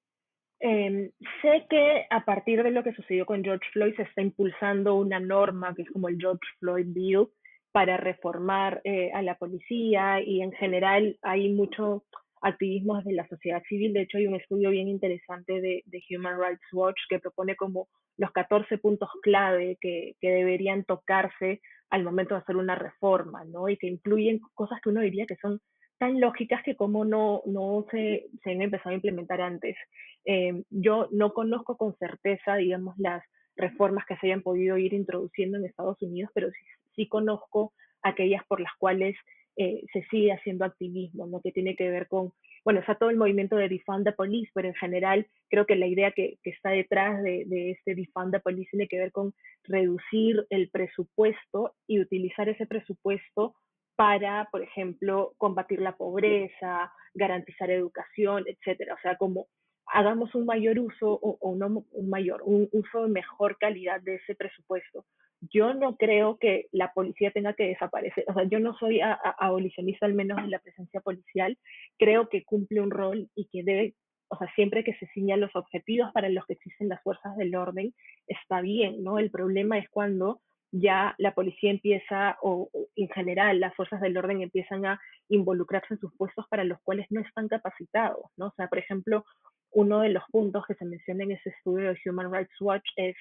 Em, 0.59 1.11
sé 1.43 1.67
que 1.69 2.07
a 2.09 2.25
partir 2.25 2.63
de 2.63 2.71
lo 2.71 2.83
que 2.83 2.95
sucedió 2.95 3.27
con 3.27 3.43
George 3.43 3.67
Floyd 3.73 3.95
se 3.97 4.03
está 4.03 4.23
impulsando 4.23 4.95
una 4.95 5.21
norma 5.21 5.75
que 5.75 5.83
es 5.83 5.91
como 5.91 6.09
el 6.09 6.19
George 6.19 6.47
Floyd 6.59 6.87
Bill 6.89 7.29
para 7.73 7.97
reformar 7.97 8.81
eh, 8.85 9.11
a 9.13 9.23
la 9.23 9.37
policía 9.37 10.21
y 10.21 10.43
en 10.43 10.53
general 10.53 11.19
hay 11.23 11.51
mucho 11.51 12.05
activismo 12.41 12.97
desde 12.97 13.13
la 13.13 13.29
sociedad 13.29 13.63
civil. 13.69 13.93
De 13.93 14.03
hecho, 14.03 14.19
hay 14.19 14.27
un 14.27 14.37
estudio 14.37 14.71
bien 14.71 14.89
interesante 14.89 15.61
de, 15.61 15.85
Human 16.11 16.39
Rights 16.41 16.73
Watch 16.73 16.99
que 17.09 17.19
propone 17.19 17.57
como 17.57 17.89
los 18.17 18.31
14 18.33 18.79
puntos 18.79 19.09
clave 19.23 19.79
que, 19.81 20.15
que, 20.21 20.31
deberían 20.31 20.85
tocarse 20.85 21.61
al 21.91 22.05
momento 22.05 22.35
de 22.35 22.41
hacer 22.41 22.57
una 22.57 22.75
reforma, 22.75 23.45
¿no? 23.45 23.69
Y 23.69 23.77
que 23.77 23.89
incluyen 23.89 24.41
cosas 24.55 24.81
que 24.83 24.91
uno 24.91 25.01
diría 25.01 25.27
que 25.27 25.37
son 25.37 25.61
tan 25.99 26.19
lógicas 26.19 26.63
que 26.65 26.77
como 26.77 27.05
no, 27.05 27.43
no 27.45 27.85
se, 27.91 28.27
se 28.43 28.53
han 28.53 28.63
empezado 28.63 28.91
a 28.91 28.95
implementar 28.95 29.43
antes. 29.43 29.77
Eh, 30.25 30.63
yo 30.71 31.09
no 31.13 31.35
conozco 31.35 31.77
con 31.77 31.95
certeza, 31.97 32.57
digamos, 32.57 32.95
las 32.99 33.23
reformas 33.55 34.07
que 34.07 34.17
se 34.17 34.27
hayan 34.27 34.43
podido 34.43 34.79
ir 34.79 34.95
introduciendo 34.95 35.59
en 35.59 35.67
Estados 35.67 36.01
Unidos, 36.01 36.31
pero 36.35 36.51
sí, 36.51 36.65
sí 36.97 37.07
conozco 37.07 37.75
aquellas 38.03 38.43
por 38.47 38.61
las 38.61 38.73
cuales 38.79 39.15
eh, 39.57 39.83
se 39.93 40.03
sigue 40.11 40.33
haciendo 40.33 40.65
activismo, 40.65 41.27
¿no? 41.27 41.41
que 41.41 41.53
tiene 41.53 41.77
que 41.77 41.91
ver 41.91 42.09
con, 42.09 42.33
bueno, 42.65 42.81
está 42.81 42.95
todo 42.95 43.11
el 43.11 43.17
movimiento 43.17 43.57
de 43.57 43.69
Defund 43.69 44.05
the 44.05 44.13
Police, 44.13 44.51
pero 44.55 44.69
en 44.69 44.75
general 44.75 45.27
creo 45.49 45.67
que 45.67 45.77
la 45.77 45.87
idea 45.87 46.13
que, 46.13 46.39
está 46.45 46.71
detrás 46.71 47.23
de, 47.23 47.45
de, 47.47 47.73
este 47.73 47.95
Defund 47.95 48.33
the 48.33 48.41
Police 48.41 48.71
tiene 48.71 48.89
que 48.89 48.99
ver 48.99 49.13
con 49.13 49.33
reducir 49.65 50.47
el 50.51 50.71
presupuesto 50.71 51.75
y 51.87 52.01
utilizar 52.01 52.49
ese 52.49 52.67
presupuesto 52.67 53.55
para, 53.97 54.49
por 54.51 54.63
ejemplo, 54.63 55.35
combatir 55.37 55.81
la 55.81 55.97
pobreza, 55.97 56.91
garantizar 57.13 57.71
educación, 57.71 58.45
etcétera. 58.47 58.95
O 58.95 59.01
sea, 59.03 59.17
como 59.17 59.49
hagamos 59.93 60.35
un 60.35 60.47
mayor 60.47 60.79
uso 60.79 61.13
o, 61.13 61.39
o 61.41 61.57
no 61.57 61.85
un 61.91 62.11
mayor, 62.11 62.43
un 62.45 62.69
uso 62.73 63.03
de 63.03 63.09
mejor 63.09 63.59
calidad 63.59 64.01
de 64.01 64.17
ese 64.17 64.35
presupuesto 64.35 65.05
yo 65.53 65.73
no 65.75 65.97
creo 65.97 66.39
que 66.39 66.67
la 66.73 66.93
policía 66.93 67.31
tenga 67.31 67.55
que 67.55 67.69
desaparecer. 67.69 68.25
O 68.29 68.35
sea, 68.35 68.45
yo 68.45 68.61
no 68.61 68.75
soy 68.75 69.01
abolicionista 69.01 70.07
al 70.07 70.15
menos 70.15 70.43
de 70.43 70.49
la 70.49 70.59
presencia 70.59 71.01
policial. 71.01 71.57
Creo 71.99 72.29
que 72.29 72.45
cumple 72.45 72.81
un 72.81 72.91
rol 72.91 73.29
y 73.35 73.47
que 73.47 73.63
debe, 73.63 73.95
o 74.29 74.37
sea, 74.37 74.53
siempre 74.55 74.85
que 74.85 74.95
se 74.95 75.07
señalen 75.15 75.43
los 75.43 75.57
objetivos 75.57 76.13
para 76.13 76.29
los 76.29 76.45
que 76.47 76.55
existen 76.55 76.89
las 76.89 77.03
fuerzas 77.03 77.37
del 77.37 77.55
orden, 77.55 77.95
está 78.27 78.61
bien, 78.61 79.03
¿no? 79.03 79.19
El 79.19 79.31
problema 79.31 79.79
es 79.79 79.89
cuando 79.89 80.41
ya 80.73 81.15
la 81.19 81.35
policía 81.35 81.71
empieza, 81.71 82.37
o, 82.43 82.71
en 82.95 83.09
general 83.09 83.61
las 83.61 83.75
fuerzas 83.75 84.01
del 84.01 84.17
orden 84.17 84.43
empiezan 84.43 84.85
a 84.87 85.01
involucrarse 85.29 85.95
en 85.95 86.01
sus 86.01 86.15
puestos 86.17 86.47
para 86.49 86.65
los 86.65 86.79
cuales 86.83 87.07
no 87.11 87.23
están 87.23 87.49
capacitados, 87.49 88.27
¿no? 88.37 88.49
O 88.49 88.55
sea, 88.57 88.69
por 88.69 88.79
ejemplo, 88.79 89.25
uno 89.73 90.01
de 90.01 90.11
los 90.11 90.23
puntos 90.31 90.65
que 90.67 90.75
se 90.75 90.85
menciona 90.85 91.25
en 91.25 91.33
ese 91.33 91.51
estudio 91.51 91.89
de 91.89 92.11
Human 92.11 92.33
Rights 92.33 92.61
Watch 92.61 92.87
es 92.97 93.17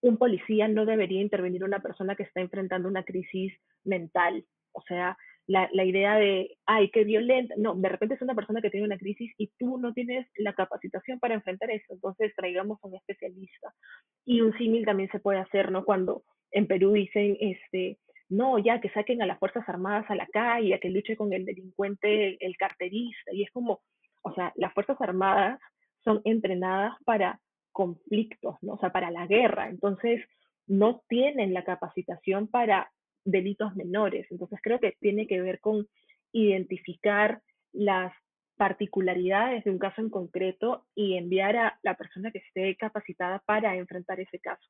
un 0.00 0.18
policía 0.18 0.68
no 0.68 0.86
debería 0.86 1.20
intervenir 1.20 1.64
una 1.64 1.80
persona 1.80 2.14
que 2.14 2.22
está 2.22 2.40
enfrentando 2.40 2.88
una 2.88 3.04
crisis 3.04 3.52
mental. 3.84 4.44
O 4.72 4.82
sea, 4.82 5.16
la, 5.46 5.84
idea 5.84 6.16
de, 6.16 6.56
ay, 6.66 6.90
qué 6.90 7.04
violenta, 7.04 7.54
no, 7.56 7.74
de 7.74 7.88
repente 7.88 8.14
es 8.16 8.22
una 8.22 8.34
persona 8.34 8.60
que 8.60 8.70
tiene 8.70 8.86
una 8.86 8.98
crisis 8.98 9.32
y 9.38 9.50
tú 9.58 9.78
no 9.78 9.92
tienes 9.92 10.26
la 10.36 10.52
capacitación 10.54 11.20
para 11.20 11.34
enfrentar 11.34 11.70
eso, 11.70 11.92
entonces 11.92 12.34
traigamos 12.36 12.78
a 12.82 12.88
un 12.88 12.96
especialista. 12.96 13.72
Y 14.24 14.40
un 14.40 14.56
símil 14.58 14.84
también 14.84 15.10
se 15.10 15.20
puede 15.20 15.38
hacer, 15.38 15.70
¿no? 15.70 15.84
Cuando 15.84 16.24
en 16.50 16.66
Perú 16.66 16.92
dicen, 16.92 17.36
este, 17.40 17.98
no, 18.28 18.58
ya 18.58 18.80
que 18.80 18.90
saquen 18.90 19.22
a 19.22 19.26
las 19.26 19.38
Fuerzas 19.38 19.68
Armadas 19.68 20.10
a 20.10 20.16
la 20.16 20.26
calle, 20.26 20.74
a 20.74 20.78
que 20.80 20.90
luche 20.90 21.16
con 21.16 21.32
el 21.32 21.44
delincuente, 21.44 22.44
el 22.44 22.56
carterista, 22.56 23.32
y 23.32 23.44
es 23.44 23.50
como, 23.52 23.82
o 24.26 24.34
sea, 24.34 24.52
las 24.56 24.74
Fuerzas 24.74 25.00
Armadas 25.00 25.60
son 26.02 26.20
entrenadas 26.24 26.94
para 27.04 27.40
conflictos, 27.70 28.56
¿no? 28.60 28.72
o 28.72 28.78
sea, 28.78 28.90
para 28.90 29.12
la 29.12 29.26
guerra. 29.26 29.68
Entonces, 29.68 30.20
no 30.66 31.02
tienen 31.08 31.54
la 31.54 31.62
capacitación 31.62 32.48
para 32.48 32.90
delitos 33.24 33.76
menores. 33.76 34.26
Entonces, 34.30 34.58
creo 34.62 34.80
que 34.80 34.96
tiene 35.00 35.28
que 35.28 35.40
ver 35.40 35.60
con 35.60 35.86
identificar 36.32 37.40
las 37.72 38.12
particularidades 38.56 39.62
de 39.62 39.70
un 39.70 39.78
caso 39.78 40.00
en 40.00 40.10
concreto 40.10 40.86
y 40.96 41.16
enviar 41.16 41.56
a 41.56 41.78
la 41.82 41.94
persona 41.94 42.32
que 42.32 42.38
esté 42.38 42.74
capacitada 42.76 43.40
para 43.46 43.76
enfrentar 43.76 44.18
ese 44.18 44.40
caso. 44.40 44.66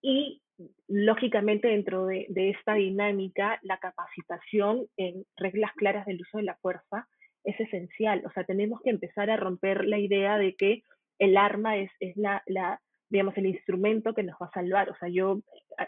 Y 0.00 0.42
lógicamente 0.88 1.68
dentro 1.68 2.06
de, 2.06 2.26
de, 2.30 2.50
esta 2.50 2.74
dinámica, 2.74 3.60
la 3.62 3.78
capacitación 3.78 4.86
en 4.96 5.24
reglas 5.36 5.70
claras 5.76 6.06
del 6.06 6.20
uso 6.20 6.38
de 6.38 6.44
la 6.44 6.56
fuerza 6.56 7.06
es 7.44 7.58
esencial. 7.60 8.22
O 8.26 8.30
sea, 8.32 8.44
tenemos 8.44 8.80
que 8.82 8.90
empezar 8.90 9.30
a 9.30 9.36
romper 9.36 9.84
la 9.84 9.98
idea 9.98 10.38
de 10.38 10.54
que 10.54 10.82
el 11.18 11.36
arma 11.36 11.76
es, 11.76 11.90
es 12.00 12.16
la, 12.16 12.42
la, 12.46 12.80
digamos, 13.08 13.36
el 13.36 13.46
instrumento 13.46 14.14
que 14.14 14.22
nos 14.22 14.36
va 14.40 14.46
a 14.46 14.52
salvar. 14.52 14.90
O 14.90 14.96
sea, 14.96 15.08
yo, 15.08 15.40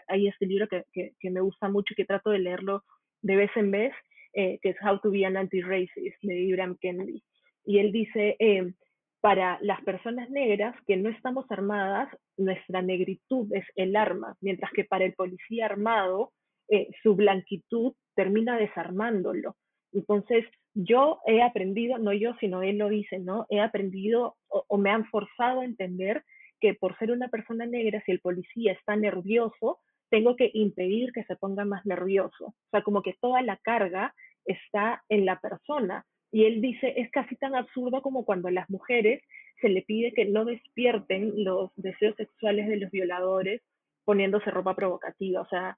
hay 0.07 0.27
este 0.27 0.45
libro 0.45 0.67
que, 0.67 0.83
que, 1.19 1.31
me 1.31 1.41
gusta 1.41 1.69
mucho 1.69 1.93
y 1.93 1.95
que 1.95 2.05
trato 2.05 2.29
de 2.29 2.39
leerlo 2.39 2.83
de 3.21 3.35
vez 3.35 3.51
en 3.55 3.71
vez, 3.71 3.93
eh, 4.33 4.59
que 4.61 4.69
es 4.69 4.77
How 4.81 4.99
to 4.99 5.11
be 5.11 5.25
an 5.25 5.37
Anti-Racist, 5.37 6.21
de 6.21 6.35
Ibram 6.35 6.77
Kennedy. 6.79 7.23
Y 7.65 7.79
él 7.79 7.91
dice, 7.91 8.35
eh, 8.39 8.73
para 9.21 9.57
las 9.61 9.81
personas 9.81 10.29
negras 10.29 10.75
que 10.85 10.97
no 10.97 11.09
estamos 11.09 11.45
armadas, 11.49 12.09
nuestra 12.37 12.83
negritud 12.83 13.51
es 13.53 13.65
el 13.75 13.95
arma, 13.95 14.35
mientras 14.39 14.71
que 14.71 14.83
para 14.83 15.05
el 15.05 15.13
policía 15.13 15.65
armado, 15.65 16.31
eh, 16.69 16.89
su 17.01 17.15
blanquitud 17.15 17.93
termina 18.15 18.57
desarmándolo. 18.57 19.55
Entonces, 19.93 20.45
yo 20.75 21.21
he 21.25 21.41
aprendido, 21.41 21.97
no 21.97 22.11
yo, 22.13 22.35
sino 22.39 22.61
él 22.61 22.77
lo 22.77 22.89
dice, 22.89 23.17
¿no? 23.17 23.45
He 23.49 23.61
aprendido 23.61 24.35
o, 24.49 24.77
me 24.77 24.91
han 24.91 25.05
forzado 25.05 25.61
a 25.61 25.65
entender 25.65 26.23
que 26.59 26.73
por 26.73 26.97
ser 26.97 27.11
una 27.11 27.29
persona 27.29 27.65
negra, 27.65 28.03
si 28.05 28.11
el 28.11 28.19
policía 28.19 28.73
está 28.73 28.95
nervioso, 28.97 29.79
tengo 30.09 30.35
que 30.35 30.51
impedir 30.53 31.13
que 31.13 31.23
se 31.23 31.37
ponga 31.37 31.63
más 31.63 31.85
nervioso. 31.85 32.47
O 32.47 32.69
sea, 32.71 32.83
como 32.83 33.01
que 33.01 33.15
toda 33.21 33.41
la 33.41 33.57
carga 33.57 34.13
está 34.45 35.01
en 35.07 35.25
la 35.25 35.39
persona. 35.39 36.05
Y 36.31 36.43
él 36.43 36.61
dice, 36.61 36.93
es 36.97 37.09
casi 37.09 37.37
tan 37.37 37.55
absurdo 37.55 38.01
como 38.01 38.25
cuando 38.25 38.49
a 38.49 38.51
las 38.51 38.69
mujeres 38.69 39.23
se 39.61 39.69
le 39.69 39.81
pide 39.81 40.13
que 40.13 40.25
no 40.25 40.43
despierten 40.43 41.43
los 41.43 41.71
deseos 41.77 42.15
sexuales 42.17 42.67
de 42.67 42.77
los 42.77 42.91
violadores 42.91 43.61
poniéndose 44.03 44.51
ropa 44.51 44.75
provocativa. 44.75 45.41
O 45.41 45.47
sea, 45.47 45.77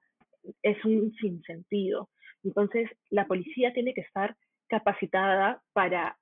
es 0.62 0.84
un 0.84 1.12
sinsentido. 1.20 2.08
Entonces, 2.42 2.90
la 3.10 3.26
policía 3.26 3.72
tiene 3.72 3.94
que 3.94 4.00
estar 4.00 4.36
capacitada 4.68 5.62
para, 5.72 6.18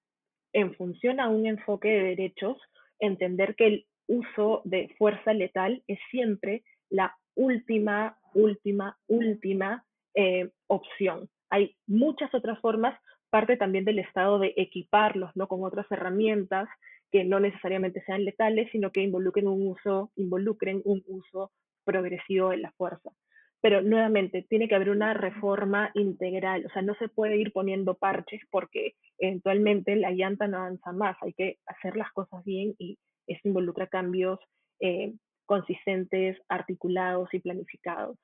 en 0.52 0.74
función 0.74 1.20
a 1.20 1.28
un 1.28 1.46
enfoque 1.46 1.88
de 1.88 2.02
derechos, 2.02 2.56
entender 2.98 3.54
que 3.56 3.66
el 3.66 3.86
uso 4.06 4.62
de 4.64 4.94
fuerza 4.98 5.32
letal 5.32 5.82
es 5.86 5.98
siempre 6.10 6.62
la 6.88 7.16
última, 7.34 8.18
última, 8.34 8.96
última 9.08 9.84
eh, 10.14 10.50
opción. 10.68 11.28
Hay 11.50 11.76
muchas 11.86 12.32
otras 12.34 12.58
formas, 12.60 12.98
parte 13.30 13.56
también 13.56 13.84
del 13.84 13.98
Estado 13.98 14.38
de 14.38 14.54
equiparlos 14.56 15.30
¿no? 15.34 15.48
con 15.48 15.64
otras 15.64 15.90
herramientas 15.90 16.68
que 17.10 17.24
no 17.24 17.40
necesariamente 17.40 18.02
sean 18.06 18.24
letales, 18.24 18.68
sino 18.72 18.90
que 18.90 19.02
involucren 19.02 19.48
un 19.48 19.68
uso, 19.68 20.10
involucren 20.16 20.80
un 20.84 21.02
uso 21.06 21.52
progresivo 21.84 22.50
de 22.50 22.58
la 22.58 22.72
fuerza 22.72 23.10
pero 23.66 23.82
nuevamente 23.82 24.46
tiene 24.48 24.68
que 24.68 24.76
haber 24.76 24.90
una 24.90 25.12
reforma 25.12 25.90
integral, 25.94 26.64
o 26.66 26.70
sea, 26.70 26.82
no 26.82 26.94
se 27.00 27.08
puede 27.08 27.36
ir 27.36 27.52
poniendo 27.52 27.94
parches 27.94 28.40
porque 28.48 28.94
eventualmente 29.18 29.96
la 29.96 30.12
llanta 30.12 30.46
no 30.46 30.58
avanza 30.58 30.92
más, 30.92 31.16
hay 31.20 31.32
que 31.32 31.58
hacer 31.66 31.96
las 31.96 32.12
cosas 32.12 32.44
bien 32.44 32.76
y 32.78 32.96
eso 33.26 33.40
involucra 33.42 33.88
cambios 33.88 34.38
eh, 34.78 35.14
consistentes, 35.46 36.38
articulados 36.48 37.28
y 37.34 37.40
planificados. 37.40 38.16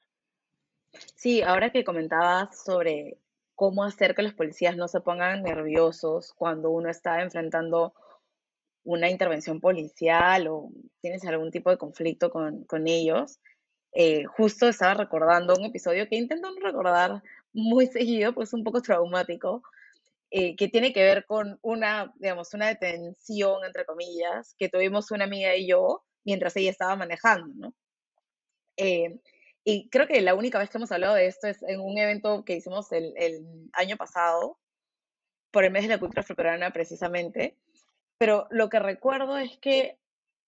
Sí, 1.17 1.43
ahora 1.43 1.71
que 1.71 1.83
comentabas 1.83 2.63
sobre 2.63 3.19
cómo 3.57 3.83
hacer 3.83 4.15
que 4.15 4.23
los 4.23 4.35
policías 4.35 4.77
no 4.77 4.87
se 4.87 5.01
pongan 5.01 5.43
nerviosos 5.43 6.33
cuando 6.35 6.71
uno 6.71 6.89
está 6.89 7.21
enfrentando 7.21 7.95
una 8.85 9.11
intervención 9.11 9.61
policial 9.61 10.47
o 10.47 10.71
tienes 11.01 11.25
algún 11.25 11.51
tipo 11.51 11.71
de 11.71 11.79
conflicto 11.79 12.31
con, 12.31 12.63
con 12.63 12.87
ellos, 12.87 13.41
eh, 13.93 14.25
justo 14.25 14.69
estaba 14.69 14.95
recordando 14.95 15.55
un 15.55 15.67
episodio 15.67 16.09
que 16.09 16.17
intento 16.17 16.51
no 16.51 16.61
recordar 16.61 17.23
muy 17.53 17.87
seguido, 17.89 18.33
pues 18.35 18.51
es 18.51 18.55
un 18.55 18.65
poco 18.65 18.81
traumático, 18.81 19.63
eh, 20.31 20.57
que 20.57 20.69
tiene 20.69 20.93
que 20.93 21.03
ver 21.03 21.27
con 21.27 21.59
una, 21.63 22.13
digamos, 22.17 22.55
una 22.55 22.69
detención, 22.69 23.65
entre 23.65 23.85
comillas, 23.85 24.55
que 24.59 24.69
tuvimos 24.71 25.11
una 25.11 25.25
amiga 25.25 25.55
y 25.57 25.67
yo 25.69 26.05
mientras 26.25 26.57
ella 26.57 26.71
estaba 26.71 26.97
manejando, 26.97 27.53
¿no? 27.55 27.75
Eh, 28.79 29.21
y 29.65 29.89
creo 29.91 30.07
que 30.07 30.21
la 30.23 30.35
única 30.35 30.59
vez 30.59 30.71
que 30.71 30.79
hemos 30.79 30.91
hablado 30.91 31.15
de 31.15 31.27
esto 31.27 31.47
es 31.47 31.63
en 31.63 31.81
un 31.81 31.99
evento 31.99 32.45
que 32.45 32.57
hicimos 32.57 32.91
el, 32.93 33.13
el 33.17 33.45
año 33.75 33.97
pasado, 33.97 34.59
por 35.51 35.65
el 35.65 35.71
mes 35.71 35.83
de 35.83 35.91
la 35.91 36.01
cultura 36.01 36.23
afroperuana 36.23 36.73
precisamente, 36.73 37.59
pero 38.19 38.47
lo 38.51 38.69
que 38.69 38.81
recuerdo 38.81 39.37
es 39.37 39.59
que 39.59 39.99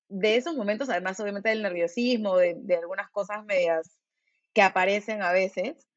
de 0.08 0.36
esos 0.36 0.54
momentos, 0.54 0.88
además 0.88 1.18
obviamente 1.20 1.48
del 1.48 1.62
nerviosismo, 1.62 2.36
de, 2.36 2.76
algunas 2.80 3.10
cosas 3.10 3.44
medias 3.44 3.98
que 4.52 4.62
aparecen 4.62 5.22
a 5.22 5.32
veces, 5.32 5.88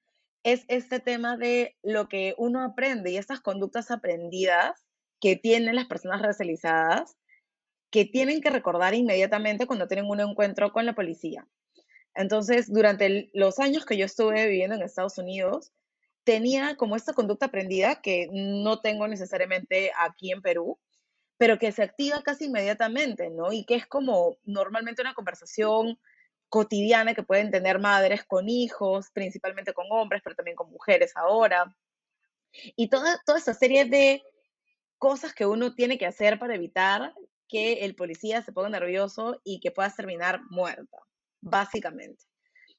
es 0.43 0.63
este 0.67 0.99
tema 0.99 1.37
de 1.37 1.75
lo 1.83 2.07
que 2.07 2.33
uno 2.37 2.63
aprende 2.63 3.11
y 3.11 3.17
estas 3.17 3.41
conductas 3.41 3.91
aprendidas 3.91 4.85
que 5.19 5.35
tienen 5.35 5.75
las 5.75 5.87
personas 5.87 6.21
racializadas, 6.21 7.17
que 7.91 8.05
tienen 8.05 8.41
que 8.41 8.49
recordar 8.49 8.93
inmediatamente 8.93 9.67
cuando 9.67 9.87
tienen 9.87 10.09
un 10.09 10.19
encuentro 10.19 10.71
con 10.71 10.85
la 10.85 10.93
policía. 10.93 11.47
Entonces, 12.15 12.71
durante 12.71 13.29
los 13.33 13.59
años 13.59 13.85
que 13.85 13.97
yo 13.97 14.05
estuve 14.05 14.47
viviendo 14.47 14.75
en 14.75 14.81
Estados 14.81 15.17
Unidos, 15.17 15.71
tenía 16.23 16.75
como 16.75 16.95
esta 16.95 17.13
conducta 17.13 17.45
aprendida 17.45 18.01
que 18.01 18.27
no 18.31 18.81
tengo 18.81 19.07
necesariamente 19.07 19.91
aquí 19.97 20.31
en 20.31 20.41
Perú, 20.41 20.79
pero 21.37 21.59
que 21.59 21.71
se 21.71 21.83
activa 21.83 22.21
casi 22.23 22.45
inmediatamente, 22.45 23.29
¿no? 23.29 23.51
Y 23.51 23.65
que 23.65 23.75
es 23.75 23.85
como 23.85 24.37
normalmente 24.43 25.01
una 25.01 25.13
conversación 25.13 25.99
cotidiana 26.49 27.13
que 27.13 27.23
pueden 27.23 27.51
tener 27.51 27.79
madres 27.79 28.23
con 28.25 28.49
hijos, 28.49 29.11
principalmente 29.11 29.73
con 29.73 29.85
hombres, 29.91 30.21
pero 30.23 30.35
también 30.35 30.55
con 30.55 30.71
mujeres 30.71 31.11
ahora. 31.15 31.75
Y 32.75 32.89
toda, 32.89 33.21
toda 33.25 33.37
esa 33.37 33.53
serie 33.53 33.85
de 33.85 34.23
cosas 34.97 35.33
que 35.33 35.45
uno 35.45 35.75
tiene 35.75 35.97
que 35.97 36.07
hacer 36.07 36.39
para 36.39 36.55
evitar 36.55 37.13
que 37.47 37.85
el 37.85 37.95
policía 37.95 38.41
se 38.41 38.51
ponga 38.51 38.69
nervioso 38.69 39.39
y 39.43 39.59
que 39.59 39.71
puedas 39.71 39.95
terminar 39.95 40.41
muerta, 40.49 40.97
básicamente. 41.41 42.25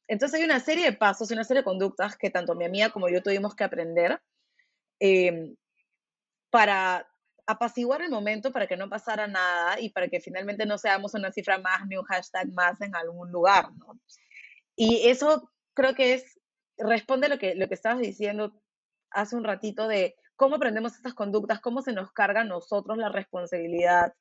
Entonces 0.08 0.40
hay 0.40 0.44
una 0.44 0.60
serie 0.60 0.84
de 0.84 0.96
pasos, 0.96 1.30
una 1.30 1.44
serie 1.44 1.60
de 1.60 1.64
conductas 1.64 2.16
que 2.16 2.30
tanto 2.30 2.54
mi 2.54 2.64
amiga 2.64 2.90
como 2.90 3.08
yo 3.08 3.22
tuvimos 3.22 3.54
que 3.54 3.64
aprender 3.64 4.20
eh, 5.00 5.54
para 6.50 7.08
apaciguar 7.48 8.02
el 8.02 8.10
momento 8.10 8.52
para 8.52 8.66
que 8.66 8.76
no 8.76 8.90
pasara 8.90 9.26
nada 9.26 9.80
y 9.80 9.88
para 9.88 10.08
que 10.08 10.20
finalmente 10.20 10.66
no 10.66 10.76
seamos 10.76 11.14
una 11.14 11.32
cifra 11.32 11.56
más 11.56 11.86
ni 11.86 11.96
un 11.96 12.04
hashtag 12.04 12.52
más 12.52 12.78
en 12.82 12.94
algún 12.94 13.32
lugar, 13.32 13.72
¿no? 13.72 13.98
Y 14.76 15.08
eso 15.08 15.50
creo 15.72 15.94
que 15.94 16.12
es, 16.12 16.38
responde 16.76 17.30
lo 17.30 17.38
que, 17.38 17.54
lo 17.54 17.66
que 17.66 17.72
estabas 17.72 18.00
diciendo 18.00 18.52
hace 19.10 19.34
un 19.34 19.44
ratito 19.44 19.88
de 19.88 20.14
cómo 20.36 20.56
aprendemos 20.56 20.94
estas 20.94 21.14
conductas, 21.14 21.60
cómo 21.60 21.80
se 21.80 21.94
nos 21.94 22.12
carga 22.12 22.42
a 22.42 22.44
nosotros 22.44 22.98
la 22.98 23.08
responsabilidad 23.08 24.12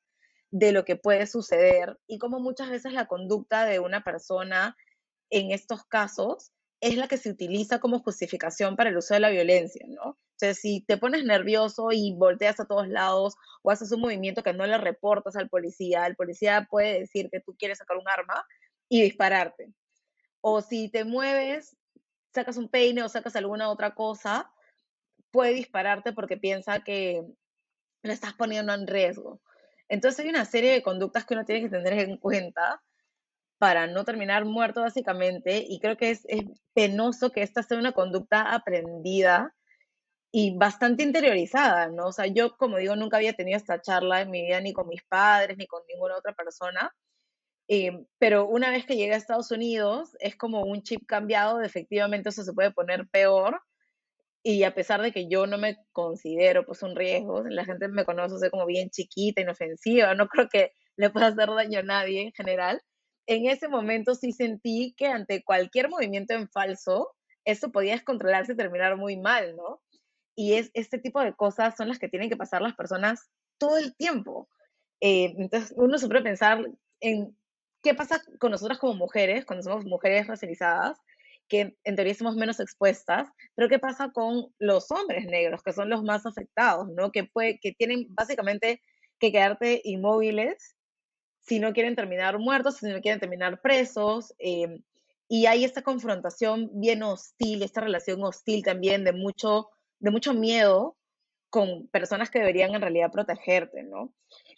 de 0.50 0.72
lo 0.72 0.86
que 0.86 0.96
puede 0.96 1.26
suceder 1.26 1.98
y 2.06 2.18
cómo 2.18 2.40
muchas 2.40 2.70
veces 2.70 2.94
la 2.94 3.08
conducta 3.08 3.66
de 3.66 3.78
una 3.78 4.02
persona 4.02 4.74
en 5.28 5.50
estos 5.50 5.84
casos 5.84 6.52
es 6.80 6.96
la 6.96 7.08
que 7.08 7.18
se 7.18 7.28
utiliza 7.28 7.78
como 7.78 7.98
justificación 7.98 8.74
para 8.74 8.88
el 8.88 8.96
uso 8.96 9.12
de 9.12 9.20
la 9.20 9.28
violencia, 9.28 9.84
¿no? 9.86 10.16
O 10.38 10.40
sea, 10.40 10.54
si 10.54 10.82
te 10.82 10.96
pones 10.96 11.24
nervioso 11.24 11.88
y 11.90 12.14
volteas 12.14 12.60
a 12.60 12.64
todos 12.64 12.86
lados 12.86 13.34
o 13.62 13.72
haces 13.72 13.90
un 13.90 14.00
movimiento 14.00 14.44
que 14.44 14.52
no 14.52 14.66
le 14.66 14.78
reportas 14.78 15.34
al 15.34 15.48
policía, 15.48 16.06
el 16.06 16.14
policía 16.14 16.68
puede 16.70 17.00
decir 17.00 17.28
que 17.28 17.40
tú 17.40 17.56
quieres 17.58 17.78
sacar 17.78 17.96
un 17.96 18.08
arma 18.08 18.46
y 18.88 19.02
dispararte. 19.02 19.72
O 20.40 20.60
si 20.60 20.90
te 20.90 21.04
mueves, 21.04 21.76
sacas 22.32 22.56
un 22.56 22.68
peine 22.68 23.02
o 23.02 23.08
sacas 23.08 23.34
alguna 23.34 23.68
otra 23.68 23.96
cosa, 23.96 24.48
puede 25.32 25.54
dispararte 25.54 26.12
porque 26.12 26.36
piensa 26.36 26.84
que 26.84 27.24
lo 28.04 28.12
estás 28.12 28.32
poniendo 28.34 28.72
en 28.72 28.86
riesgo. 28.86 29.40
Entonces 29.88 30.24
hay 30.24 30.30
una 30.30 30.44
serie 30.44 30.70
de 30.70 30.84
conductas 30.84 31.24
que 31.24 31.34
uno 31.34 31.44
tiene 31.44 31.62
que 31.62 31.68
tener 31.68 31.94
en 31.94 32.16
cuenta 32.16 32.80
para 33.58 33.88
no 33.88 34.04
terminar 34.04 34.44
muerto 34.44 34.82
básicamente 34.82 35.64
y 35.68 35.80
creo 35.80 35.96
que 35.96 36.10
es, 36.10 36.24
penoso 36.74 37.32
que 37.32 37.42
esta 37.42 37.64
sea 37.64 37.76
una 37.76 37.90
conducta 37.90 38.54
aprendida 38.54 39.52
y 40.30 40.56
bastante 40.56 41.02
interiorizada, 41.02 41.88
¿no? 41.88 42.08
O 42.08 42.12
sea, 42.12 42.26
yo, 42.26 42.56
como 42.56 42.78
digo, 42.78 42.96
nunca 42.96 43.16
había 43.16 43.32
tenido 43.34 43.56
esta 43.56 43.80
charla 43.80 44.20
en 44.22 44.30
mi 44.30 44.42
vida 44.42 44.60
ni 44.60 44.72
con 44.72 44.88
mis 44.88 45.02
padres 45.04 45.56
ni 45.56 45.66
con 45.66 45.82
ninguna 45.88 46.16
otra 46.16 46.34
persona, 46.34 46.92
eh, 47.68 47.92
pero 48.18 48.46
una 48.48 48.70
vez 48.70 48.86
que 48.86 48.96
llegué 48.96 49.14
a 49.14 49.16
Estados 49.18 49.50
Unidos 49.50 50.16
es 50.20 50.36
como 50.36 50.62
un 50.62 50.82
chip 50.82 51.06
cambiado, 51.06 51.62
efectivamente 51.62 52.30
eso 52.30 52.42
se 52.44 52.54
puede 52.54 52.72
poner 52.72 53.08
peor 53.10 53.60
y 54.42 54.62
a 54.64 54.74
pesar 54.74 55.02
de 55.02 55.12
que 55.12 55.28
yo 55.28 55.46
no 55.46 55.58
me 55.58 55.78
considero 55.92 56.64
pues 56.64 56.82
un 56.82 56.96
riesgo, 56.96 57.44
la 57.44 57.64
gente 57.64 57.88
me 57.88 58.04
conoce 58.04 58.38
soy 58.38 58.50
como 58.50 58.66
bien 58.66 58.90
chiquita, 58.90 59.42
inofensiva, 59.42 60.14
no 60.14 60.28
creo 60.28 60.48
que 60.48 60.72
le 60.96 61.10
pueda 61.10 61.28
hacer 61.28 61.48
daño 61.50 61.80
a 61.80 61.82
nadie 61.82 62.22
en 62.22 62.32
general, 62.32 62.80
en 63.26 63.46
ese 63.46 63.68
momento 63.68 64.14
sí 64.14 64.32
sentí 64.32 64.94
que 64.96 65.06
ante 65.08 65.44
cualquier 65.44 65.90
movimiento 65.90 66.34
en 66.34 66.48
falso, 66.48 67.14
eso 67.44 67.70
podía 67.70 67.92
descontrolarse 67.92 68.52
y 68.52 68.56
terminar 68.56 68.96
muy 68.96 69.18
mal, 69.18 69.54
¿no? 69.56 69.82
Y 70.38 70.52
es, 70.54 70.70
este 70.72 70.98
tipo 71.00 71.20
de 71.20 71.34
cosas 71.34 71.74
son 71.76 71.88
las 71.88 71.98
que 71.98 72.08
tienen 72.08 72.28
que 72.28 72.36
pasar 72.36 72.62
las 72.62 72.76
personas 72.76 73.28
todo 73.58 73.76
el 73.76 73.96
tiempo. 73.96 74.48
Eh, 75.00 75.34
entonces, 75.36 75.74
uno 75.76 75.98
siempre 75.98 76.22
pensar 76.22 76.64
en 77.00 77.36
qué 77.82 77.92
pasa 77.92 78.22
con 78.38 78.52
nosotras 78.52 78.78
como 78.78 78.94
mujeres, 78.94 79.44
cuando 79.44 79.64
somos 79.64 79.84
mujeres 79.84 80.28
racializadas, 80.28 80.96
que 81.48 81.76
en 81.82 81.96
teoría 81.96 82.14
somos 82.14 82.36
menos 82.36 82.60
expuestas, 82.60 83.28
pero 83.56 83.68
qué 83.68 83.80
pasa 83.80 84.12
con 84.12 84.54
los 84.60 84.88
hombres 84.92 85.24
negros, 85.24 85.60
que 85.64 85.72
son 85.72 85.90
los 85.90 86.04
más 86.04 86.24
afectados, 86.24 86.86
¿no? 86.94 87.10
Que, 87.10 87.24
puede, 87.24 87.58
que 87.58 87.72
tienen 87.72 88.06
básicamente 88.10 88.80
que 89.18 89.32
quedarte 89.32 89.80
inmóviles 89.82 90.76
si 91.40 91.58
no 91.58 91.72
quieren 91.72 91.96
terminar 91.96 92.38
muertos, 92.38 92.76
si 92.76 92.86
no 92.86 93.00
quieren 93.00 93.18
terminar 93.18 93.60
presos. 93.60 94.32
Em, 94.38 94.84
y 95.28 95.46
hay 95.46 95.64
esta 95.64 95.82
confrontación 95.82 96.70
bien 96.74 97.02
hostil, 97.02 97.64
esta 97.64 97.80
relación 97.80 98.22
hostil 98.22 98.62
también 98.62 99.02
de 99.02 99.12
mucho, 99.12 99.70
de 100.00 100.10
mucho 100.10 100.34
miedo 100.34 100.96
con 101.50 101.88
personas 101.88 102.30
que 102.30 102.40
deberían 102.40 102.74
en 102.74 102.82
realidad 102.82 103.10
protegerte, 103.10 103.82
¿no? 103.82 104.12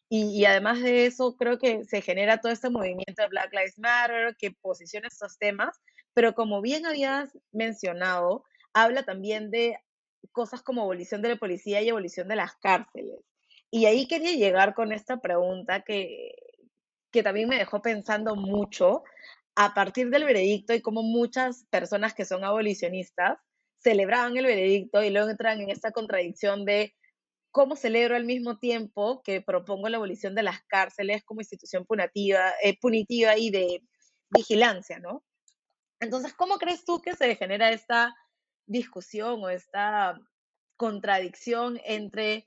Y, 0.09 0.45
además 0.45 0.82
de 0.82 1.07
eso, 1.07 1.36
creo 1.36 1.59
que 1.59 1.84
se 1.84 2.03
genera 2.03 2.41
todo 2.41 2.51
este 2.51 2.68
movimiento 2.68 3.22
de 3.22 3.28
Black 3.28 3.53
Lives 3.53 3.78
Matter 3.78 4.36
que 4.36 4.51
posiciona 4.51 5.07
estos 5.07 5.38
temas, 5.38 5.80
pero 6.14 6.34
como 6.34 6.61
bien 6.61 6.84
habías 6.84 7.38
mencionado, 7.53 8.45
habla 8.72 9.05
también 9.05 9.53
de 9.53 9.78
cosas 10.32 10.62
como 10.62 10.82
abolición 10.82 11.22
de 11.22 11.28
la 11.30 11.36
policía 11.36 11.80
y 11.80 11.91
abolición 11.91 12.26
de 12.26 12.36
las 12.36 12.57
cárceles. 12.57 13.20
Y 13.70 13.86
ahí 13.86 14.09
quería 14.09 14.32
llegar 14.32 14.74
con 14.74 14.93
esta 14.93 15.20
pregunta 15.20 15.82
que, 15.82 16.34
que 17.12 17.22
también 17.22 17.49
me 17.49 17.59
dejó 17.59 17.80
pensando 17.80 18.34
mucho 18.34 19.05
a 19.55 19.74
partir 19.74 20.11
del 20.11 20.24
veredicto 20.24 20.74
y 20.74 20.80
como 20.80 21.05
muchas 21.05 21.66
personas 21.70 22.14
que 22.14 22.24
son 22.24 22.45
abolicionistas 22.45 23.38
celebraban 23.83 24.37
el 24.37 24.47
veredicto 24.47 25.03
y 25.03 25.11
luego 25.11 25.31
entran 25.31 25.61
en 25.61 25.70
esta 25.70 25.91
contradicción 25.91 26.64
de 26.64 26.95
cómo 27.51 27.76
celebro 27.76 28.14
al 28.14 28.24
mismo 28.24 28.59
tiempo 28.59 29.22
que 29.22 29.41
propongo 29.41 29.89
la 29.89 29.97
abolición 29.97 30.35
de 30.35 30.43
las 30.43 30.62
cárceles 30.62 31.24
como 31.24 31.41
institución 31.41 31.85
punitiva, 31.85 32.53
eh, 32.62 32.78
punitiva 32.81 33.37
y 33.37 33.51
de 33.51 33.83
vigilancia, 34.31 35.01
¿no? 35.01 35.24
Entonces, 35.99 36.33
¿cómo 36.35 36.59
crees 36.59 36.85
tú 36.85 37.01
que 37.03 37.14
se 37.14 37.35
genera 37.37 37.70
esta 37.70 38.14
discusión 38.66 39.43
o 39.43 39.51
esta 39.51 40.18
contradicción 40.76 41.81
entre 41.85 42.47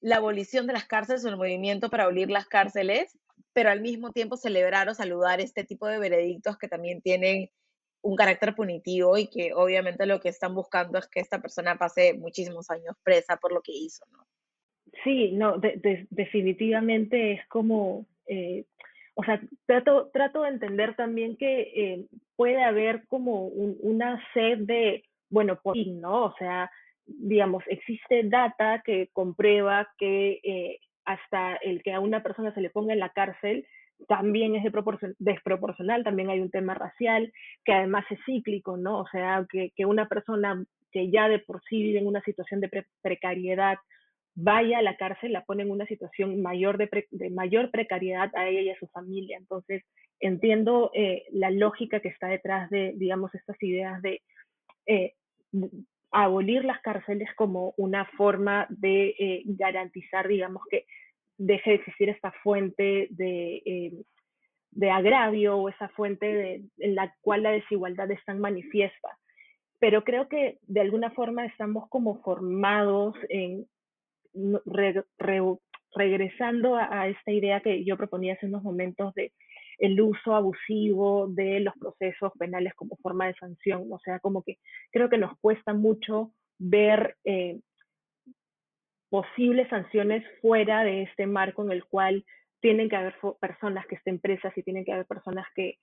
la 0.00 0.16
abolición 0.16 0.66
de 0.66 0.72
las 0.72 0.86
cárceles 0.86 1.24
o 1.24 1.28
el 1.28 1.36
movimiento 1.36 1.90
para 1.90 2.04
abolir 2.04 2.30
las 2.30 2.46
cárceles, 2.46 3.18
pero 3.52 3.70
al 3.70 3.80
mismo 3.80 4.12
tiempo 4.12 4.36
celebrar 4.36 4.88
o 4.88 4.94
saludar 4.94 5.40
este 5.40 5.64
tipo 5.64 5.86
de 5.86 5.98
veredictos 5.98 6.56
que 6.56 6.68
también 6.68 7.02
tienen 7.02 7.50
un 8.02 8.16
carácter 8.16 8.54
punitivo 8.54 9.16
y 9.18 9.28
que 9.28 9.52
obviamente 9.54 10.06
lo 10.06 10.20
que 10.20 10.28
están 10.28 10.54
buscando 10.54 10.98
es 10.98 11.08
que 11.08 11.20
esta 11.20 11.40
persona 11.40 11.76
pase 11.76 12.14
muchísimos 12.14 12.70
años 12.70 12.96
presa 13.02 13.36
por 13.36 13.52
lo 13.52 13.60
que 13.60 13.72
hizo, 13.72 14.04
¿no? 14.12 14.24
Sí, 15.04 15.32
no, 15.32 15.58
definitivamente 15.58 17.32
es 17.32 17.46
como, 17.48 18.06
eh, 18.26 18.64
o 19.14 19.22
sea, 19.22 19.40
trato, 19.66 20.10
trato 20.12 20.42
de 20.42 20.48
entender 20.48 20.96
también 20.96 21.36
que 21.36 21.60
eh, 21.60 22.06
puede 22.36 22.62
haber 22.62 23.06
como 23.06 23.46
una 23.46 24.22
sed 24.32 24.58
de, 24.60 25.04
bueno, 25.28 25.60
por 25.62 25.76
¿no? 25.76 26.26
O 26.26 26.34
sea, 26.38 26.70
digamos, 27.06 27.62
existe 27.68 28.22
data 28.24 28.82
que 28.84 29.08
comprueba 29.12 29.88
que 29.98 30.40
eh, 30.42 30.80
hasta 31.04 31.56
el 31.56 31.82
que 31.82 31.92
a 31.92 32.00
una 32.00 32.22
persona 32.22 32.52
se 32.54 32.60
le 32.60 32.70
ponga 32.70 32.92
en 32.92 33.00
la 33.00 33.12
cárcel 33.12 33.66
también 34.06 34.54
es 34.54 34.62
desproporcional, 35.18 36.04
también 36.04 36.30
hay 36.30 36.40
un 36.40 36.50
tema 36.50 36.74
racial, 36.74 37.32
que 37.64 37.72
además 37.72 38.04
es 38.10 38.18
cíclico, 38.24 38.76
¿no? 38.76 39.00
O 39.00 39.06
sea, 39.08 39.46
que, 39.50 39.72
que 39.74 39.86
una 39.86 40.08
persona 40.08 40.64
que 40.92 41.10
ya 41.10 41.28
de 41.28 41.38
por 41.38 41.62
sí 41.68 41.82
vive 41.82 41.98
en 41.98 42.06
una 42.06 42.22
situación 42.22 42.60
de 42.60 42.84
precariedad 43.02 43.78
vaya 44.40 44.78
a 44.78 44.82
la 44.82 44.96
cárcel, 44.96 45.32
la 45.32 45.44
pone 45.44 45.64
en 45.64 45.70
una 45.70 45.84
situación 45.86 46.40
mayor 46.40 46.78
de, 46.78 46.88
de, 47.10 47.30
mayor 47.30 47.72
precariedad 47.72 48.30
a 48.36 48.48
ella 48.48 48.60
y 48.60 48.70
a 48.70 48.78
su 48.78 48.86
familia. 48.86 49.36
Entonces, 49.36 49.82
entiendo 50.20 50.92
eh, 50.94 51.24
la 51.32 51.50
lógica 51.50 51.98
que 51.98 52.08
está 52.08 52.28
detrás 52.28 52.70
de, 52.70 52.92
digamos, 52.96 53.34
estas 53.34 53.60
ideas 53.60 54.00
de 54.00 54.22
eh, 54.86 55.14
abolir 56.12 56.64
las 56.64 56.80
cárceles 56.82 57.28
como 57.34 57.74
una 57.76 58.04
forma 58.16 58.66
de 58.70 59.14
eh, 59.18 59.42
garantizar, 59.44 60.28
digamos, 60.28 60.62
que 60.70 60.86
deje 61.38 61.70
de 61.70 61.76
existir 61.76 62.08
esta 62.10 62.32
fuente 62.42 63.08
de, 63.10 63.62
eh, 63.64 63.92
de 64.72 64.90
agravio 64.90 65.56
o 65.56 65.68
esa 65.68 65.88
fuente 65.90 66.62
en 66.78 66.94
la 66.94 67.14
cual 67.20 67.42
la 67.44 67.52
desigualdad 67.52 68.10
es 68.10 68.24
tan 68.24 68.40
manifiesta. 68.40 69.18
Pero 69.78 70.04
creo 70.04 70.28
que 70.28 70.58
de 70.62 70.80
alguna 70.80 71.10
forma 71.12 71.46
estamos 71.46 71.88
como 71.88 72.20
formados 72.22 73.14
en 73.28 73.66
regresando 75.94 76.76
a, 76.76 77.08
esta 77.08 77.32
idea 77.32 77.60
que 77.60 77.84
yo 77.84 77.96
proponía 77.96 78.34
hace 78.34 78.46
unos 78.46 78.62
momentos 78.62 79.14
de 79.14 79.32
el 79.78 80.00
uso 80.00 80.34
abusivo 80.34 81.28
de 81.28 81.60
los 81.60 81.74
procesos 81.78 82.32
penales 82.38 82.74
como 82.74 82.96
forma 82.96 83.28
de 83.28 83.34
sanción. 83.34 83.86
O 83.90 83.98
sea, 84.00 84.18
como 84.18 84.42
que 84.42 84.58
creo 84.90 85.08
que 85.08 85.18
nos 85.18 85.38
cuesta 85.40 85.72
mucho 85.72 86.32
ver 86.58 87.16
eh, 87.24 87.60
posibles 89.10 89.68
sanciones 89.68 90.24
fuera 90.40 90.84
de 90.84 91.02
este 91.02 91.26
marco 91.26 91.64
en 91.64 91.72
el 91.72 91.84
cual 91.84 92.24
tienen 92.60 92.88
que 92.88 92.96
haber 92.96 93.14
personas 93.40 93.86
que 93.86 93.94
estén 93.94 94.18
presas 94.18 94.56
y 94.56 94.62
tienen 94.62 94.84
que 94.84 94.92
haber 94.92 95.06
personas 95.06 95.46
que 95.54 95.78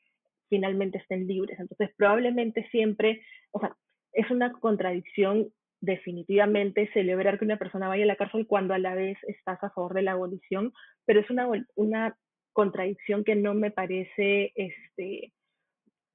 finalmente 0.50 0.98
estén 0.98 1.28
libres. 1.28 1.60
Entonces, 1.60 1.90
probablemente 1.98 2.68
siempre, 2.70 3.22
o 3.52 3.60
sea, 3.60 3.76
es 4.14 4.30
una 4.30 4.52
contradicción 4.54 5.50
definitivamente 5.82 6.90
celebrar 6.94 7.38
que 7.38 7.46
una 7.46 7.58
persona 7.58 7.88
vaya 7.88 8.04
a 8.04 8.08
la 8.08 8.16
cárcel 8.16 8.48
cuando 8.48 8.74
a 8.74 8.80
la 8.80 8.96
vez 8.96 9.18
estás 9.28 9.64
a 9.64 9.70
favor 9.70 9.94
de 9.94 10.02
la 10.02 10.14
abolición, 10.14 10.74
pero 11.06 11.20
es 11.20 11.30
una, 11.30 11.48
una 11.76 12.18
contradicción 12.54 13.24
que 13.24 13.36
no 13.36 13.54
me 13.54 13.72
parece, 13.72 14.52
este, 14.56 15.34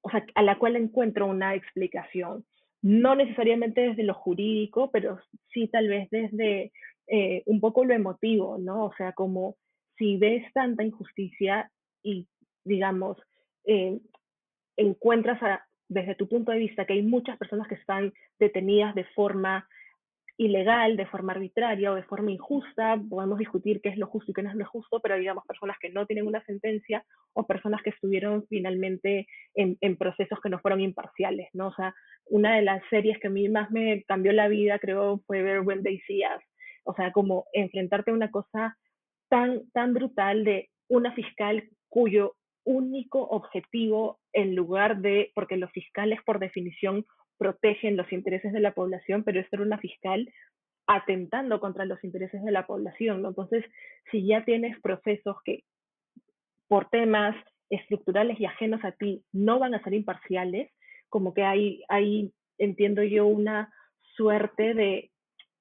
o 0.03 0.11
sea, 0.11 0.25
a 0.35 0.43
la 0.43 0.59
cual 0.59 0.77
encuentro 0.77 1.27
una 1.27 1.55
explicación. 1.55 2.45
No 2.83 3.15
necesariamente 3.15 3.83
desde 3.83 4.05
lo 4.05 4.15
jurídico, 4.15 4.91
pero 4.91 5.19
sí 5.53 5.69
tal 5.69 5.89
vez 5.89 6.09
desde 6.11 6.73
eh, 7.13 7.43
un 7.47 7.61
poco 7.61 7.85
lo 7.85 7.93
emotivo, 7.93 8.57
¿no? 8.57 8.85
O 8.85 8.95
sea, 8.97 9.13
como 9.13 9.57
si 9.99 10.17
ves 10.17 10.45
tanta 10.55 10.85
injusticia 10.85 11.69
y, 12.05 12.29
digamos, 12.65 13.19
eh, 13.65 13.99
encuentras 14.77 15.41
desde 15.89 16.15
tu 16.15 16.29
punto 16.29 16.53
de 16.53 16.59
vista 16.59 16.85
que 16.85 16.93
hay 16.93 17.03
muchas 17.03 17.37
personas 17.37 17.67
que 17.67 17.75
están 17.75 18.13
detenidas 18.39 18.95
de 18.95 19.05
forma 19.17 19.69
ilegal, 20.37 20.97
de 20.97 21.05
forma 21.07 21.33
arbitraria 21.33 21.91
o 21.91 21.97
de 21.97 22.05
forma 22.05 22.31
injusta, 22.31 22.99
podemos 23.11 23.39
discutir 23.41 23.81
qué 23.83 23.89
es 23.89 23.99
lo 23.99 24.07
justo 24.07 24.31
y 24.31 24.35
qué 24.35 24.43
no 24.43 24.51
es 24.51 24.57
lo 24.57 24.65
justo, 24.67 25.01
pero 25.01 25.19
digamos 25.19 25.45
personas 25.45 25.77
que 25.81 25.91
no 25.91 26.07
tienen 26.07 26.29
una 26.29 26.43
sentencia 26.45 27.05
o 27.35 27.47
personas 27.47 27.83
que 27.83 27.91
estuvieron 27.91 28.47
finalmente 28.49 29.27
en, 29.55 29.97
procesos 29.97 30.41
que 30.41 30.49
no 30.49 30.61
fueron 30.61 30.81
imparciales, 30.81 31.49
¿no? 31.55 31.69
O 31.69 31.75
sea, 31.75 31.93
una 32.27 32.55
de 32.55 32.63
las 32.63 32.83
series 32.89 33.19
que 33.19 33.27
a 33.27 33.31
mí 33.31 33.49
más 33.49 33.71
me 33.73 34.05
cambió 34.05 34.33
la 34.33 34.49
vida, 34.49 34.79
creo, 34.79 35.21
fue 35.27 35.43
ver 35.43 35.61
When 35.61 35.83
They. 35.83 36.01
O 36.85 36.95
sea, 36.95 37.13
como 37.13 37.47
enfrentarte 37.53 38.11
a 38.11 38.15
una 38.15 38.31
cosa 38.31 38.77
tan, 39.29 39.71
tan 39.73 39.95
brutal 39.95 40.45
de 40.45 40.71
una 40.89 41.13
fiscal 41.13 41.69
cuyo 41.89 42.35
único 42.65 43.23
objetivo 43.23 44.19
en 44.33 44.55
lugar 44.55 45.01
de, 45.01 45.33
porque 45.35 45.57
los 45.57 45.71
fiscales 45.73 46.21
por 46.25 46.39
definición 46.39 47.07
protegen 47.39 47.97
los 47.97 48.13
intereses 48.13 48.53
de 48.53 48.61
la 48.61 48.73
población, 48.73 49.25
pero 49.25 49.41
esto 49.41 49.57
era 49.57 49.65
una 49.65 49.79
fiscal 49.79 50.31
atentando 50.87 51.61
contra 51.61 51.85
los 51.85 52.03
intereses 52.05 52.45
de 52.45 52.51
la 52.51 52.67
población. 52.67 53.25
Entonces, 53.25 53.65
si 54.11 54.27
ya 54.27 54.45
tienes 54.45 54.79
procesos 54.81 55.37
que 55.45 55.65
por 56.69 56.89
temas 56.91 57.35
estructurales 57.71 58.39
y 58.41 58.45
ajenos 58.45 58.85
a 58.85 58.93
ti 58.93 59.25
no 59.33 59.59
van 59.59 59.75
a 59.75 59.83
ser 59.83 59.95
imparciales, 59.95 60.71
como 61.09 61.33
que 61.33 61.45
hay, 61.45 61.83
hay 61.89 62.33
entiendo 62.59 63.03
yo, 63.03 63.27
una 63.27 63.73
suerte 64.17 64.75
de 64.75 65.11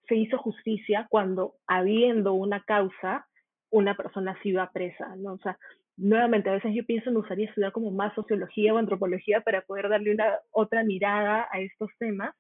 se 0.09 0.15
hizo 0.15 0.37
justicia 0.39 1.07
cuando 1.09 1.55
habiendo 1.67 2.33
una 2.33 2.63
causa, 2.63 3.27
una 3.69 3.95
persona 3.95 4.37
sí 4.43 4.51
va 4.51 4.71
presa, 4.71 5.15
¿no? 5.15 5.33
O 5.33 5.37
sea, 5.37 5.57
nuevamente, 5.95 6.49
a 6.49 6.53
veces 6.53 6.73
yo 6.73 6.85
pienso, 6.85 7.11
me 7.11 7.19
gustaría 7.19 7.47
estudiar 7.47 7.71
como 7.71 7.91
más 7.91 8.13
sociología 8.15 8.73
o 8.73 8.77
antropología 8.77 9.41
para 9.41 9.61
poder 9.61 9.87
darle 9.87 10.13
una 10.13 10.39
otra 10.51 10.83
mirada 10.83 11.47
a 11.51 11.59
estos 11.59 11.91
temas 11.99 12.35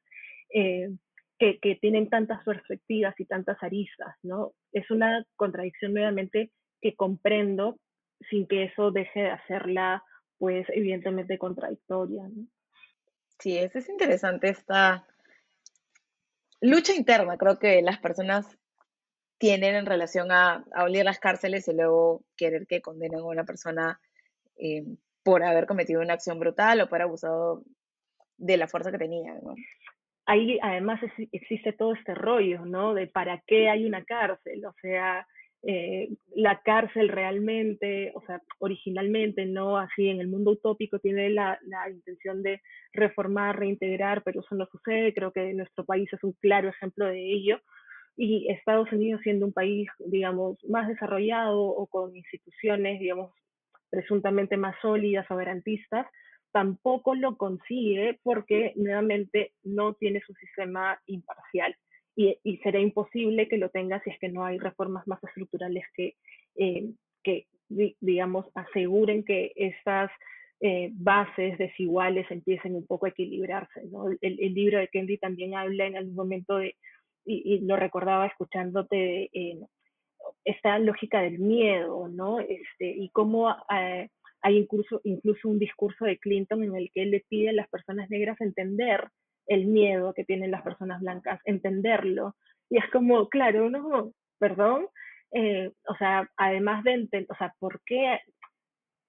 eh, 0.53 0.89
que, 1.37 1.59
que, 1.59 1.75
tienen 1.75 2.09
tantas 2.09 2.43
perspectivas 2.43 3.17
y 3.19 3.25
tantas 3.25 3.61
aristas, 3.61 4.15
¿no? 4.23 4.51
Es 4.73 4.89
una 4.91 5.23
contradicción 5.35 5.93
nuevamente 5.93 6.51
que 6.81 6.95
comprendo 6.95 7.77
sin 8.29 8.47
que 8.47 8.63
eso 8.63 8.91
deje 8.91 9.21
de 9.21 9.29
hacerla, 9.29 10.03
pues, 10.37 10.67
evidentemente 10.69 11.37
contradictoria, 11.37 12.23
¿no? 12.23 12.47
Sí, 13.39 13.57
eso 13.57 13.77
es 13.77 13.87
interesante 13.87 14.49
esta 14.49 15.05
lucha 16.61 16.93
interna, 16.93 17.37
creo 17.37 17.59
que 17.59 17.81
las 17.81 17.99
personas 17.99 18.57
tienen 19.37 19.75
en 19.75 19.85
relación 19.85 20.31
a 20.31 20.65
abolir 20.73 21.05
las 21.05 21.19
cárceles 21.19 21.67
y 21.67 21.73
luego 21.73 22.23
querer 22.35 22.67
que 22.67 22.81
condenen 22.81 23.19
a 23.19 23.23
una 23.23 23.45
persona 23.45 23.99
eh, 24.57 24.83
por 25.23 25.43
haber 25.43 25.65
cometido 25.65 26.01
una 26.01 26.13
acción 26.13 26.39
brutal 26.39 26.81
o 26.81 26.89
por 26.89 27.01
abusado 27.01 27.63
de 28.37 28.57
la 28.57 28.67
fuerza 28.67 28.91
que 28.91 28.97
tenía. 28.97 29.33
Ahí 30.25 30.59
además 30.61 30.99
existe 31.31 31.73
todo 31.73 31.93
este 31.93 32.13
rollo, 32.13 32.65
¿no? 32.65 32.93
De 32.93 33.07
para 33.07 33.41
qué 33.47 33.69
hay 33.69 33.85
una 33.85 34.03
cárcel, 34.03 34.65
o 34.65 34.73
sea, 34.81 35.25
eh, 35.63 36.09
la 36.35 36.61
cárcel 36.61 37.09
realmente, 37.09 38.11
o 38.15 38.21
sea, 38.25 38.41
originalmente, 38.59 39.45
no 39.45 39.77
así 39.77 40.07
en 40.07 40.21
el 40.21 40.27
mundo 40.27 40.51
utópico, 40.51 40.99
tiene 40.99 41.29
la, 41.29 41.59
la, 41.63 41.89
intención 41.89 42.41
de 42.43 42.61
reformar, 42.93 43.59
reintegrar, 43.59 44.23
pero 44.23 44.41
eso 44.41 44.55
no 44.55 44.65
sucede. 44.67 45.13
Creo 45.13 45.31
que 45.31 45.53
nuestro 45.53 45.85
país 45.85 46.11
es 46.13 46.23
un 46.23 46.33
claro 46.33 46.69
ejemplo 46.69 47.05
de 47.05 47.19
ello 47.19 47.59
y 48.15 48.49
Estados 48.51 48.91
Unidos 48.91 49.21
siendo 49.23 49.45
un 49.45 49.53
país, 49.53 49.87
digamos, 49.99 50.57
más 50.67 50.87
desarrollado 50.87 51.61
o 51.61 51.87
con 51.87 52.15
instituciones, 52.15 52.99
digamos, 52.99 53.31
presuntamente 53.89 54.57
más 54.57 54.75
sólidas, 54.81 55.25
soberantistas, 55.27 56.05
tampoco 56.51 57.15
lo 57.15 57.37
consigue 57.37 58.19
porque 58.23 58.73
nuevamente 58.75 59.53
no 59.63 59.93
tiene 59.93 60.21
su 60.25 60.33
sistema 60.33 60.99
imparcial 61.05 61.75
y, 62.43 62.57
será 62.57 62.79
imposible 62.79 63.47
que 63.47 63.57
lo 63.57 63.69
tenga 63.69 64.01
si 64.03 64.09
es 64.09 64.19
que 64.19 64.29
no 64.29 64.43
hay 64.43 64.57
reformas 64.57 65.07
más 65.07 65.23
estructurales 65.23 65.85
que, 65.93 66.15
eh, 66.55 66.89
que 67.23 67.47
digamos, 67.69 68.45
aseguren 68.55 69.23
que 69.23 69.53
estas 69.55 70.11
eh, 70.59 70.89
bases 70.91 71.57
desiguales 71.57 72.29
empiecen 72.29 72.75
un 72.75 72.85
poco 72.85 73.05
a 73.05 73.09
equilibrarse. 73.09 73.83
El, 74.19 74.53
libro 74.53 74.79
de 74.79 74.89
Kendi 74.89 75.17
también 75.17 75.55
habla 75.55 75.85
en 75.85 75.95
algún 75.95 76.15
momento 76.15 76.57
de, 76.57 76.75
y, 77.25 77.59
lo 77.61 77.77
recordaba 77.77 78.27
escuchándote, 78.27 79.29
eh, 79.31 79.59
esta 80.43 80.77
lógica 80.79 81.21
del 81.21 81.39
miedo, 81.39 82.09
¿no? 82.09 82.41
Este, 82.41 82.89
y 82.89 83.09
cómo 83.09 83.55
hay 83.69 84.57
incluso, 84.57 84.99
incluso 85.05 85.47
un 85.47 85.59
discurso 85.59 86.03
de 86.03 86.17
Clinton 86.17 86.63
en 86.63 86.75
el 86.75 86.91
que 86.91 87.03
él 87.03 87.11
le 87.11 87.23
pide 87.29 87.49
a 87.49 87.53
las 87.53 87.69
personas 87.69 88.09
negras 88.09 88.39
entender 88.41 89.07
el 89.49 89.65
miedo 89.67 90.13
que 90.13 90.23
tienen 90.23 90.51
las 90.51 90.61
personas 90.61 91.01
blancas, 91.01 91.41
entenderlo. 91.43 92.35
Y 92.69 92.77
es 92.77 92.89
como, 92.91 93.27
claro, 93.27 93.69
no, 93.69 94.13
perdón, 94.39 94.87
eh, 95.31 95.71
o 95.87 95.95
sea, 95.95 96.29
además 96.37 96.83
de 96.83 96.93
entender, 96.93 97.27
o 97.29 97.35
sea, 97.35 97.53
¿por 97.59 97.81
qué, 97.85 98.21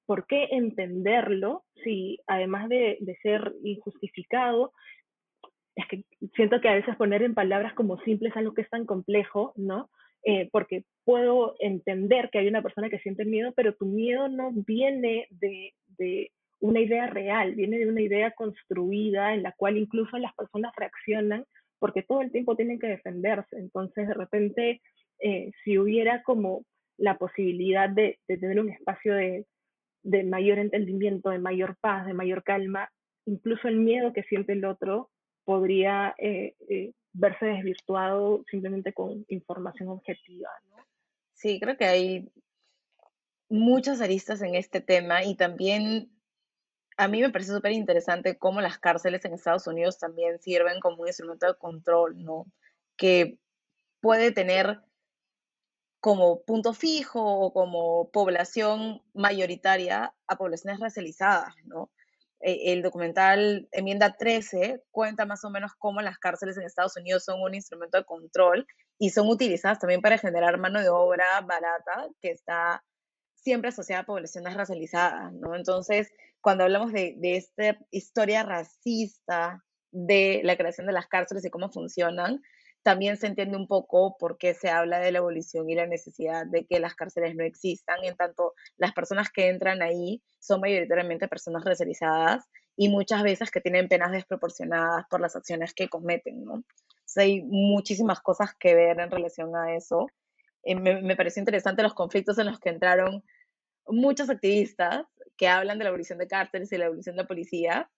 ¿por 0.07 0.27
qué 0.27 0.49
entenderlo 0.51 1.65
si 1.85 2.19
además 2.27 2.69
de, 2.69 2.99
de 3.01 3.17
ser 3.23 3.53
injustificado, 3.63 4.73
es 5.77 5.87
que 5.87 6.05
siento 6.35 6.61
que 6.61 6.69
a 6.69 6.75
veces 6.75 6.97
poner 6.97 7.23
en 7.23 7.35
palabras 7.35 7.75
como 7.75 8.01
simples 8.01 8.37
algo 8.37 8.55
que 8.55 8.63
es 8.63 8.71
tan 8.71 8.87
complejo, 8.87 9.53
¿no? 9.57 9.89
Eh, 10.23 10.49
porque 10.53 10.85
puedo 11.05 11.55
entender 11.61 12.29
que 12.31 12.39
hay 12.39 12.49
una 12.49 12.63
persona 12.63 12.91
que 12.91 12.99
siente 12.99 13.25
miedo, 13.25 13.53
pero 13.57 13.75
tu 13.75 13.87
miedo 13.87 14.29
no 14.29 14.51
viene 14.53 15.27
de, 15.31 15.75
una 16.61 16.81
idea 16.81 17.07
real, 17.07 17.55
viene 17.55 17.79
de 17.79 17.89
una 17.89 18.03
idea 18.03 18.31
construida 18.33 19.35
en 19.35 19.43
la 19.43 19.53
cual 19.53 19.77
incluso 19.77 20.19
las 20.19 20.35
personas 20.35 20.73
reaccionan 20.77 21.45
porque 21.79 22.03
todo 22.03 22.21
el 22.21 22.31
tiempo 22.31 22.57
tienen 22.57 22.79
que 22.79 22.89
defenderse. 22.89 23.57
Entonces, 23.57 24.07
de 24.07 24.15
repente, 24.15 24.83
eh, 25.19 25.51
si 25.65 25.79
hubiera 25.79 26.23
como 26.23 26.65
la 26.99 27.17
posibilidad 27.17 27.89
de, 27.89 28.19
tener 28.27 28.61
un 28.61 28.69
espacio 28.69 29.15
de, 29.15 29.47
de 30.03 30.23
mayor 30.25 30.59
entendimiento, 30.59 31.31
de 31.31 31.39
mayor 31.39 31.77
paz, 31.81 32.07
de 32.07 32.13
mayor 32.13 32.45
calma, 32.45 32.91
incluso 33.25 33.69
el 33.69 33.77
miedo 33.77 34.13
que 34.13 34.23
siente 34.25 34.53
el 34.53 34.65
otro 34.67 35.11
podría 35.45 36.15
eh, 36.19 36.55
eh, 36.69 36.93
verse 37.13 37.47
desvirtuado 37.47 38.45
simplemente 38.51 38.93
con 38.93 39.25
información 39.29 39.89
objetiva. 39.89 40.49
¿no? 40.69 40.77
Sí, 41.33 41.59
creo 41.59 41.77
que 41.77 41.87
hay 41.87 42.31
muchas 43.49 44.01
aristas 44.01 44.43
en 44.43 44.55
este 44.55 44.81
tema 44.81 45.25
y 45.25 45.35
también 45.35 46.11
a 47.01 47.09
mí 47.09 47.23
me 47.23 47.31
parece 47.31 47.53
súper 47.53 47.73
interesante 47.73 48.37
cómo 48.37 48.61
las 48.61 48.79
cárceles 48.79 49.25
en 49.25 49.33
Estados 49.33 49.67
Unidos 49.67 49.99
también 49.99 50.39
sirven 50.39 50.81
como 50.81 51.01
un 51.01 51.09
instrumento 51.09 51.47
de 51.47 51.55
control, 51.55 52.23
¿no? 52.23 52.45
Que 52.99 53.39
puede 54.03 54.33
tener 54.33 54.83
como 56.01 56.43
punto 56.43 56.75
fijo 56.75 57.23
o 57.23 57.55
como 57.55 58.11
población 58.11 59.03
mayoritaria 59.15 60.15
a 60.27 60.37
poblaciones 60.37 60.79
racializadas, 60.79 61.55
¿no? 61.65 61.91
Eh, 62.41 62.73
el 62.73 62.83
documental 62.83 63.67
Enmienda 63.73 64.15
13 64.19 64.83
cuenta 64.91 65.25
más 65.25 65.43
o 65.45 65.51
menos 65.51 65.73
cómo 65.79 66.03
las 66.03 66.19
cárceles 66.19 66.59
en 66.59 66.65
Estados 66.65 66.99
Unidos 66.99 67.25
son 67.25 67.41
un 67.41 67.55
instrumento 67.55 67.97
de 67.97 68.05
control 68.05 68.67
y 68.99 69.09
son 69.09 69.27
utilizadas 69.29 69.79
también 69.79 70.03
para 70.03 70.19
generar 70.19 70.59
mano 70.59 70.83
de 70.83 70.91
obra 70.91 71.25
barata 71.41 72.09
que 72.21 72.31
está 72.31 72.85
siempre 73.37 73.71
asociada 73.71 74.03
a 74.03 74.07
poblaciones 74.07 74.55
racializadas, 74.55 75.33
¿no? 75.33 75.57
Entonces, 75.57 76.11
cuando 76.41 76.65
hablamos 76.65 76.93
de, 76.93 77.15
de 77.19 77.37
esta 77.37 77.79
historia 77.91 78.43
racista 78.43 79.63
de 79.93 80.41
la 80.45 80.57
creación 80.57 80.87
de 80.87 80.93
las 80.93 81.07
cárceles 81.07 81.45
y 81.45 81.51
cómo 81.51 81.71
funcionan, 81.71 82.41
también 82.83 83.17
se 83.19 83.27
entiende 83.27 83.57
un 83.57 83.67
poco 83.67 84.17
por 84.19 84.39
qué 84.39 84.55
se 84.55 84.71
habla 84.71 85.01
de 85.01 85.13
la 85.13 85.19
abolición 85.19 85.69
y 85.69 85.75
la 85.75 85.87
necesidad 85.87 86.47
de 86.47 86.65
que 86.65 86.81
las 86.81 86.95
cárceles 86.95 87.35
no 87.37 87.45
existan, 87.45 88.03
en 88.05 88.17
tanto 88.17 88.55
las 88.79 88.93
personas 88.93 89.31
que 89.31 89.49
entran 89.49 89.83
ahí 89.83 90.23
son 90.39 90.61
mayoritariamente 90.61 91.29
personas 91.29 91.65
racializadas 91.65 92.45
y 92.77 92.89
muchas 92.89 93.23
veces 93.23 93.51
que 93.51 93.61
tienen 93.61 93.89
penas 93.89 94.13
desproporcionadas 94.13 95.05
por 95.11 95.21
las 95.21 95.37
acciones 95.37 95.75
que 95.75 95.89
cometen, 95.89 96.45
¿no? 96.45 96.65
hay 97.17 97.43
muchísimas 97.43 98.21
cosas 98.21 98.55
que 98.59 98.75
ver 98.75 99.01
en 99.01 99.11
relación 99.11 99.55
a 99.57 99.75
eso. 99.75 100.07
Eh, 100.63 100.77
me, 100.77 101.03
me 101.03 101.17
pareció 101.17 101.41
interesante 101.41 101.83
los 101.83 101.93
conflictos 101.93 102.39
en 102.39 102.47
los 102.47 102.61
que 102.61 102.71
entraron 102.71 103.25
muchos 103.87 104.31
activistas 104.31 105.05
que 105.41 105.49
hablan 105.49 105.79
de 105.79 105.85
la 105.85 105.89
abolición 105.89 106.19
de 106.19 106.29
cárceles 106.29 106.71
y 106.71 106.77
la 106.77 106.85
abolición 106.85 107.17
de 107.17 107.23
la 107.23 107.27
policía, 107.27 107.91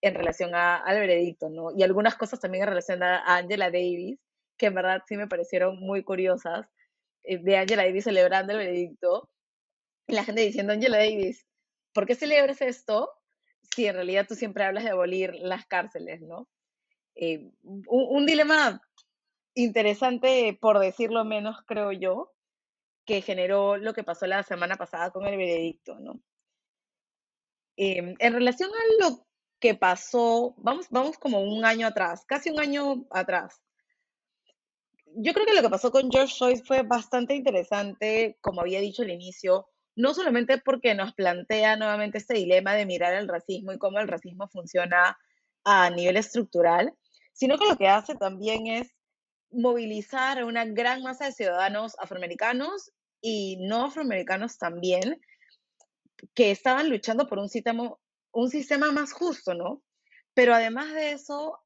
en 0.00 0.14
relación 0.14 0.54
a, 0.54 0.76
al 0.76 1.00
veredicto, 1.00 1.50
¿no? 1.50 1.72
Y 1.76 1.82
algunas 1.82 2.14
cosas 2.14 2.38
también 2.38 2.62
en 2.62 2.68
relación 2.68 3.02
a 3.02 3.24
Angela 3.26 3.72
Davis, 3.72 4.20
que 4.56 4.66
en 4.66 4.74
verdad 4.74 5.02
sí 5.08 5.16
me 5.16 5.26
parecieron 5.26 5.80
muy 5.80 6.04
curiosas, 6.04 6.70
eh, 7.24 7.38
de 7.38 7.56
Angela 7.56 7.82
Davis 7.82 8.04
celebrando 8.04 8.52
el 8.52 8.60
veredicto, 8.60 9.28
y 10.06 10.12
la 10.12 10.22
gente 10.22 10.42
diciendo, 10.42 10.74
Angela 10.74 10.98
Davis, 10.98 11.44
¿por 11.92 12.06
qué 12.06 12.14
celebras 12.14 12.60
esto 12.60 13.10
si 13.74 13.86
en 13.86 13.96
realidad 13.96 14.26
tú 14.28 14.36
siempre 14.36 14.62
hablas 14.62 14.84
de 14.84 14.90
abolir 14.90 15.34
las 15.34 15.66
cárceles, 15.66 16.20
¿no? 16.22 16.48
Eh, 17.16 17.50
un, 17.64 17.84
un 17.88 18.26
dilema 18.26 18.80
interesante, 19.54 20.56
por 20.60 20.78
decirlo 20.78 21.24
menos, 21.24 21.56
creo 21.66 21.90
yo, 21.90 22.32
que 23.04 23.22
generó 23.22 23.76
lo 23.76 23.92
que 23.92 24.04
pasó 24.04 24.28
la 24.28 24.44
semana 24.44 24.76
pasada 24.76 25.10
con 25.10 25.26
el 25.26 25.36
veredicto, 25.36 25.98
¿no? 25.98 26.20
Em, 27.76 28.14
en 28.18 28.32
relación 28.32 28.70
a 28.70 29.04
lo 29.04 29.26
que 29.60 29.74
pasó, 29.74 30.54
vamos, 30.58 30.86
vamos 30.90 31.18
como 31.18 31.40
un 31.40 31.64
año 31.64 31.86
atrás, 31.86 32.24
casi 32.26 32.50
un 32.50 32.60
año 32.60 33.06
atrás. 33.10 33.60
Yo 35.18 35.32
creo 35.32 35.46
que 35.46 35.54
lo 35.54 35.62
que 35.62 35.70
pasó 35.70 35.90
con 35.90 36.10
George 36.10 36.34
Floyd 36.34 36.62
fue 36.64 36.82
bastante 36.82 37.34
interesante, 37.34 38.36
como 38.40 38.60
había 38.60 38.80
dicho 38.80 39.02
al 39.02 39.10
inicio, 39.10 39.66
no 39.94 40.12
solamente 40.12 40.58
porque 40.58 40.94
nos 40.94 41.14
plantea 41.14 41.76
nuevamente 41.76 42.18
este 42.18 42.34
dilema 42.34 42.74
de 42.74 42.86
mirar 42.86 43.14
el 43.14 43.28
racismo 43.28 43.72
y 43.72 43.78
cómo 43.78 43.98
el 43.98 44.08
racismo 44.08 44.46
funciona 44.48 45.18
a 45.64 45.90
nivel 45.90 46.16
estructural, 46.16 46.94
sino 47.32 47.58
que 47.58 47.66
lo 47.66 47.76
que 47.76 47.88
hace 47.88 48.14
también 48.14 48.66
es 48.66 48.94
movilizar 49.50 50.38
a 50.38 50.46
una 50.46 50.64
gran 50.66 51.02
masa 51.02 51.26
de 51.26 51.32
ciudadanos 51.32 51.96
afroamericanos 51.98 52.92
y 53.20 53.56
no 53.60 53.86
afroamericanos 53.86 54.58
también, 54.58 55.20
que 56.34 56.50
estaban 56.50 56.88
luchando 56.90 57.26
por 57.26 57.38
un 57.38 57.48
sistema, 57.48 58.92
más 58.92 59.12
justo, 59.12 59.54
¿no? 59.54 59.82
Pero 60.34 60.54
además 60.54 60.92
de 60.92 61.12
eso, 61.12 61.60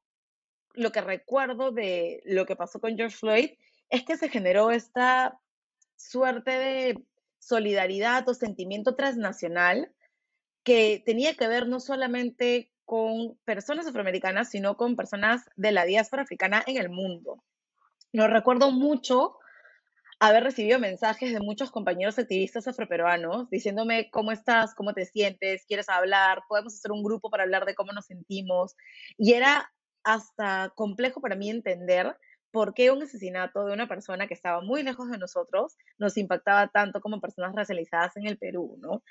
lo 0.73 0.91
que 0.91 1.01
recuerdo 1.01 1.71
de 1.71 2.21
lo 2.25 2.45
que 2.45 2.55
pasó 2.55 2.79
con 2.79 2.95
George 2.95 3.17
Floyd 3.17 3.49
es 3.89 4.03
que 4.03 4.17
se 4.17 4.29
generó 4.29 4.71
esta 4.71 5.39
suerte 5.97 6.51
de 6.51 7.03
solidaridad 7.39 8.27
o 8.29 8.33
sentimiento 8.33 8.95
transnacional 8.95 9.91
que 10.63 11.01
tenía 11.05 11.35
que 11.35 11.47
ver 11.47 11.67
no 11.67 11.79
solamente 11.79 12.71
con 12.85 13.37
personas 13.45 13.87
afroamericanas, 13.87 14.49
sino 14.49 14.77
con 14.77 14.95
personas 14.95 15.49
de 15.55 15.71
la 15.71 15.85
diáspora 15.85 16.23
africana 16.23 16.63
en 16.67 16.77
el 16.77 16.89
mundo. 16.89 17.43
Lo 18.11 18.27
recuerdo 18.27 18.71
mucho 18.71 19.37
haber 20.21 20.43
recibido 20.43 20.77
mensajes 20.77 21.33
de 21.33 21.39
muchos 21.39 21.71
compañeros 21.71 22.19
activistas 22.19 22.67
afroperuanos 22.67 23.49
diciéndome 23.49 24.11
cómo 24.11 24.31
estás, 24.31 24.75
cómo 24.75 24.93
te 24.93 25.07
sientes, 25.07 25.65
quieres 25.65 25.89
hablar, 25.89 26.43
podemos 26.47 26.75
hacer 26.75 26.91
un 26.91 27.03
grupo 27.03 27.31
para 27.31 27.41
hablar 27.41 27.65
de 27.65 27.73
cómo 27.73 27.91
nos 27.91 28.05
sentimos. 28.05 28.75
Y 29.17 29.33
era 29.33 29.73
hasta 30.03 30.71
complejo 30.75 31.21
para 31.21 31.35
mí 31.35 31.49
entender 31.49 32.15
por 32.51 32.75
qué 32.75 32.91
un 32.91 33.01
asesinato 33.01 33.65
de 33.65 33.73
una 33.73 33.87
persona 33.87 34.27
que 34.27 34.35
estaba 34.35 34.61
muy 34.61 34.83
lejos 34.83 35.09
de 35.09 35.17
nosotros 35.17 35.75
nos 35.97 36.15
impactaba 36.17 36.67
tanto 36.67 37.01
como 37.01 37.19
personas 37.19 37.55
racializadas 37.55 38.15
en 38.15 38.27
el 38.27 38.37
Perú, 38.37 38.77
¿no? 38.79 39.03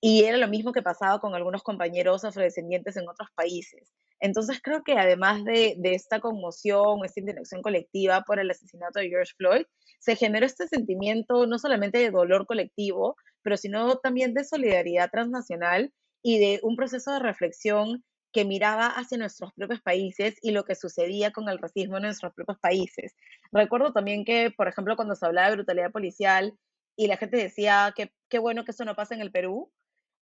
Y 0.00 0.22
era 0.24 0.38
lo 0.38 0.46
mismo 0.46 0.72
que 0.72 0.82
pasaba 0.82 1.18
con 1.18 1.34
algunos 1.34 1.64
compañeros 1.64 2.24
afrodescendientes 2.24 2.96
en 2.96 3.08
otros 3.08 3.30
países. 3.34 3.92
Entonces 4.20 4.60
creo 4.62 4.84
que 4.84 4.92
además 4.92 5.44
de, 5.44 5.74
de 5.78 5.94
esta 5.94 6.20
conmoción, 6.20 7.04
esta 7.04 7.18
indignación 7.18 7.62
colectiva 7.62 8.22
por 8.22 8.38
el 8.38 8.48
asesinato 8.48 9.00
de 9.00 9.08
George 9.08 9.32
Floyd, 9.36 9.64
se 10.02 10.16
generó 10.16 10.44
este 10.46 10.66
sentimiento 10.66 11.46
no 11.46 11.60
solamente 11.60 11.98
de 11.98 12.10
dolor 12.10 12.44
colectivo, 12.46 13.16
pero 13.40 13.56
sino 13.56 13.96
también 13.98 14.34
de 14.34 14.42
solidaridad 14.42 15.08
transnacional 15.10 15.92
y 16.22 16.40
de 16.40 16.58
un 16.64 16.74
proceso 16.74 17.12
de 17.12 17.20
reflexión 17.20 18.04
que 18.32 18.44
miraba 18.44 18.88
hacia 18.88 19.18
nuestros 19.18 19.52
propios 19.52 19.80
países 19.80 20.34
y 20.42 20.50
lo 20.50 20.64
que 20.64 20.74
sucedía 20.74 21.30
con 21.30 21.48
el 21.48 21.58
racismo 21.58 21.98
en 21.98 22.04
nuestros 22.04 22.32
propios 22.34 22.58
países. 22.58 23.14
Recuerdo 23.52 23.92
también 23.92 24.24
que, 24.24 24.50
por 24.50 24.66
ejemplo, 24.66 24.96
cuando 24.96 25.14
se 25.14 25.24
hablaba 25.24 25.50
de 25.50 25.56
brutalidad 25.56 25.92
policial 25.92 26.58
y 26.96 27.06
la 27.06 27.16
gente 27.16 27.36
decía 27.36 27.92
que 27.94 28.12
qué 28.28 28.40
bueno 28.40 28.64
que 28.64 28.72
eso 28.72 28.84
no 28.84 28.96
pasa 28.96 29.14
en 29.14 29.20
el 29.20 29.30
Perú, 29.30 29.70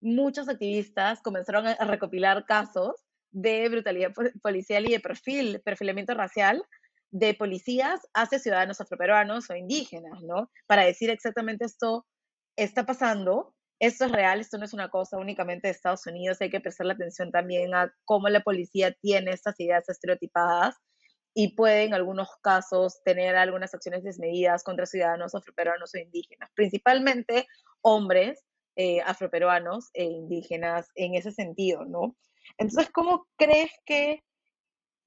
muchos 0.03 0.49
activistas 0.51 1.22
comenzaron 1.22 1.66
a 1.68 1.85
recopilar 1.87 2.45
casos 2.45 2.97
de 3.31 3.66
brutalidad 3.70 4.12
policial 4.43 4.87
y 4.87 4.93
de 4.93 5.01
perfil, 5.01 5.62
perfilamiento 5.64 6.12
racial 6.12 6.62
de 7.11 7.35
policías 7.35 8.01
hacia 8.15 8.39
ciudadanos 8.39 8.81
afroperuanos 8.81 9.51
o 9.51 9.57
indígenas, 9.57 10.23
¿no? 10.23 10.51
Para 10.67 10.85
decir 10.85 11.11
exactamente 11.11 11.65
esto 11.65 12.07
está 12.57 12.87
pasando, 12.87 13.55
esto 13.81 14.05
es 14.05 14.13
real, 14.13 14.41
esto 14.41 14.59
no 14.59 14.65
es 14.65 14.75
una 14.75 14.91
cosa 14.91 15.17
únicamente 15.17 15.69
de 15.69 15.73
Estados 15.73 16.07
Unidos, 16.07 16.41
hay 16.41 16.51
que 16.51 16.61
prestar 16.61 16.87
la 16.87 16.93
atención 16.93 17.33
también 17.33 17.75
a 17.75 17.93
cómo 18.05 18.29
la 18.29 18.41
policía 18.41 18.93
tiene 19.01 19.33
estas 19.33 19.59
ideas 19.59 19.89
estereotipadas 19.89 20.77
y 21.35 21.55
puede 21.55 21.85
en 21.85 21.95
algunos 21.95 22.29
casos 22.43 23.03
tener 23.05 23.37
algunas 23.37 23.73
acciones 23.75 24.05
desmedidas 24.05 24.65
contra 24.65 24.87
ciudadanos 24.87 25.35
afroperuanos 25.35 25.95
o 25.95 25.99
indígenas, 25.99 26.51
principalmente 26.55 27.47
hombres 27.83 28.45
eh, 28.77 29.01
afroperuanos 29.01 29.91
e 29.95 30.05
indígenas 30.05 30.89
en 30.95 31.15
ese 31.15 31.33
sentido, 31.33 31.85
¿no? 31.85 32.17
Entonces, 32.59 32.91
¿cómo 32.93 33.27
crees 33.37 33.71
que 33.85 34.23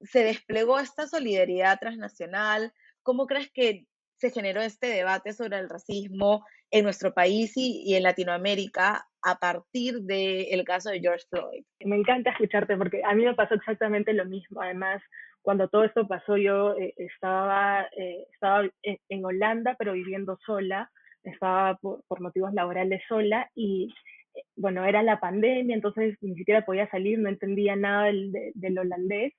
se 0.04 0.24
desplegó 0.24 0.78
esta 0.78 1.06
solidaridad 1.06 1.78
transnacional? 1.78 2.72
¿Cómo 3.02 3.26
crees 3.26 3.50
que 3.50 3.86
se 4.16 4.30
generó 4.30 4.62
este 4.62 4.86
debate 4.86 5.32
sobre 5.32 5.58
el 5.58 5.68
racismo 5.68 6.44
en 6.70 6.84
nuestro 6.84 7.12
país 7.12 7.52
y, 7.56 7.94
en 7.94 8.02
Latinoamérica 8.02 9.06
a 9.22 9.38
partir 9.38 10.00
del 10.02 10.64
caso 10.64 10.90
de 10.90 11.00
George 11.00 11.24
Floyd. 11.30 11.64
Me 11.84 11.96
encanta 11.96 12.30
escucharte 12.30 12.76
porque 12.76 13.02
a 13.04 13.14
mí 13.14 13.24
me 13.24 13.34
pasó 13.34 13.54
exactamente 13.54 14.12
lo 14.12 14.24
mismo. 14.24 14.60
Además, 14.60 15.02
cuando 15.42 15.68
todo 15.68 15.84
esto 15.84 16.06
pasó, 16.06 16.36
yo 16.36 16.74
eh, 16.76 16.94
estaba, 16.96 17.86
eh, 17.96 18.26
estaba 18.32 18.68
en, 18.82 19.24
Holanda, 19.24 19.76
pero 19.78 19.92
viviendo 19.92 20.38
sola, 20.44 20.90
estaba 21.22 21.76
por, 21.76 22.20
motivos 22.20 22.52
laborales 22.54 23.02
sola 23.08 23.50
y 23.54 23.92
eh, 24.34 24.42
bueno, 24.56 24.84
era 24.84 25.02
la 25.02 25.20
pandemia, 25.20 25.74
entonces 25.74 26.16
ni 26.20 26.34
siquiera 26.34 26.64
podía 26.64 26.88
salir, 26.90 27.18
no 27.18 27.28
entendía 27.28 27.76
nada 27.76 28.06
del, 28.06 28.32
del 28.54 28.78
holandés 28.78 29.32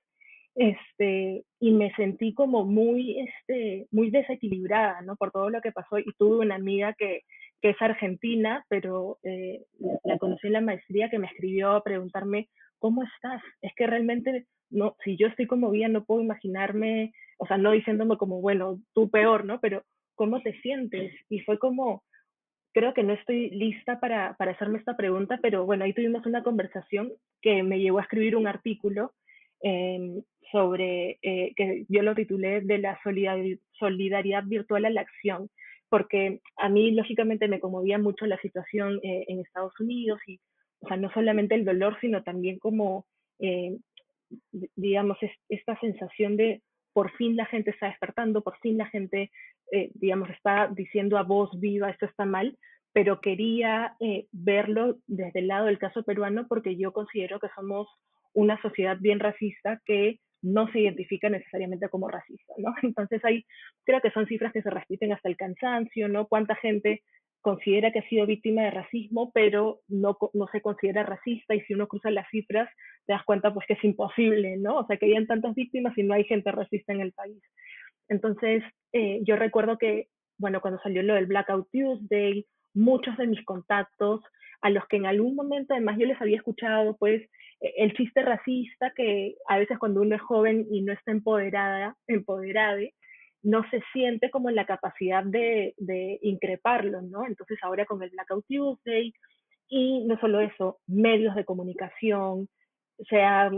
este, 0.56 1.44
y 1.60 1.70
me 1.72 1.92
sentí 1.94 2.32
como 2.32 2.64
muy, 2.64 3.20
este, 3.20 3.86
muy 3.90 4.10
desequilibrada, 4.10 5.02
¿no? 5.02 5.14
Por 5.16 5.30
todo 5.30 5.50
lo 5.50 5.60
que 5.60 5.70
pasó 5.70 5.98
y 5.98 6.06
tuve 6.18 6.38
una 6.38 6.54
amiga 6.54 6.94
que, 6.94 7.22
que 7.60 7.70
es 7.70 7.82
argentina, 7.82 8.64
pero 8.68 9.18
eh, 9.22 9.64
la, 10.02 10.16
conocí 10.16 10.46
en 10.46 10.54
la 10.54 10.62
maestría 10.62 11.10
que 11.10 11.18
me 11.18 11.26
escribió 11.26 11.72
a 11.72 11.84
preguntarme, 11.84 12.48
¿cómo 12.78 13.02
estás? 13.02 13.42
Es 13.60 13.72
que 13.76 13.86
realmente, 13.86 14.46
no, 14.70 14.96
si 15.04 15.18
yo 15.18 15.26
estoy 15.26 15.46
como 15.46 15.70
bien, 15.70 15.92
no 15.92 16.04
puedo 16.04 16.22
imaginarme, 16.22 17.12
o 17.36 17.46
sea, 17.46 17.58
no 17.58 17.72
diciéndome 17.72 18.16
como, 18.16 18.40
bueno, 18.40 18.80
tú 18.94 19.10
peor, 19.10 19.44
¿no? 19.44 19.60
Pero, 19.60 19.82
¿cómo 20.14 20.40
te 20.40 20.58
sientes? 20.62 21.12
Y 21.28 21.40
fue 21.40 21.58
como, 21.58 22.02
creo 22.72 22.94
que 22.94 23.02
no 23.02 23.12
estoy 23.12 23.50
lista 23.50 24.00
para, 24.00 24.34
para 24.38 24.52
hacerme 24.52 24.78
esta 24.78 24.96
pregunta, 24.96 25.38
pero 25.42 25.66
bueno, 25.66 25.84
ahí 25.84 25.92
tuvimos 25.92 26.24
una 26.24 26.42
conversación 26.42 27.12
que 27.42 27.62
me 27.62 27.78
llevó 27.78 27.98
a 27.98 28.02
escribir 28.02 28.36
un 28.36 28.46
artículo 28.46 29.12
Em, 29.62 30.22
sobre, 30.52 31.18
eh, 31.22 31.52
que 31.56 31.84
yo 31.88 32.02
lo 32.02 32.14
titulé 32.14 32.60
de 32.60 32.78
la 32.78 32.98
solidaridad 33.78 34.44
virtual 34.44 34.84
a 34.84 34.90
la 34.90 35.00
acción, 35.00 35.50
porque 35.88 36.40
a 36.56 36.68
mí 36.68 36.90
lógicamente 36.90 37.48
me 37.48 37.60
conmovía 37.60 37.98
mucho 37.98 38.26
la 38.26 38.38
situación 38.38 39.00
eh, 39.02 39.24
en 39.28 39.40
Estados 39.40 39.78
Unidos 39.80 40.20
y, 40.26 40.40
o 40.80 40.88
sea, 40.88 40.96
no 40.96 41.10
solamente 41.12 41.54
el 41.54 41.64
dolor, 41.64 41.96
sino 42.00 42.22
también 42.22 42.58
como, 42.58 43.06
eh, 43.38 43.76
digamos, 44.74 45.18
esta 45.48 45.78
sensación 45.80 46.36
de 46.36 46.62
por 46.92 47.12
fin 47.12 47.36
la 47.36 47.46
gente 47.46 47.70
está 47.70 47.88
despertando, 47.88 48.42
por 48.42 48.58
fin 48.58 48.78
la 48.78 48.86
gente, 48.86 49.30
digamos, 49.94 50.30
está 50.30 50.68
diciendo 50.74 51.18
a 51.18 51.24
voz 51.24 51.50
viva, 51.60 51.90
esto 51.90 52.06
está 52.06 52.24
mal, 52.24 52.56
pero 52.94 53.20
quería 53.20 53.94
verlo 54.32 54.96
desde 55.06 55.40
el 55.40 55.48
lado 55.48 55.66
del 55.66 55.78
caso 55.78 56.04
peruano 56.04 56.46
porque 56.48 56.76
yo 56.76 56.94
considero 56.94 57.38
que 57.38 57.48
somos 57.54 57.86
una 58.32 58.60
sociedad 58.62 58.96
bien 58.98 59.20
racista 59.20 59.82
que 59.84 60.20
no 60.46 60.70
se 60.70 60.80
identifica 60.80 61.28
necesariamente 61.28 61.88
como 61.88 62.08
racista, 62.08 62.54
¿no? 62.58 62.72
Entonces 62.82 63.24
ahí 63.24 63.44
creo 63.84 64.00
que 64.00 64.10
son 64.12 64.26
cifras 64.26 64.52
que 64.52 64.62
se 64.62 64.70
repiten 64.70 65.12
hasta 65.12 65.28
el 65.28 65.36
cansancio, 65.36 66.08
¿no? 66.08 66.26
Cuánta 66.26 66.54
gente 66.56 67.02
considera 67.40 67.92
que 67.92 68.00
ha 68.00 68.08
sido 68.08 68.26
víctima 68.26 68.62
de 68.62 68.70
racismo, 68.70 69.30
pero 69.32 69.80
no, 69.88 70.16
no 70.32 70.48
se 70.50 70.60
considera 70.60 71.04
racista 71.04 71.54
y 71.54 71.60
si 71.62 71.74
uno 71.74 71.86
cruza 71.86 72.10
las 72.10 72.28
cifras 72.30 72.68
te 73.06 73.12
das 73.12 73.24
cuenta 73.24 73.54
pues 73.54 73.66
que 73.66 73.74
es 73.74 73.84
imposible, 73.84 74.56
¿no? 74.56 74.78
O 74.78 74.86
sea, 74.86 74.96
que 74.96 75.06
hayan 75.06 75.26
tantas 75.26 75.54
víctimas 75.54 75.96
y 75.96 76.02
no 76.02 76.14
hay 76.14 76.24
gente 76.24 76.50
racista 76.50 76.92
en 76.92 77.00
el 77.00 77.12
país. 77.12 77.40
Entonces, 78.08 78.62
eh, 78.92 79.20
yo 79.22 79.36
recuerdo 79.36 79.78
que, 79.78 80.08
bueno, 80.38 80.60
cuando 80.60 80.80
salió 80.80 81.02
lo 81.02 81.14
del 81.14 81.26
Blackout 81.26 81.68
Tuesday, 81.72 82.46
muchos 82.74 83.16
de 83.16 83.26
mis 83.26 83.44
contactos, 83.44 84.22
a 84.60 84.70
los 84.70 84.86
que 84.88 84.96
en 84.96 85.06
algún 85.06 85.36
momento 85.36 85.74
además 85.74 85.98
yo 85.98 86.06
les 86.06 86.20
había 86.20 86.36
escuchado, 86.36 86.96
pues, 86.98 87.22
el 87.60 87.94
chiste 87.94 88.22
racista 88.22 88.92
que 88.94 89.36
a 89.48 89.58
veces 89.58 89.78
cuando 89.78 90.02
uno 90.02 90.14
es 90.16 90.22
joven 90.22 90.66
y 90.70 90.82
no 90.82 90.92
está 90.92 91.10
empoderada, 91.10 91.96
empoderada, 92.06 92.80
no 93.42 93.68
se 93.70 93.82
siente 93.92 94.30
como 94.30 94.48
en 94.48 94.56
la 94.56 94.66
capacidad 94.66 95.24
de, 95.24 95.74
de 95.76 96.18
increparlo, 96.22 97.02
¿no? 97.02 97.26
Entonces 97.26 97.58
ahora 97.62 97.86
con 97.86 98.02
el 98.02 98.10
Blackout 98.10 98.44
Tuesday 98.48 99.12
y 99.68 100.04
no 100.04 100.18
solo 100.18 100.40
eso, 100.40 100.78
medios 100.86 101.34
de 101.34 101.44
comunicación, 101.44 102.48
sea 103.08 103.50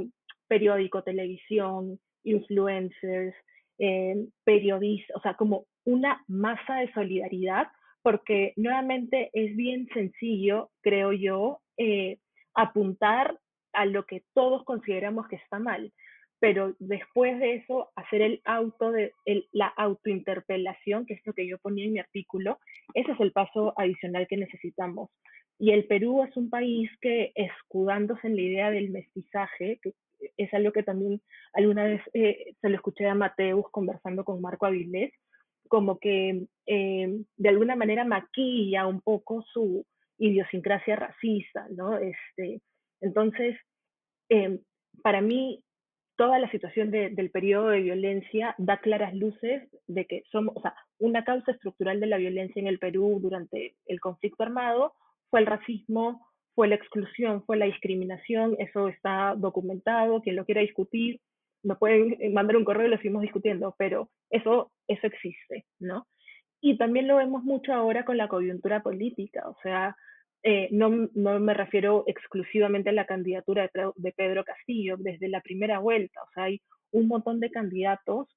periódico, 0.47 1.03
televisión, 1.03 1.99
influencers, 2.25 3.35
eh, 3.79 4.27
periodistas, 4.45 5.17
o 5.17 5.21
sea, 5.21 5.35
como 5.35 5.67
una 5.85 6.23
masa 6.27 6.77
de 6.77 6.93
solidaridad, 6.93 7.69
porque 8.03 8.53
nuevamente 8.57 9.31
es 9.33 9.55
bien 9.57 9.89
sencillo, 9.93 10.71
creo 10.83 11.13
yo, 11.13 11.61
eh, 11.77 12.19
apuntar 12.55 13.39
a 13.79 13.87
lo 13.87 14.07
que 14.07 14.25
todos 14.35 14.65
consideramos 14.65 15.29
que 15.29 15.37
está 15.37 15.61
mal, 15.61 15.93
pero 16.41 16.75
después 16.81 17.39
de 17.39 17.55
eso 17.55 17.91
hacer 17.95 18.23
el 18.23 18.41
auto 18.45 18.91
de 18.91 19.13
la 19.53 19.69
autointerpelación, 19.69 21.07
que 21.07 21.15
es 21.15 21.21
lo 21.25 21.33
que 21.33 21.47
yo 21.47 21.59
ponía 21.59 21.85
en 21.85 21.93
mi 21.93 22.01
artículo, 22.01 22.59
ese 22.95 23.13
es 23.13 23.21
el 23.21 23.31
paso 23.31 23.75
adicional 23.77 24.27
que 24.27 24.37
necesitamos. 24.37 25.11
Y 25.61 25.71
el 25.71 25.85
Perú 25.85 26.25
es 26.25 26.37
un 26.37 26.51
país 26.51 26.91
que 27.01 27.31
escudándose 27.37 28.27
en 28.27 28.35
la 28.35 28.43
idea 28.43 28.71
del 28.73 28.91
mestizaje, 28.91 29.79
que 29.81 29.93
es 30.37 30.53
algo 30.55 30.73
que 30.73 30.83
también 30.83 31.21
alguna 31.53 31.85
vez 31.85 32.03
eh, 32.15 32.55
se 32.61 32.69
lo 32.69 32.75
escuché 32.75 33.07
a 33.07 33.15
Mateus 33.15 33.65
conversando 33.71 34.25
con 34.25 34.41
Marco 34.41 34.67
Avilés, 34.67 35.13
como 35.69 36.01
que 36.01 36.47
eh, 36.67 37.25
de 37.37 37.49
alguna 37.49 37.77
manera 37.77 38.05
maquilla 38.05 38.89
un 38.89 39.01
poco 39.03 39.45
su 39.53 39.87
idiosincrasia 40.19 40.97
racista, 40.97 41.69
¿no? 41.71 41.97
Este, 41.97 42.61
entonces, 43.01 43.57
Em, 44.29 44.61
para 45.03 45.21
mí, 45.21 45.63
toda 46.17 46.39
la 46.41 46.51
situación 46.51 46.91
del 46.91 47.31
periodo 47.31 47.69
de 47.69 47.81
violencia 47.81 48.55
da 48.59 48.79
claras 48.79 49.15
luces 49.15 49.69
de 49.87 50.05
que 50.07 50.25
somos, 50.33 50.57
o 50.57 50.61
sea, 50.61 50.75
una 50.99 51.25
causa 51.25 51.53
estructural 51.53 52.01
de 52.01 52.09
la 52.09 52.17
violencia 52.17 52.61
en 52.61 52.67
el 52.67 52.81
Perú 52.81 53.21
durante 53.23 53.77
el 53.87 54.01
conflicto 54.01 54.43
armado 54.43 54.95
fue 55.31 55.41
el 55.41 55.47
racismo, 55.47 56.27
fue 56.57 56.67
la 56.67 56.75
exclusión, 56.75 57.45
fue 57.45 57.57
la 57.57 57.67
discriminación, 57.67 58.57
eso 58.59 58.89
está 58.89 59.37
documentado, 59.37 60.21
quien 60.21 60.35
lo 60.35 60.45
quiera 60.45 60.61
discutir, 60.61 61.21
me 61.63 61.77
pueden 61.77 62.17
eh, 62.21 62.31
mandar 62.31 62.57
un 62.57 62.65
correo 62.65 62.89
y 62.89 62.91
lo 62.91 62.97
seguimos 62.97 63.23
discutiendo, 63.23 63.75
pero 63.79 64.11
eso, 64.31 64.73
eso 64.89 65.07
existe, 65.07 65.67
¿no? 65.79 66.09
Y 66.61 66.77
también 66.77 67.07
lo 67.07 67.17
vemos 67.17 67.45
mucho 67.45 67.73
ahora 67.73 68.05
con 68.05 68.17
la 68.17 68.27
coyuntura 68.27 68.83
política, 68.83 69.49
o 69.49 69.57
sea, 69.63 69.97
eh, 70.43 70.69
no, 70.71 71.09
no, 71.15 71.41
me 71.41 71.55
refiero 71.55 72.05
exclusivamente 72.07 72.91
a 72.91 72.93
la 72.93 73.07
candidatura 73.07 73.69
de, 73.97 74.13
Pedro 74.13 74.45
Castillo, 74.45 74.97
desde 74.97 75.29
la 75.29 75.41
primera 75.41 75.81
vuelta, 75.81 76.23
o 76.23 76.31
sea, 76.33 76.45
hay 76.45 76.61
un 76.93 77.09
montón 77.09 77.41
de 77.41 77.51
candidatos 77.51 78.29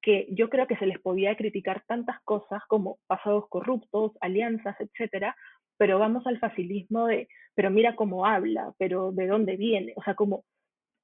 que 0.00 0.28
yo 0.30 0.48
creo 0.48 0.68
que 0.68 0.76
se 0.76 0.86
les 0.86 1.00
podía 1.00 1.36
criticar 1.36 1.82
tantas 1.86 2.20
cosas 2.22 2.62
como 2.68 2.98
pasados 3.08 3.48
corruptos, 3.48 4.12
alianzas, 4.20 4.76
etcétera, 4.80 5.34
pero 5.76 5.98
vamos 5.98 6.26
al 6.26 6.38
facilismo 6.38 7.06
de, 7.06 7.28
pero 7.54 7.70
mira 7.70 7.96
cómo 7.96 8.24
habla, 8.24 8.72
pero 8.78 9.10
de 9.10 9.26
dónde 9.26 9.56
viene, 9.56 9.92
o 9.96 10.02
sea, 10.02 10.14
como 10.14 10.44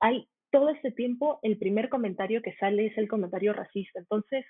hay 0.01 0.29
todo 0.51 0.71
ese 0.71 0.93
tiempo 0.93 1.41
el 1.43 1.59
primer 1.59 1.89
comentario 1.89 2.41
que 2.43 2.55
sale 2.57 2.87
es 2.87 2.97
el 2.97 3.09
comentario 3.09 3.53
racista, 3.53 3.99
entonces 3.99 4.45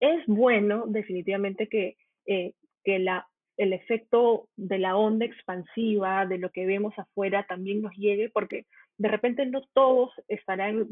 es 0.00 0.26
bueno 0.26 0.86
definitivamente 0.86 1.68
que, 1.68 1.96
eh, 2.26 2.54
que 2.84 2.98
la 2.98 3.28
el 3.56 3.72
efecto 3.72 4.48
de 4.56 4.78
la 4.78 4.96
onda 4.96 5.24
expansiva, 5.24 6.26
de 6.26 6.38
lo 6.38 6.50
que 6.50 6.66
vemos 6.66 6.94
afuera, 6.98 7.46
también 7.48 7.82
nos 7.82 7.94
llegue, 7.96 8.30
porque 8.30 8.66
de 8.98 9.08
repente 9.08 9.46
no 9.46 9.62
todos 9.72 10.10
estarán 10.28 10.88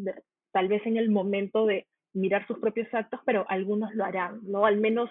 tal 0.52 0.68
vez 0.68 0.84
en 0.86 0.96
el 0.96 1.10
momento 1.10 1.66
de 1.66 1.86
mirar 2.12 2.46
sus 2.46 2.58
propios 2.58 2.92
actos, 2.92 3.20
pero 3.24 3.44
algunos 3.48 3.94
lo 3.94 4.04
harán, 4.04 4.40
¿no? 4.42 4.66
Al 4.66 4.78
menos 4.78 5.10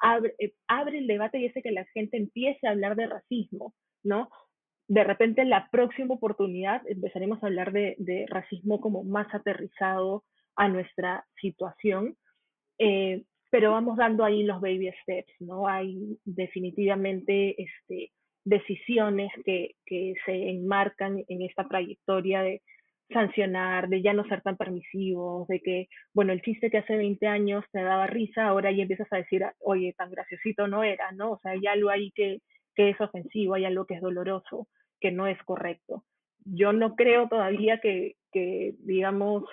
abre, 0.00 0.34
eh, 0.38 0.52
abre 0.66 0.98
el 0.98 1.06
debate 1.06 1.38
y 1.38 1.46
hace 1.46 1.62
que 1.62 1.70
la 1.70 1.84
gente 1.94 2.16
empiece 2.16 2.66
a 2.66 2.70
hablar 2.70 2.96
de 2.96 3.06
racismo, 3.06 3.74
¿no? 4.02 4.30
De 4.88 5.04
repente 5.04 5.42
en 5.42 5.50
la 5.50 5.68
próxima 5.70 6.14
oportunidad 6.14 6.82
empezaremos 6.88 7.42
a 7.42 7.46
hablar 7.46 7.72
de, 7.72 7.94
de 7.98 8.26
racismo 8.28 8.80
como 8.80 9.04
más 9.04 9.32
aterrizado 9.32 10.24
a 10.56 10.68
nuestra 10.68 11.24
situación. 11.40 12.16
Eh, 12.78 13.22
pero 13.50 13.72
vamos 13.72 13.96
dando 13.96 14.24
ahí 14.24 14.44
los 14.44 14.60
baby 14.60 14.90
steps, 15.02 15.32
¿no? 15.40 15.66
Hay 15.66 16.18
definitivamente 16.24 17.60
este, 17.60 18.12
decisiones 18.44 19.30
que, 19.44 19.74
que 19.84 20.14
se 20.24 20.50
enmarcan 20.50 21.24
en 21.28 21.42
esta 21.42 21.66
trayectoria 21.66 22.42
de 22.42 22.62
sancionar, 23.12 23.88
de 23.88 24.02
ya 24.02 24.12
no 24.12 24.24
ser 24.24 24.40
tan 24.42 24.56
permisivos, 24.56 25.48
de 25.48 25.60
que, 25.60 25.88
bueno, 26.14 26.32
el 26.32 26.42
chiste 26.42 26.70
que 26.70 26.78
hace 26.78 26.96
20 26.96 27.26
años 27.26 27.64
te 27.72 27.82
daba 27.82 28.06
risa, 28.06 28.46
ahora 28.46 28.70
ya 28.70 28.82
empiezas 28.82 29.12
a 29.12 29.16
decir, 29.16 29.44
oye, 29.58 29.94
tan 29.96 30.10
graciosito 30.10 30.68
no 30.68 30.84
era, 30.84 31.10
¿no? 31.12 31.32
O 31.32 31.40
sea, 31.40 31.52
hay 31.52 31.66
algo 31.66 31.90
ahí 31.90 32.12
que, 32.14 32.38
que 32.74 32.90
es 32.90 33.00
ofensivo, 33.00 33.54
hay 33.54 33.64
algo 33.64 33.84
que 33.84 33.94
es 33.94 34.00
doloroso, 34.00 34.68
que 35.00 35.10
no 35.10 35.26
es 35.26 35.42
correcto. 35.44 36.04
Yo 36.44 36.72
no 36.72 36.94
creo 36.94 37.28
todavía 37.28 37.80
que, 37.80 38.14
que 38.32 38.74
digamos, 38.78 39.44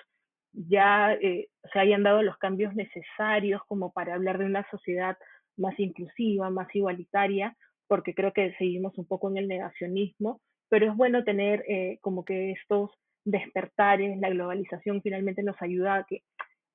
ya 0.58 1.14
eh, 1.14 1.48
se 1.72 1.80
hayan 1.80 2.04
dado 2.04 2.22
los 2.24 2.38
cambios 2.38 2.74
necesarios 2.76 3.62
como 3.68 3.92
para 3.92 4.16
hablar 4.16 4.38
de 4.38 4.46
una 4.46 4.68
sociedad 4.72 5.18
más 5.56 5.80
inclusiva, 5.80 6.50
más 6.50 6.68
igualitaria, 6.76 7.56
porque 7.88 8.14
creo 8.14 8.34
que 8.34 8.56
seguimos 8.58 8.98
un 8.98 9.06
poco 9.06 9.30
en 9.30 9.38
el 9.38 9.48
negacionismo, 9.48 10.42
pero 10.70 10.90
es 10.90 10.96
bueno 10.96 11.24
tener 11.24 11.64
eh, 11.68 12.00
como 12.02 12.26
que 12.26 12.52
estos 12.52 12.92
despertares, 13.24 14.18
la 14.20 14.30
globalización 14.30 15.02
finalmente 15.02 15.44
nos 15.44 15.62
ayuda 15.62 15.96
a, 15.96 16.06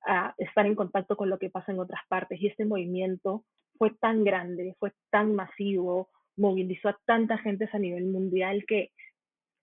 a 0.05 0.35
estar 0.37 0.65
en 0.65 0.75
contacto 0.75 1.17
con 1.17 1.29
lo 1.29 1.37
que 1.37 1.49
pasa 1.49 1.71
en 1.71 1.79
otras 1.79 2.01
partes 2.07 2.41
y 2.41 2.47
este 2.47 2.65
movimiento 2.65 3.43
fue 3.77 3.91
tan 3.99 4.23
grande, 4.23 4.75
fue 4.79 4.91
tan 5.09 5.35
masivo, 5.35 6.09
movilizó 6.37 6.89
a 6.89 6.99
tanta 7.05 7.37
gente 7.37 7.69
a 7.71 7.79
nivel 7.79 8.05
mundial 8.05 8.63
que 8.67 8.91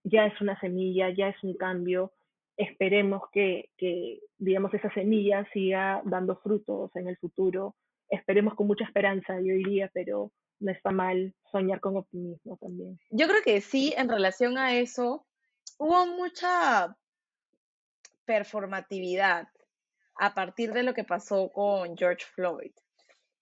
ya 0.04 0.26
es 0.26 0.40
una 0.40 0.58
semilla, 0.60 1.10
ya 1.10 1.28
es 1.28 1.42
un 1.42 1.56
cambio. 1.56 2.12
Esperemos 2.61 3.22
que, 3.32 3.70
que, 3.78 4.20
digamos, 4.36 4.74
esa 4.74 4.92
semilla 4.92 5.48
siga 5.50 6.02
dando 6.04 6.36
frutos 6.36 6.94
en 6.94 7.08
el 7.08 7.16
futuro. 7.16 7.74
Esperemos 8.11 8.54
con 8.54 8.66
mucha 8.66 8.84
esperanza, 8.84 9.36
yo 9.36 9.54
diría, 9.54 9.90
pero 9.94 10.30
no 10.58 10.70
está 10.70 10.90
mal 10.90 11.34
soñar 11.50 11.80
con 11.80 11.96
optimismo 11.96 12.58
también. 12.58 13.00
Yo 13.08 13.28
creo 13.28 13.40
que 13.42 13.62
sí, 13.62 13.94
en 13.96 14.11
relación 14.11 14.58
a 14.58 14.74
eso, 14.74 15.26
hubo 15.78 16.06
mucha 16.06 16.94
performatividad 18.26 19.48
a 20.16 20.34
partir 20.34 20.74
de 20.74 20.82
lo 20.82 20.92
que 20.92 21.04
pasó 21.04 21.50
con 21.50 21.96
George 21.96 22.26
Floyd. 22.34 22.72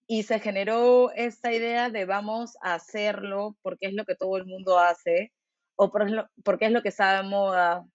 Y 0.07 0.23
se 0.23 0.39
generó 0.39 1.11
esta 1.11 1.51
idea 1.51 1.89
de 1.89 2.05
vamos 2.05 2.55
a 2.61 2.75
hacerlo 2.75 3.57
porque 3.61 3.87
es 3.87 3.93
lo 3.93 4.05
que 4.05 4.15
todo 4.15 4.37
el 4.37 4.45
mundo 4.45 4.79
hace, 4.79 5.33
o 5.75 5.91
porque 5.91 6.65
es 6.67 6.71
lo 6.71 6.81
que 6.81 6.91
de 6.91 7.23
moda, 7.23 7.85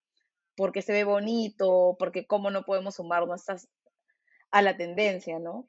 porque 0.57 0.83
se 0.83 0.93
ve 0.93 1.05
bonito, 1.05 1.97
porque 1.99 2.27
cómo 2.27 2.51
no 2.51 2.65
podemos 2.65 2.97
sumarnos 2.97 3.45
a 4.51 4.63
la 4.63 4.77
tendencia, 4.77 5.39
¿no? 5.39 5.67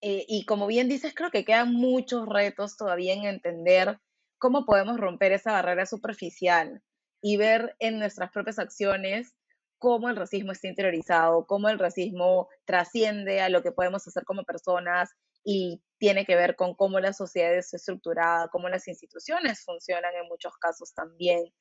Eh, 0.00 0.24
y 0.28 0.44
como 0.46 0.66
bien 0.66 0.88
dices, 0.88 1.14
creo 1.14 1.30
que 1.30 1.44
quedan 1.44 1.72
muchos 1.72 2.28
retos 2.28 2.76
todavía 2.76 3.14
en 3.14 3.24
entender 3.24 4.00
cómo 4.38 4.66
podemos 4.66 4.98
romper 4.98 5.30
esa 5.30 5.52
barrera 5.52 5.86
superficial 5.86 6.82
y 7.20 7.36
ver 7.36 7.76
en 7.78 8.00
nuestras 8.00 8.32
propias 8.32 8.58
acciones 8.58 9.36
cómo 9.78 10.08
el 10.08 10.16
racismo 10.16 10.52
está 10.52 10.68
interiorizado, 10.68 11.46
cómo 11.46 11.68
el 11.68 11.78
racismo 11.78 12.48
trasciende 12.64 13.40
a 13.40 13.48
lo 13.48 13.62
que 13.62 13.72
podemos 13.72 14.06
hacer 14.06 14.24
como 14.24 14.44
personas 14.44 15.10
y 15.44 15.82
tiene 15.98 16.24
que 16.24 16.36
ver 16.36 16.56
con 16.56 16.74
cómo 16.74 17.00
la 17.00 17.12
sociedad 17.12 17.54
es 17.54 17.72
estructurada, 17.74 18.48
cómo 18.48 18.68
las 18.68 18.88
instituciones 18.88 19.64
funcionan 19.64 20.14
en 20.14 20.28
muchos 20.28 20.56
casos 20.56 20.92
también. 20.94 21.52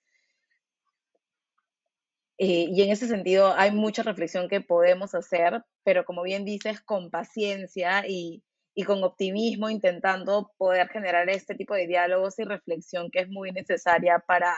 Eh, 2.44 2.70
y 2.72 2.82
en 2.82 2.90
ese 2.90 3.08
sentido 3.08 3.54
hay 3.56 3.70
mucha 3.70 4.02
reflexión 4.02 4.50
que 4.50 4.62
podemos 4.62 5.14
hacer, 5.14 5.64
pero 5.84 6.06
como 6.06 6.24
bien 6.24 6.44
dices, 6.44 6.82
con 6.82 7.12
paciencia 7.12 8.04
y, 8.08 8.44
y 8.74 8.84
con 8.84 9.04
optimismo, 9.04 9.70
intentando 9.70 10.52
poder 10.58 10.90
generar 10.90 11.30
este 11.30 11.54
tipo 11.54 11.76
de 11.76 11.86
diálogos 11.86 12.40
y 12.40 12.44
reflexión 12.44 13.12
que 13.12 13.20
es 13.20 13.30
muy 13.30 13.52
necesaria 13.52 14.18
para 14.26 14.56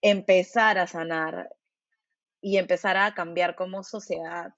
empezar 0.00 0.78
a 0.78 0.86
sanar 0.86 1.50
y 2.40 2.56
empezar 2.56 2.96
a 2.96 3.14
cambiar 3.14 3.56
como 3.56 3.82
sociedad. 3.82 4.52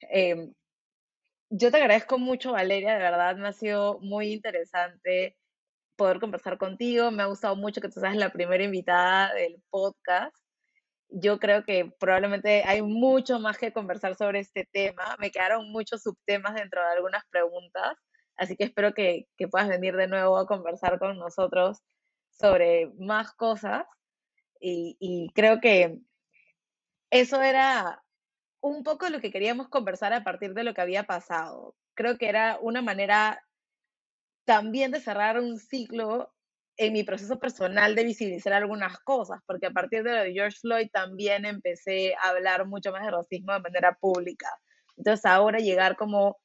Em, 0.00 0.52
yo 1.50 1.70
te 1.70 1.76
agradezco 1.76 2.18
mucho, 2.18 2.50
Valeria, 2.50 2.94
de 2.94 2.98
verdad 2.98 3.36
me 3.36 3.46
ha 3.46 3.52
sido 3.52 4.00
muy 4.00 4.32
interesante 4.32 5.38
poder 5.96 6.18
conversar 6.18 6.58
contigo. 6.58 7.12
Me 7.12 7.22
ha 7.22 7.26
gustado 7.26 7.54
mucho 7.54 7.80
que 7.80 7.88
tú 7.88 8.00
seas 8.00 8.16
la 8.16 8.32
primera 8.32 8.64
invitada 8.64 9.32
del 9.34 9.62
podcast 9.70 10.34
yo 11.12 11.38
creo 11.38 11.64
que 11.64 11.92
probablemente 11.98 12.62
hay 12.64 12.82
mucho 12.82 13.38
más 13.40 13.58
que 13.58 13.72
conversar 13.72 14.14
sobre 14.16 14.40
este 14.40 14.68
tema. 14.72 15.16
Me 15.18 15.30
quedaron 15.30 15.70
muchos 15.70 16.02
subtemas 16.02 16.54
dentro 16.54 16.80
de 16.82 16.92
algunas 16.92 17.24
preguntas, 17.30 17.96
así 18.36 18.56
que 18.56 18.64
espero 18.64 18.94
que, 18.94 19.26
puedas 19.50 19.68
venir 19.68 19.96
de 19.96 20.08
nuevo 20.08 20.38
a 20.38 20.46
conversar 20.46 20.98
con 20.98 21.18
nosotros 21.18 21.78
sobre 22.30 22.92
más 22.98 23.32
cosas. 23.34 23.84
Y, 24.60 24.96
y 25.00 25.30
creo 25.34 25.60
que 25.60 25.98
eso 27.10 27.42
era 27.42 28.02
un 28.60 28.82
poco 28.84 29.08
lo 29.08 29.20
que 29.20 29.32
queríamos 29.32 29.68
conversar 29.68 30.12
a 30.12 30.24
partir 30.24 30.54
de 30.54 30.64
lo 30.64 30.74
que 30.74 30.82
había 30.82 31.04
pasado. 31.04 31.74
Creo 31.94 32.18
que 32.18 32.28
era 32.28 32.58
una 32.60 32.82
manera 32.82 33.42
también 34.44 34.90
de 34.90 35.00
cerrar 35.00 35.38
un 35.40 35.58
ciclo 35.58 36.32
en 36.80 36.94
mi 36.94 37.04
proceso 37.04 37.38
personal 37.38 37.94
de 37.94 38.04
visibilizar 38.04 38.54
algunas 38.54 38.98
cosas, 39.00 39.38
porque 39.46 39.66
a 39.66 39.70
partir 39.70 40.02
de 40.02 40.12
lo 40.12 40.22
de 40.22 40.32
George 40.32 40.56
Floyd 40.62 40.88
también 40.90 41.44
empecé 41.44 42.14
a 42.14 42.30
hablar 42.30 42.66
mucho 42.66 42.90
más 42.90 43.04
de 43.04 43.10
racismo 43.10 43.52
de 43.52 43.60
manera 43.60 43.98
pública. 44.00 44.48
Entonces 44.96 45.26
ahora 45.26 45.58
llegar 45.58 45.94
como 45.96 46.38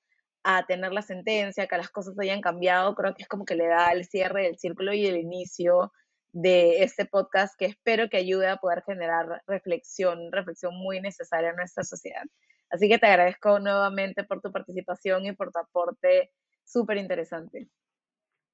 a 0.43 0.65
tener 0.65 0.91
la 0.91 1.01
sentencia, 1.01 1.67
que 1.67 1.77
las 1.77 1.89
cosas 1.89 2.19
hayan 2.19 2.41
cambiado, 2.41 2.95
creo 2.95 3.15
que 3.15 3.23
es 3.23 3.29
como 3.29 3.45
que 3.45 3.55
le 3.55 3.67
da 3.67 3.93
el 3.93 4.03
cierre 4.03 4.43
del 4.43 4.57
círculo 4.57 4.93
y 4.93 5.05
el 5.05 5.15
inicio 5.15 5.93
de 6.33 6.83
este 6.83 7.05
podcast 7.05 7.57
que 7.57 7.67
espero 7.67 8.09
que 8.09 8.17
ayude 8.17 8.49
a 8.49 8.57
poder 8.57 8.83
generar 8.85 9.41
reflexión, 9.47 10.33
reflexión 10.33 10.75
muy 10.75 10.99
necesaria 10.99 11.51
en 11.51 11.55
nuestra 11.55 11.85
sociedad. 11.85 12.23
Así 12.69 12.89
que 12.89 12.97
te 12.97 13.07
agradezco 13.07 13.59
nuevamente 13.61 14.25
por 14.25 14.41
tu 14.41 14.51
participación 14.51 15.25
y 15.27 15.31
por 15.31 15.53
tu 15.53 15.59
aporte 15.59 16.33
súper 16.65 16.97
interesante. 16.97 17.69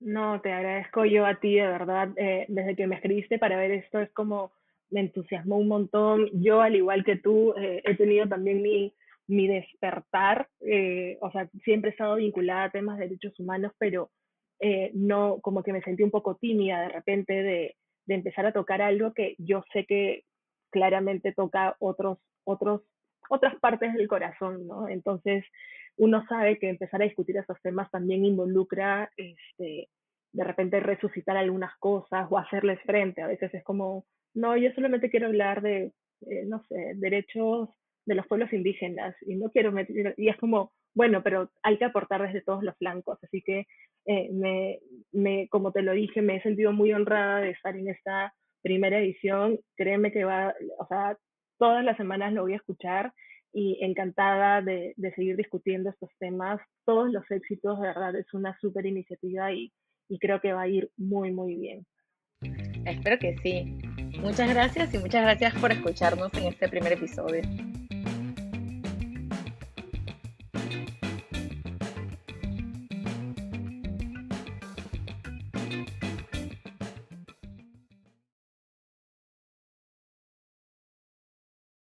No, 0.01 0.41
te 0.41 0.51
agradezco 0.51 1.05
yo 1.05 1.25
a 1.27 1.35
ti, 1.39 1.55
de 1.55 1.67
verdad, 1.67 2.09
eh, 2.17 2.45
desde 2.49 2.75
que 2.75 2.87
me 2.87 2.95
escribiste 2.95 3.37
para 3.37 3.57
ver 3.57 3.71
esto, 3.71 3.99
es 3.99 4.11
como 4.13 4.51
me 4.89 5.01
entusiasmó 5.01 5.57
un 5.57 5.67
montón. 5.67 6.27
Yo, 6.33 6.61
al 6.61 6.75
igual 6.75 7.05
que 7.05 7.17
tú, 7.17 7.53
eh, 7.55 7.81
he 7.85 7.95
tenido 7.95 8.27
también 8.27 8.63
mi, 8.63 8.93
mi 9.27 9.47
despertar, 9.47 10.49
eh, 10.61 11.17
o 11.21 11.31
sea, 11.31 11.47
siempre 11.63 11.91
he 11.91 11.93
estado 11.93 12.15
vinculada 12.15 12.65
a 12.65 12.71
temas 12.71 12.97
de 12.97 13.05
derechos 13.07 13.39
humanos, 13.39 13.71
pero 13.77 14.09
no, 14.93 15.39
como 15.41 15.63
que 15.63 15.73
me 15.73 15.81
sentí 15.81 16.03
un 16.03 16.11
poco 16.11 16.35
tímida 16.35 16.81
de 16.81 16.89
repente 16.89 17.33
de, 17.33 17.75
de 18.05 18.13
empezar 18.13 18.45
a 18.45 18.51
tocar 18.51 18.79
algo 18.83 19.11
que 19.11 19.33
yo 19.39 19.63
sé 19.73 19.85
que 19.87 20.23
claramente 20.69 21.33
toca 21.33 21.75
otros, 21.79 22.19
otros, 22.43 22.81
otras 23.29 23.55
partes 23.59 23.93
del 23.95 24.07
corazón, 24.07 24.67
¿no? 24.67 24.87
Entonces, 24.87 25.43
uno 25.97 26.25
sabe 26.27 26.57
que 26.57 26.69
empezar 26.69 27.01
a 27.01 27.05
discutir 27.05 27.37
esos 27.37 27.61
temas 27.61 27.89
también 27.91 28.25
involucra, 28.25 29.11
este, 29.17 29.89
de 30.33 30.43
repente 30.43 30.79
resucitar 30.79 31.37
algunas 31.37 31.75
cosas 31.77 32.27
o 32.29 32.37
hacerles 32.37 32.79
frente. 32.81 33.21
A 33.21 33.27
veces 33.27 33.53
es 33.53 33.63
como, 33.63 34.05
no, 34.33 34.55
yo 34.57 34.71
solamente 34.73 35.09
quiero 35.09 35.27
hablar 35.27 35.61
de, 35.61 35.91
eh, 36.27 36.45
no 36.47 36.63
sé, 36.69 36.93
derechos 36.95 37.69
de 38.05 38.15
los 38.15 38.27
pueblos 38.27 38.51
indígenas 38.53 39.15
y 39.21 39.35
no 39.35 39.49
quiero 39.51 39.71
meter, 39.71 40.15
y 40.17 40.29
es 40.29 40.37
como, 40.37 40.71
bueno, 40.95 41.21
pero 41.23 41.49
hay 41.63 41.77
que 41.77 41.85
aportar 41.85 42.21
desde 42.21 42.41
todos 42.41 42.63
los 42.63 42.75
flancos. 42.77 43.19
Así 43.23 43.41
que, 43.41 43.67
eh, 44.05 44.29
me, 44.31 44.79
me, 45.11 45.47
como 45.49 45.71
te 45.71 45.81
lo 45.81 45.93
dije, 45.93 46.21
me 46.21 46.37
he 46.37 46.41
sentido 46.41 46.71
muy 46.73 46.93
honrada 46.93 47.41
de 47.41 47.51
estar 47.51 47.75
en 47.75 47.89
esta 47.89 48.33
primera 48.61 48.99
edición. 48.99 49.59
Créeme 49.75 50.11
que 50.11 50.23
va, 50.23 50.53
o 50.79 50.87
sea, 50.87 51.17
todas 51.57 51.83
las 51.85 51.97
semanas 51.97 52.33
lo 52.33 52.41
voy 52.41 52.53
a 52.53 52.57
escuchar 52.57 53.13
y 53.53 53.83
encantada 53.83 54.61
de, 54.61 54.93
de, 54.95 55.13
seguir 55.13 55.35
discutiendo 55.35 55.89
estos 55.89 56.09
temas. 56.19 56.61
Todos 56.85 57.11
los 57.11 57.29
éxitos, 57.29 57.79
de 57.79 57.87
verdad, 57.87 58.15
es 58.15 58.33
una 58.33 58.57
súper 58.59 58.85
iniciativa 58.85 59.51
y, 59.51 59.71
y 60.09 60.19
creo 60.19 60.39
que 60.41 60.53
va 60.53 60.61
a 60.63 60.67
ir 60.67 60.89
muy, 60.97 61.31
muy 61.31 61.55
bien. 61.55 61.85
Espero 62.85 63.19
que 63.19 63.35
sí. 63.43 63.77
Muchas 64.19 64.49
gracias 64.49 64.93
y 64.93 64.97
muchas 64.97 65.23
gracias 65.23 65.53
por 65.55 65.71
escucharnos 65.71 66.33
en 66.33 66.45
este 66.45 66.67
primer 66.69 66.93
episodio. 66.93 67.41